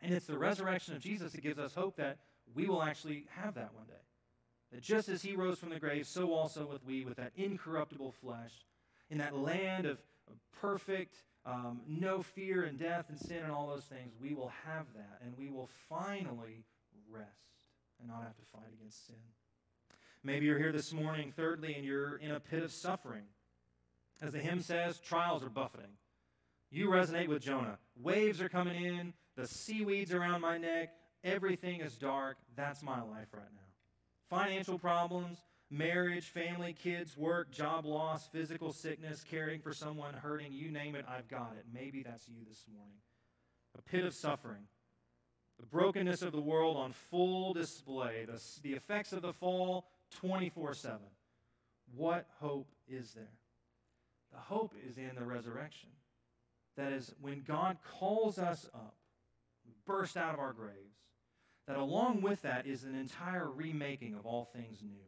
And 0.00 0.12
it's 0.12 0.26
the 0.26 0.36
resurrection 0.36 0.96
of 0.96 1.00
Jesus 1.00 1.32
that 1.32 1.40
gives 1.40 1.58
us 1.58 1.72
hope 1.74 1.96
that 1.96 2.18
we 2.52 2.66
will 2.66 2.82
actually 2.82 3.26
have 3.36 3.54
that 3.54 3.72
one 3.74 3.86
day. 3.86 3.94
That 4.72 4.82
just 4.82 5.08
as 5.08 5.22
he 5.22 5.36
rose 5.36 5.58
from 5.58 5.70
the 5.70 5.78
grave, 5.78 6.06
so 6.06 6.32
also 6.32 6.66
with 6.66 6.84
we, 6.84 7.04
with 7.04 7.16
that 7.16 7.32
incorruptible 7.36 8.12
flesh, 8.12 8.52
in 9.10 9.18
that 9.18 9.36
land 9.36 9.86
of, 9.86 9.98
perfect, 10.60 11.16
um, 11.44 11.80
no 11.86 12.22
fear 12.22 12.62
and 12.62 12.78
death 12.78 13.06
and 13.08 13.18
sin 13.18 13.38
and 13.42 13.52
all 13.52 13.68
those 13.68 13.84
things, 13.84 14.14
we 14.20 14.32
will 14.32 14.52
have 14.64 14.86
that. 14.94 15.18
And 15.22 15.36
we 15.36 15.50
will 15.50 15.68
finally 15.88 16.64
rest 17.10 17.28
and 18.00 18.08
not 18.08 18.22
have 18.22 18.36
to 18.36 18.44
fight 18.52 18.72
against 18.78 19.06
sin. 19.06 19.16
Maybe 20.24 20.46
you're 20.46 20.58
here 20.58 20.72
this 20.72 20.92
morning, 20.92 21.32
thirdly, 21.36 21.74
and 21.74 21.84
you're 21.84 22.16
in 22.16 22.30
a 22.30 22.40
pit 22.40 22.62
of 22.62 22.72
suffering. 22.72 23.24
As 24.22 24.32
the 24.32 24.38
hymn 24.38 24.60
says, 24.60 24.98
trials 25.00 25.42
are 25.42 25.50
buffeting. 25.50 25.90
You 26.70 26.88
resonate 26.88 27.28
with 27.28 27.42
Jonah. 27.42 27.78
Waves 28.00 28.40
are 28.40 28.48
coming 28.48 28.82
in, 28.82 29.12
the 29.36 29.46
seaweeds 29.46 30.14
around 30.14 30.40
my 30.40 30.58
neck, 30.58 30.90
everything 31.24 31.80
is 31.80 31.96
dark. 31.96 32.36
That's 32.56 32.82
my 32.82 33.02
life 33.02 33.28
right 33.32 33.52
now. 33.52 33.71
Financial 34.32 34.78
problems, 34.78 35.42
marriage, 35.68 36.24
family, 36.24 36.72
kids, 36.72 37.18
work, 37.18 37.50
job 37.50 37.84
loss, 37.84 38.26
physical 38.28 38.72
sickness, 38.72 39.22
caring 39.22 39.60
for 39.60 39.74
someone 39.74 40.14
hurting, 40.14 40.54
you 40.54 40.70
name 40.70 40.94
it, 40.94 41.04
I've 41.06 41.28
got 41.28 41.52
it. 41.58 41.66
Maybe 41.70 42.02
that's 42.02 42.26
you 42.30 42.38
this 42.48 42.64
morning. 42.74 42.96
A 43.76 43.82
pit 43.82 44.06
of 44.06 44.14
suffering. 44.14 44.62
The 45.60 45.66
brokenness 45.66 46.22
of 46.22 46.32
the 46.32 46.40
world 46.40 46.78
on 46.78 46.94
full 47.10 47.52
display. 47.52 48.24
The, 48.26 48.42
the 48.62 48.72
effects 48.72 49.12
of 49.12 49.20
the 49.20 49.34
fall 49.34 49.84
24 50.20 50.72
7. 50.72 50.98
What 51.94 52.26
hope 52.40 52.70
is 52.88 53.12
there? 53.12 53.36
The 54.32 54.38
hope 54.38 54.74
is 54.88 54.96
in 54.96 55.14
the 55.14 55.26
resurrection. 55.26 55.90
That 56.78 56.94
is, 56.94 57.14
when 57.20 57.42
God 57.42 57.76
calls 57.98 58.38
us 58.38 58.66
up, 58.72 58.94
we 59.66 59.74
burst 59.84 60.16
out 60.16 60.32
of 60.32 60.40
our 60.40 60.54
graves, 60.54 61.01
that 61.72 61.80
along 61.80 62.20
with 62.20 62.42
that 62.42 62.66
is 62.66 62.84
an 62.84 62.94
entire 62.94 63.48
remaking 63.50 64.14
of 64.14 64.26
all 64.26 64.44
things 64.52 64.82
new. 64.82 65.06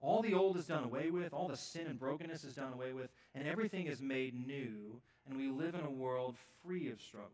All 0.00 0.20
the 0.20 0.34
old 0.34 0.56
is 0.56 0.66
done 0.66 0.82
away 0.82 1.10
with, 1.10 1.32
all 1.32 1.46
the 1.46 1.56
sin 1.56 1.86
and 1.86 2.00
brokenness 2.00 2.42
is 2.42 2.54
done 2.54 2.72
away 2.72 2.92
with, 2.92 3.10
and 3.32 3.46
everything 3.46 3.86
is 3.86 4.02
made 4.02 4.34
new, 4.34 5.00
and 5.28 5.38
we 5.38 5.48
live 5.48 5.76
in 5.76 5.82
a 5.82 5.90
world 5.90 6.34
free 6.64 6.90
of 6.90 7.00
struggle. 7.00 7.30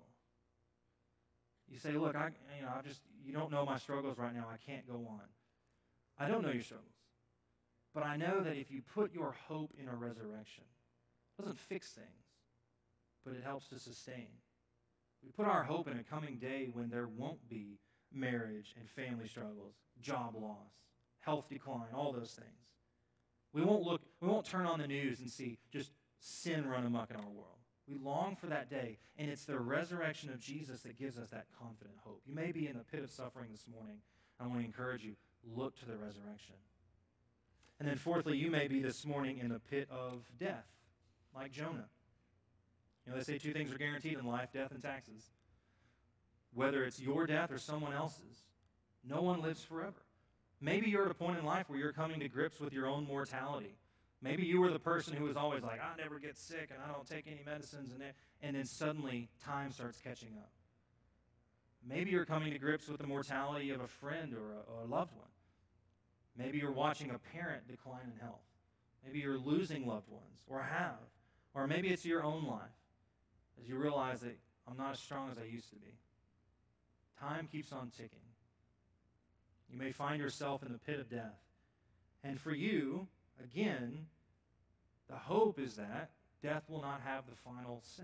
You 1.70 1.78
say, 1.78 1.92
look, 1.92 2.16
I, 2.16 2.30
you 2.58 2.66
know, 2.66 2.72
I 2.78 2.82
just, 2.82 3.00
you 3.24 3.32
don't 3.32 3.50
know 3.50 3.64
my 3.64 3.78
struggles 3.78 4.18
right 4.18 4.34
now. 4.34 4.46
I 4.52 4.58
can't 4.70 4.86
go 4.86 5.06
on. 5.08 5.22
I 6.18 6.28
don't 6.28 6.42
know 6.42 6.52
your 6.52 6.62
struggles. 6.62 6.86
But 7.94 8.04
I 8.04 8.16
know 8.16 8.42
that 8.42 8.56
if 8.56 8.70
you 8.70 8.82
put 8.94 9.14
your 9.14 9.34
hope 9.48 9.72
in 9.80 9.88
a 9.88 9.94
resurrection, 9.94 10.64
it 11.38 11.42
doesn't 11.42 11.58
fix 11.58 11.92
things, 11.92 12.26
but 13.24 13.32
it 13.32 13.42
helps 13.42 13.68
to 13.68 13.78
sustain. 13.78 14.28
We 15.24 15.30
put 15.30 15.46
our 15.46 15.64
hope 15.64 15.88
in 15.88 15.98
a 15.98 16.02
coming 16.02 16.36
day 16.36 16.68
when 16.70 16.90
there 16.90 17.08
won't 17.08 17.48
be 17.48 17.78
marriage 18.12 18.74
and 18.78 18.88
family 18.88 19.28
struggles, 19.28 19.74
job 20.00 20.34
loss, 20.40 20.72
health 21.20 21.48
decline, 21.48 21.88
all 21.94 22.12
those 22.12 22.32
things. 22.32 22.48
We 23.52 23.62
won't 23.62 23.82
look, 23.82 24.02
we 24.20 24.28
won't 24.28 24.46
turn 24.46 24.66
on 24.66 24.78
the 24.78 24.86
news 24.86 25.20
and 25.20 25.30
see 25.30 25.58
just 25.72 25.92
sin 26.20 26.66
run 26.66 26.84
amok 26.84 27.10
in 27.10 27.16
our 27.16 27.22
world. 27.22 27.58
We 27.86 27.96
long 27.96 28.36
for 28.36 28.46
that 28.48 28.68
day, 28.68 28.98
and 29.16 29.30
it's 29.30 29.44
the 29.44 29.58
resurrection 29.58 30.28
of 30.30 30.38
Jesus 30.38 30.82
that 30.82 30.98
gives 30.98 31.18
us 31.18 31.30
that 31.30 31.46
confident 31.58 31.96
hope. 32.04 32.20
You 32.26 32.34
may 32.34 32.52
be 32.52 32.66
in 32.68 32.76
the 32.76 32.84
pit 32.84 33.02
of 33.02 33.10
suffering 33.10 33.48
this 33.50 33.64
morning. 33.66 33.96
I 34.38 34.46
want 34.46 34.60
to 34.60 34.66
encourage 34.66 35.02
you 35.04 35.14
look 35.56 35.78
to 35.80 35.86
the 35.86 35.96
resurrection. 35.96 36.56
And 37.80 37.88
then, 37.88 37.96
fourthly, 37.96 38.36
you 38.36 38.50
may 38.50 38.68
be 38.68 38.80
this 38.80 39.06
morning 39.06 39.38
in 39.38 39.48
the 39.48 39.60
pit 39.60 39.88
of 39.90 40.24
death, 40.38 40.66
like 41.34 41.50
Jonah. 41.50 41.88
You 43.06 43.12
know, 43.12 43.18
they 43.18 43.24
say 43.24 43.38
two 43.38 43.52
things 43.52 43.72
are 43.72 43.78
guaranteed 43.78 44.18
in 44.18 44.26
life 44.26 44.52
death 44.52 44.72
and 44.72 44.82
taxes. 44.82 45.30
Whether 46.54 46.84
it's 46.84 47.00
your 47.00 47.26
death 47.26 47.50
or 47.50 47.58
someone 47.58 47.92
else's, 47.92 48.44
no 49.04 49.22
one 49.22 49.42
lives 49.42 49.62
forever. 49.62 50.02
Maybe 50.60 50.90
you're 50.90 51.04
at 51.04 51.10
a 51.10 51.14
point 51.14 51.38
in 51.38 51.44
life 51.44 51.68
where 51.68 51.78
you're 51.78 51.92
coming 51.92 52.20
to 52.20 52.28
grips 52.28 52.58
with 52.58 52.72
your 52.72 52.86
own 52.86 53.06
mortality. 53.06 53.76
Maybe 54.20 54.44
you 54.44 54.60
were 54.60 54.72
the 54.72 54.80
person 54.80 55.14
who 55.14 55.24
was 55.24 55.36
always 55.36 55.62
like, 55.62 55.80
I 55.80 55.96
never 55.96 56.18
get 56.18 56.36
sick 56.36 56.70
and 56.72 56.82
I 56.82 56.92
don't 56.92 57.06
take 57.06 57.26
any 57.28 57.42
medicines, 57.46 57.92
and, 57.92 58.02
and 58.42 58.56
then 58.56 58.64
suddenly 58.64 59.28
time 59.44 59.70
starts 59.70 59.98
catching 60.02 60.36
up. 60.38 60.50
Maybe 61.86 62.10
you're 62.10 62.24
coming 62.24 62.52
to 62.52 62.58
grips 62.58 62.88
with 62.88 63.00
the 63.00 63.06
mortality 63.06 63.70
of 63.70 63.80
a 63.80 63.86
friend 63.86 64.34
or 64.34 64.54
a, 64.54 64.72
or 64.72 64.82
a 64.82 64.86
loved 64.86 65.14
one. 65.14 65.28
Maybe 66.36 66.58
you're 66.58 66.72
watching 66.72 67.10
a 67.10 67.18
parent 67.18 67.68
decline 67.68 68.10
in 68.12 68.20
health. 68.20 68.42
Maybe 69.04 69.20
you're 69.20 69.38
losing 69.38 69.86
loved 69.86 70.08
ones 70.08 70.42
or 70.48 70.60
have. 70.60 70.98
Or 71.54 71.66
maybe 71.66 71.88
it's 71.88 72.04
your 72.04 72.24
own 72.24 72.44
life 72.44 72.62
as 73.60 73.68
you 73.68 73.76
realize 73.76 74.20
that 74.20 74.36
I'm 74.68 74.76
not 74.76 74.92
as 74.92 74.98
strong 74.98 75.30
as 75.30 75.38
I 75.38 75.44
used 75.44 75.70
to 75.70 75.76
be. 75.76 75.94
Time 77.20 77.48
keeps 77.50 77.72
on 77.72 77.90
ticking. 77.96 78.18
You 79.70 79.78
may 79.78 79.92
find 79.92 80.20
yourself 80.20 80.62
in 80.62 80.72
the 80.72 80.78
pit 80.78 81.00
of 81.00 81.10
death. 81.10 81.38
And 82.24 82.40
for 82.40 82.52
you, 82.52 83.06
again, 83.42 84.06
the 85.08 85.16
hope 85.16 85.58
is 85.58 85.76
that 85.76 86.10
death 86.42 86.64
will 86.68 86.82
not 86.82 87.00
have 87.04 87.24
the 87.26 87.36
final 87.36 87.82
say. 87.84 88.02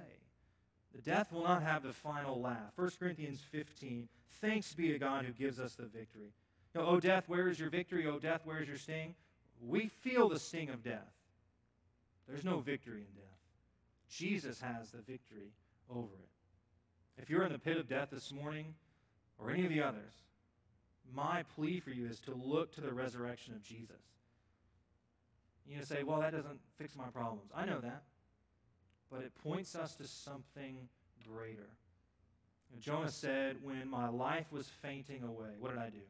The 0.95 1.03
death 1.03 1.33
will 1.33 1.45
not 1.45 1.63
have 1.63 1.83
the 1.83 1.93
final 1.93 2.41
laugh. 2.41 2.73
1 2.77 2.91
Corinthians 2.99 3.41
15, 3.51 4.09
thanks 4.41 4.75
be 4.75 4.93
to 4.93 4.99
God 4.99 5.25
who 5.25 5.33
gives 5.33 5.59
us 5.59 5.75
the 5.75 5.87
victory. 5.87 6.33
You 6.75 6.81
know, 6.81 6.87
oh, 6.87 7.01
death, 7.01 7.25
where 7.29 7.49
is 7.49 7.59
your 7.59 7.71
victory? 7.71 8.07
Oh, 8.07 8.19
death, 8.19 8.43
where 8.45 8.61
is 8.61 8.69
your 8.69 8.79
sting? 8.79 9.15
We 9.61 9.89
feel 9.89 10.29
the 10.29 10.39
sting 10.39 10.71
of 10.71 10.83
death. 10.83 11.13
There's 12.29 12.45
no 12.45 12.59
victory 12.59 13.01
in 13.01 13.15
death. 13.15 13.25
Jesus 14.09 14.61
has 14.61 14.91
the 14.91 14.99
victory 14.99 15.53
over 15.91 16.15
it. 16.15 17.23
If 17.23 17.31
you're 17.31 17.45
in 17.45 17.53
the 17.53 17.59
pit 17.59 17.77
of 17.77 17.89
death 17.89 18.09
this 18.11 18.33
morning, 18.33 18.75
or 19.39 19.51
any 19.51 19.65
of 19.65 19.71
the 19.71 19.83
others, 19.83 20.13
my 21.15 21.45
plea 21.55 21.81
for 21.81 21.91
you 21.91 22.07
is 22.07 22.21
to 22.21 22.35
look 22.35 22.73
to 22.75 22.81
the 22.81 22.93
resurrection 22.93 23.55
of 23.55 23.63
Jesus. 23.63 23.97
You 25.67 25.83
say, 25.83 26.03
well, 26.03 26.21
that 26.21 26.33
doesn't 26.33 26.61
fix 26.77 26.95
my 26.95 27.07
problems. 27.07 27.51
I 27.55 27.65
know 27.65 27.81
that 27.81 28.03
but 29.15 29.23
it 29.23 29.33
points 29.43 29.77
us 29.77 29.95
to 29.95 30.07
something 30.07 30.77
greater. 31.29 31.69
And 32.73 32.81
Jonah 32.81 33.11
said, 33.11 33.57
When 33.63 33.89
my 33.89 34.09
life 34.09 34.47
was 34.51 34.69
fainting 34.69 35.23
away, 35.23 35.51
what 35.59 35.71
did 35.71 35.79
I 35.79 35.91
do? 35.91 36.03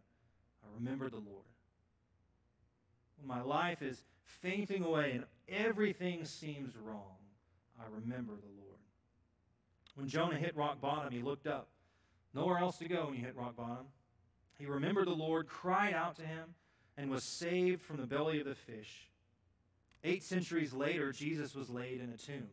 I 0.62 0.66
remembered 0.78 1.12
the 1.12 1.16
Lord. 1.16 1.44
When 3.18 3.28
my 3.28 3.42
life 3.42 3.82
is 3.82 4.02
fainting 4.24 4.84
away 4.84 5.12
and 5.12 5.24
everything 5.48 6.24
seems 6.24 6.74
wrong, 6.76 7.18
I 7.78 7.84
remember 7.94 8.32
the 8.32 8.62
Lord. 8.62 8.80
When 9.96 10.08
Jonah 10.08 10.36
hit 10.38 10.56
rock 10.56 10.80
bottom, 10.80 11.12
he 11.12 11.20
looked 11.20 11.46
up. 11.46 11.68
Nowhere 12.34 12.58
else 12.58 12.78
to 12.78 12.88
go 12.88 13.06
when 13.06 13.14
you 13.14 13.24
hit 13.24 13.36
rock 13.36 13.56
bottom. 13.56 13.86
He 14.58 14.66
remembered 14.66 15.06
the 15.06 15.12
Lord, 15.12 15.46
cried 15.46 15.94
out 15.94 16.16
to 16.16 16.22
him, 16.22 16.54
and 16.96 17.10
was 17.10 17.24
saved 17.24 17.82
from 17.82 17.96
the 17.96 18.06
belly 18.06 18.40
of 18.40 18.46
the 18.46 18.54
fish. 18.54 19.08
Eight 20.02 20.22
centuries 20.22 20.72
later, 20.72 21.12
Jesus 21.12 21.54
was 21.54 21.70
laid 21.70 22.00
in 22.00 22.10
a 22.10 22.16
tomb. 22.16 22.48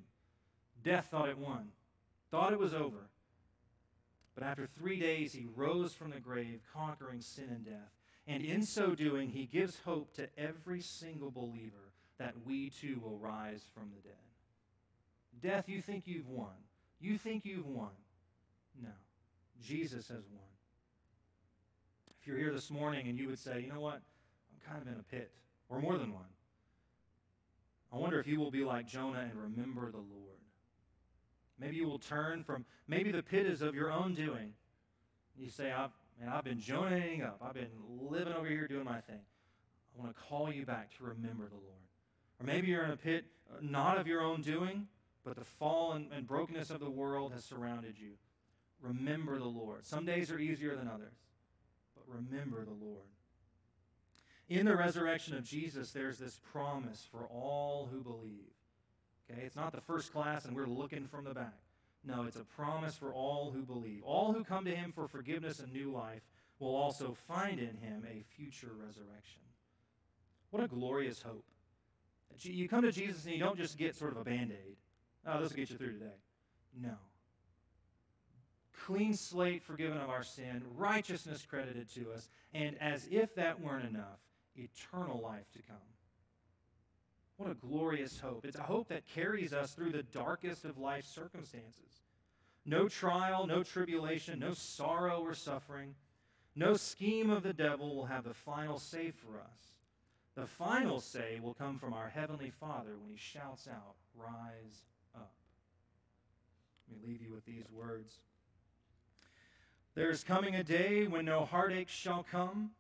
Death 0.84 1.08
thought 1.12 1.30
it 1.30 1.38
won, 1.38 1.70
thought 2.32 2.54
it 2.54 2.60
was 2.60 2.74
over. 2.74 3.10
But 4.34 4.44
after 4.44 4.66
three 4.66 5.00
days, 5.00 5.34
he 5.34 5.48
rose 5.56 5.94
from 5.94 6.12
the 6.12 6.20
grave, 6.20 6.62
conquering 6.74 7.22
sin 7.22 7.50
and 7.50 7.66
death. 7.66 7.92
And 8.28 8.44
in 8.44 8.64
so 8.64 8.96
doing, 8.96 9.30
he 9.30 9.46
gives 9.46 9.80
hope 9.80 10.14
to 10.16 10.30
every 10.38 10.82
single 10.82 11.32
believer 11.32 11.92
that 12.18 12.34
we 12.46 12.70
too 12.70 13.02
will 13.04 13.18
rise 13.18 13.64
from 13.74 13.90
the 13.90 14.02
dead. 14.08 14.14
Death, 15.42 15.68
you 15.68 15.82
think 15.82 16.08
you've 16.08 16.30
won. 16.30 16.54
You 17.00 17.18
think 17.18 17.46
you've 17.46 17.68
won. 17.68 17.90
No, 18.82 18.90
Jesus 19.62 20.08
has 20.08 20.26
won. 20.32 20.50
If 22.20 22.28
you're 22.28 22.38
here 22.38 22.54
this 22.54 22.70
morning 22.70 23.08
and 23.08 23.18
you 23.18 23.28
would 23.28 23.40
say, 23.40 23.62
you 23.62 23.74
know 23.74 23.80
what, 23.80 24.02
I'm 24.52 24.72
kind 24.72 24.82
of 24.82 24.88
in 24.88 25.00
a 25.00 25.04
pit, 25.04 25.32
or 25.70 25.80
more 25.80 25.98
than 25.98 26.14
one, 26.14 26.26
I 27.92 27.98
wonder 27.98 28.20
if 28.20 28.28
you 28.28 28.40
will 28.40 28.52
be 28.52 28.64
like 28.64 28.88
Jonah 28.88 29.20
and 29.20 29.34
remember 29.36 29.92
the 29.92 29.98
Lord. 29.98 30.40
Maybe 31.60 31.76
you 31.76 31.88
will 31.88 32.00
turn 32.00 32.44
from, 32.44 32.66
maybe 32.88 33.12
the 33.12 33.24
pit 33.24 33.46
is 33.46 33.62
of 33.62 33.76
your 33.76 33.92
own 33.92 34.14
doing. 34.14 34.54
You 35.38 35.50
say, 35.50 35.72
I've, 35.72 35.92
man, 36.20 36.30
I've 36.30 36.44
been 36.44 36.60
joning 36.60 37.22
up. 37.22 37.40
I've 37.42 37.54
been 37.54 37.70
living 37.88 38.34
over 38.34 38.48
here 38.48 38.68
doing 38.68 38.86
my 38.86 39.00
thing. 39.02 39.20
I 39.96 40.02
want 40.02 40.16
to 40.16 40.24
call 40.24 40.52
you 40.52 40.66
back 40.66 40.96
to 40.98 41.04
remember 41.04 41.50
the 41.50 41.56
Lord. 41.56 41.82
Or 42.40 42.46
maybe 42.46 42.68
you're 42.68 42.84
in 42.84 42.92
a 42.92 42.98
pit 42.98 43.26
uh, 43.52 43.58
not 43.62 43.98
of 43.98 44.08
your 44.08 44.22
own 44.22 44.42
doing, 44.42 44.88
but 45.24 45.36
the 45.36 45.46
fall 45.46 45.94
and, 45.94 46.12
and 46.12 46.26
brokenness 46.26 46.70
of 46.70 46.80
the 46.80 46.90
world 46.90 47.34
has 47.34 47.44
surrounded 47.44 47.96
you. 48.00 48.12
Remember 48.82 49.38
the 49.38 49.46
Lord. 49.46 49.86
Some 49.86 50.06
days 50.06 50.32
are 50.32 50.40
easier 50.40 50.76
than 50.76 50.88
others, 50.88 51.14
but 51.96 52.04
remember 52.08 52.66
the 52.66 52.72
Lord. 52.72 53.06
In 54.50 54.66
the 54.66 54.76
resurrection 54.76 55.38
of 55.38 55.44
Jesus, 55.44 55.92
there's 55.92 56.18
this 56.18 56.40
promise 56.52 57.08
for 57.10 57.26
all 57.28 57.88
who 57.92 58.02
believe. 58.02 58.52
Okay, 59.30 59.44
it's 59.44 59.56
not 59.56 59.72
the 59.72 59.82
first 59.82 60.12
class 60.12 60.46
and 60.46 60.56
we're 60.56 60.66
looking 60.66 61.08
from 61.08 61.24
the 61.24 61.34
back. 61.34 61.60
No, 62.04 62.24
it's 62.24 62.36
a 62.36 62.44
promise 62.44 62.98
for 62.98 63.14
all 63.14 63.52
who 63.52 63.62
believe. 63.62 64.02
All 64.04 64.34
who 64.34 64.44
come 64.44 64.66
to 64.66 64.76
him 64.76 64.92
for 64.92 65.08
forgiveness 65.08 65.60
and 65.60 65.72
new 65.72 65.92
life 65.92 66.22
will 66.60 66.76
also 66.76 67.16
find 67.28 67.60
in 67.60 67.78
him 67.78 68.04
a 68.10 68.24
future 68.36 68.72
resurrection. 68.78 69.42
What 70.50 70.64
a 70.64 70.68
glorious 70.68 71.22
hope. 71.22 71.46
You 72.40 72.68
come 72.68 72.82
to 72.82 72.92
Jesus 72.92 73.26
and 73.26 73.34
you 73.34 73.40
don't 73.40 73.58
just 73.58 73.78
get 73.78 73.96
sort 73.96 74.12
of 74.12 74.18
a 74.18 74.24
band 74.24 74.52
aid. 74.52 74.76
Oh, 75.26 75.42
this 75.42 75.52
will 75.52 75.58
get 75.58 75.70
you 75.70 75.78
through 75.78 75.94
today. 75.94 76.18
No. 76.80 76.96
Clean 78.86 79.14
slate 79.14 79.64
forgiven 79.64 79.98
of 79.98 80.10
our 80.10 80.24
sin, 80.24 80.64
righteousness 80.76 81.46
credited 81.48 81.88
to 81.94 82.12
us, 82.12 82.30
and 82.54 82.76
as 82.82 83.08
if 83.12 83.36
that 83.36 83.60
weren't 83.60 83.88
enough, 83.88 84.20
eternal 84.56 85.22
life 85.22 85.52
to 85.54 85.60
come. 85.68 85.78
What 87.38 87.52
a 87.52 87.56
glorious 87.56 88.20
hope. 88.20 88.46
It's 88.46 88.58
a 88.58 88.64
hope 88.64 88.90
that 88.90 89.08
carries 89.08 89.54
us 89.54 89.74
through 89.74 89.92
the 89.92 90.04
darkest 90.04 90.66
of 90.66 90.78
life's 90.78 91.10
circumstances. 91.10 92.02
No 92.66 92.88
trial, 92.88 93.48
no 93.48 93.64
tribulation, 93.64 94.40
no 94.40 94.54
sorrow 94.54 95.22
or 95.22 95.34
suffering, 95.34 95.96
no 96.56 96.76
scheme 96.76 97.30
of 97.30 97.44
the 97.44 97.54
devil 97.54 97.96
will 97.96 98.06
have 98.06 98.24
the 98.24 98.34
final 98.34 98.78
say 98.78 99.12
for 99.12 99.40
us. 99.40 99.74
The 100.36 100.46
final 100.46 101.00
say 101.00 101.40
will 101.42 101.54
come 101.54 101.78
from 101.78 101.94
our 101.94 102.10
Heavenly 102.10 102.52
Father 102.52 102.98
when 103.00 103.10
He 103.10 103.18
shouts 103.18 103.68
out, 103.68 103.96
Rise 104.16 104.86
up. 105.16 105.34
Let 106.90 107.02
me 107.02 107.08
leave 107.08 107.22
you 107.22 107.32
with 107.32 107.46
these 107.46 107.66
words. 107.72 108.16
There 109.94 110.10
is 110.10 110.24
coming 110.24 110.56
a 110.56 110.64
day 110.64 111.06
when 111.08 111.26
no 111.26 111.44
heartache 111.44 111.90
shall 111.90 112.26
come, 112.30 112.72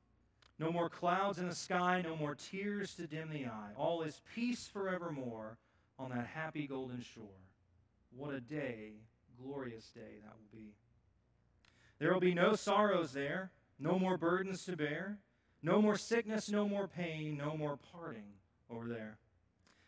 no 0.58 0.72
more 0.72 0.90
clouds 0.90 1.40
in 1.40 1.48
the 1.50 1.56
sky, 1.56 2.02
no 2.02 2.16
more 2.16 2.36
tears 2.36 2.96
to 2.96 3.08
dim 3.08 3.30
the 3.30 3.48
eye. 3.48 3.72
All 3.76 4.02
is 4.02 4.22
peace 4.34 4.70
forevermore 4.72 5.58
on 6.00 6.12
that 6.12 6.28
happy 6.28 6.68
golden 6.68 7.02
shore. 7.02 7.26
What 8.16 8.34
a 8.34 8.40
day, 8.40 8.94
glorious 9.42 9.88
day 9.88 10.20
that 10.24 10.34
will 10.34 10.58
be. 10.58 10.74
There 12.00 12.14
will 12.14 12.22
be 12.22 12.34
no 12.34 12.56
sorrows 12.56 13.12
there, 13.12 13.52
no 13.78 14.00
more 14.00 14.18
burdens 14.18 14.64
to 14.66 14.78
bear, 14.78 15.18
no 15.62 15.82
more 15.82 15.98
sickness, 15.98 16.50
no 16.50 16.68
more 16.68 16.88
pain, 16.88 17.38
no 17.38 17.58
more 17.58 17.78
parting 17.92 18.34
over 18.70 18.88
there. 18.88 19.18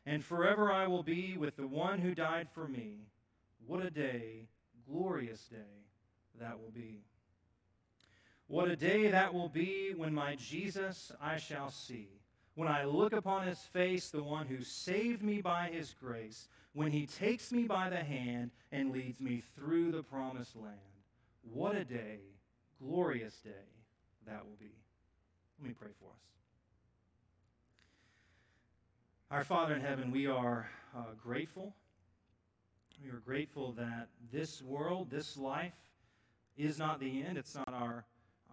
And 0.05 0.23
forever 0.23 0.71
I 0.71 0.87
will 0.87 1.03
be 1.03 1.37
with 1.37 1.55
the 1.55 1.67
one 1.67 1.99
who 1.99 2.13
died 2.13 2.49
for 2.53 2.67
me. 2.67 3.07
What 3.65 3.85
a 3.85 3.89
day, 3.89 4.49
glorious 4.85 5.43
day 5.45 5.87
that 6.39 6.59
will 6.59 6.71
be. 6.71 7.03
What 8.47 8.67
a 8.69 8.75
day 8.75 9.09
that 9.09 9.33
will 9.33 9.49
be 9.49 9.93
when 9.95 10.13
my 10.13 10.35
Jesus 10.35 11.11
I 11.21 11.37
shall 11.37 11.71
see. 11.71 12.09
When 12.55 12.67
I 12.67 12.83
look 12.83 13.13
upon 13.13 13.47
his 13.47 13.59
face, 13.59 14.09
the 14.09 14.21
one 14.21 14.45
who 14.45 14.63
saved 14.63 15.23
me 15.23 15.41
by 15.41 15.69
his 15.69 15.95
grace, 15.99 16.47
when 16.73 16.91
he 16.91 17.05
takes 17.05 17.51
me 17.51 17.63
by 17.63 17.89
the 17.89 18.03
hand 18.03 18.51
and 18.71 18.91
leads 18.91 19.19
me 19.19 19.41
through 19.55 19.91
the 19.91 20.03
promised 20.03 20.55
land. 20.55 20.77
What 21.41 21.75
a 21.75 21.83
day, 21.83 22.19
glorious 22.79 23.35
day 23.37 23.51
that 24.27 24.45
will 24.45 24.57
be. 24.59 24.71
Let 25.59 25.67
me 25.67 25.75
pray 25.79 25.91
for 25.99 26.05
us. 26.05 26.23
Our 29.31 29.43
Father 29.43 29.73
in 29.73 29.81
heaven, 29.81 30.11
we 30.11 30.27
are 30.27 30.69
uh, 30.95 31.13
grateful. 31.21 31.73
We 33.03 33.09
are 33.09 33.21
grateful 33.25 33.71
that 33.73 34.09
this 34.31 34.61
world, 34.61 35.09
this 35.09 35.37
life, 35.37 35.73
is 36.55 36.77
not 36.77 36.99
the 36.99 37.23
end. 37.23 37.37
It's 37.37 37.55
not 37.55 37.69
our 37.69 38.05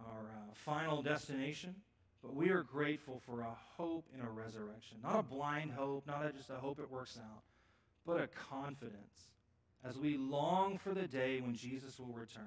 our 0.07 0.23
uh, 0.23 0.53
final 0.53 1.01
destination, 1.01 1.75
but 2.21 2.35
we 2.35 2.49
are 2.49 2.63
grateful 2.63 3.21
for 3.25 3.41
a 3.41 3.57
hope 3.77 4.05
in 4.13 4.21
a 4.21 4.29
resurrection. 4.29 4.97
Not 5.03 5.19
a 5.19 5.23
blind 5.23 5.71
hope, 5.71 6.05
not 6.07 6.25
a, 6.25 6.31
just 6.31 6.49
a 6.49 6.55
hope 6.55 6.79
it 6.79 6.89
works 6.89 7.17
out, 7.17 7.43
but 8.05 8.21
a 8.21 8.27
confidence 8.27 9.29
as 9.83 9.97
we 9.97 10.17
long 10.17 10.77
for 10.77 10.93
the 10.93 11.07
day 11.07 11.41
when 11.41 11.55
Jesus 11.55 11.99
will 11.99 12.13
return. 12.13 12.43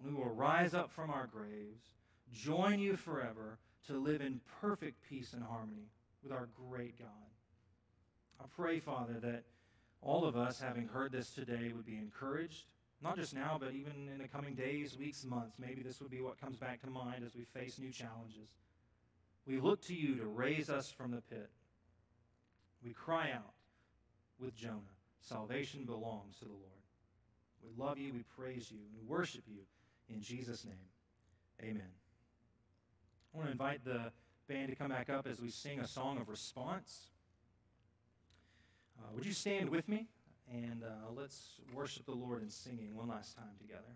When 0.00 0.14
we 0.14 0.22
will 0.22 0.34
rise 0.34 0.74
up 0.74 0.90
from 0.92 1.10
our 1.10 1.26
graves, 1.26 1.82
join 2.32 2.78
you 2.78 2.96
forever 2.96 3.58
to 3.86 3.98
live 3.98 4.20
in 4.20 4.40
perfect 4.60 5.02
peace 5.08 5.32
and 5.32 5.42
harmony 5.42 5.88
with 6.22 6.32
our 6.32 6.48
great 6.68 6.98
God. 6.98 7.08
I 8.40 8.44
pray, 8.54 8.80
Father, 8.80 9.14
that 9.20 9.44
all 10.02 10.24
of 10.24 10.36
us, 10.36 10.60
having 10.60 10.86
heard 10.86 11.10
this 11.10 11.30
today, 11.30 11.72
would 11.74 11.86
be 11.86 11.96
encouraged 11.96 12.66
not 13.02 13.16
just 13.16 13.34
now, 13.34 13.56
but 13.60 13.74
even 13.74 14.08
in 14.12 14.18
the 14.18 14.28
coming 14.28 14.54
days, 14.54 14.96
weeks, 14.98 15.24
months. 15.24 15.56
Maybe 15.58 15.82
this 15.82 16.00
would 16.00 16.10
be 16.10 16.20
what 16.20 16.40
comes 16.40 16.56
back 16.56 16.80
to 16.82 16.90
mind 16.90 17.24
as 17.24 17.34
we 17.34 17.44
face 17.44 17.78
new 17.78 17.90
challenges. 17.90 18.48
We 19.46 19.60
look 19.60 19.80
to 19.82 19.94
you 19.94 20.16
to 20.16 20.26
raise 20.26 20.68
us 20.68 20.90
from 20.90 21.12
the 21.12 21.22
pit. 21.22 21.48
We 22.84 22.92
cry 22.92 23.30
out 23.32 23.54
with 24.40 24.54
Jonah 24.54 24.98
salvation 25.28 25.84
belongs 25.84 26.38
to 26.38 26.44
the 26.44 26.50
Lord. 26.50 26.62
We 27.62 27.70
love 27.82 27.98
you, 27.98 28.12
we 28.12 28.24
praise 28.36 28.70
you, 28.70 28.78
and 28.78 28.88
we 28.94 29.06
worship 29.06 29.42
you 29.46 29.60
in 30.08 30.22
Jesus' 30.22 30.64
name. 30.64 30.74
Amen. 31.62 31.90
I 33.34 33.36
want 33.36 33.48
to 33.48 33.52
invite 33.52 33.84
the 33.84 34.12
band 34.48 34.70
to 34.70 34.76
come 34.76 34.88
back 34.88 35.10
up 35.10 35.26
as 35.26 35.40
we 35.40 35.50
sing 35.50 35.80
a 35.80 35.86
song 35.86 36.18
of 36.18 36.28
response. 36.28 37.08
Uh, 38.98 39.08
would 39.14 39.26
you 39.26 39.32
stand 39.32 39.68
with 39.68 39.88
me? 39.88 40.06
And 40.52 40.82
uh, 40.82 41.10
let's 41.14 41.60
worship 41.74 42.06
the 42.06 42.12
Lord 42.12 42.42
in 42.42 42.50
singing 42.50 42.94
one 42.96 43.08
last 43.08 43.36
time 43.36 43.52
together. 43.60 43.92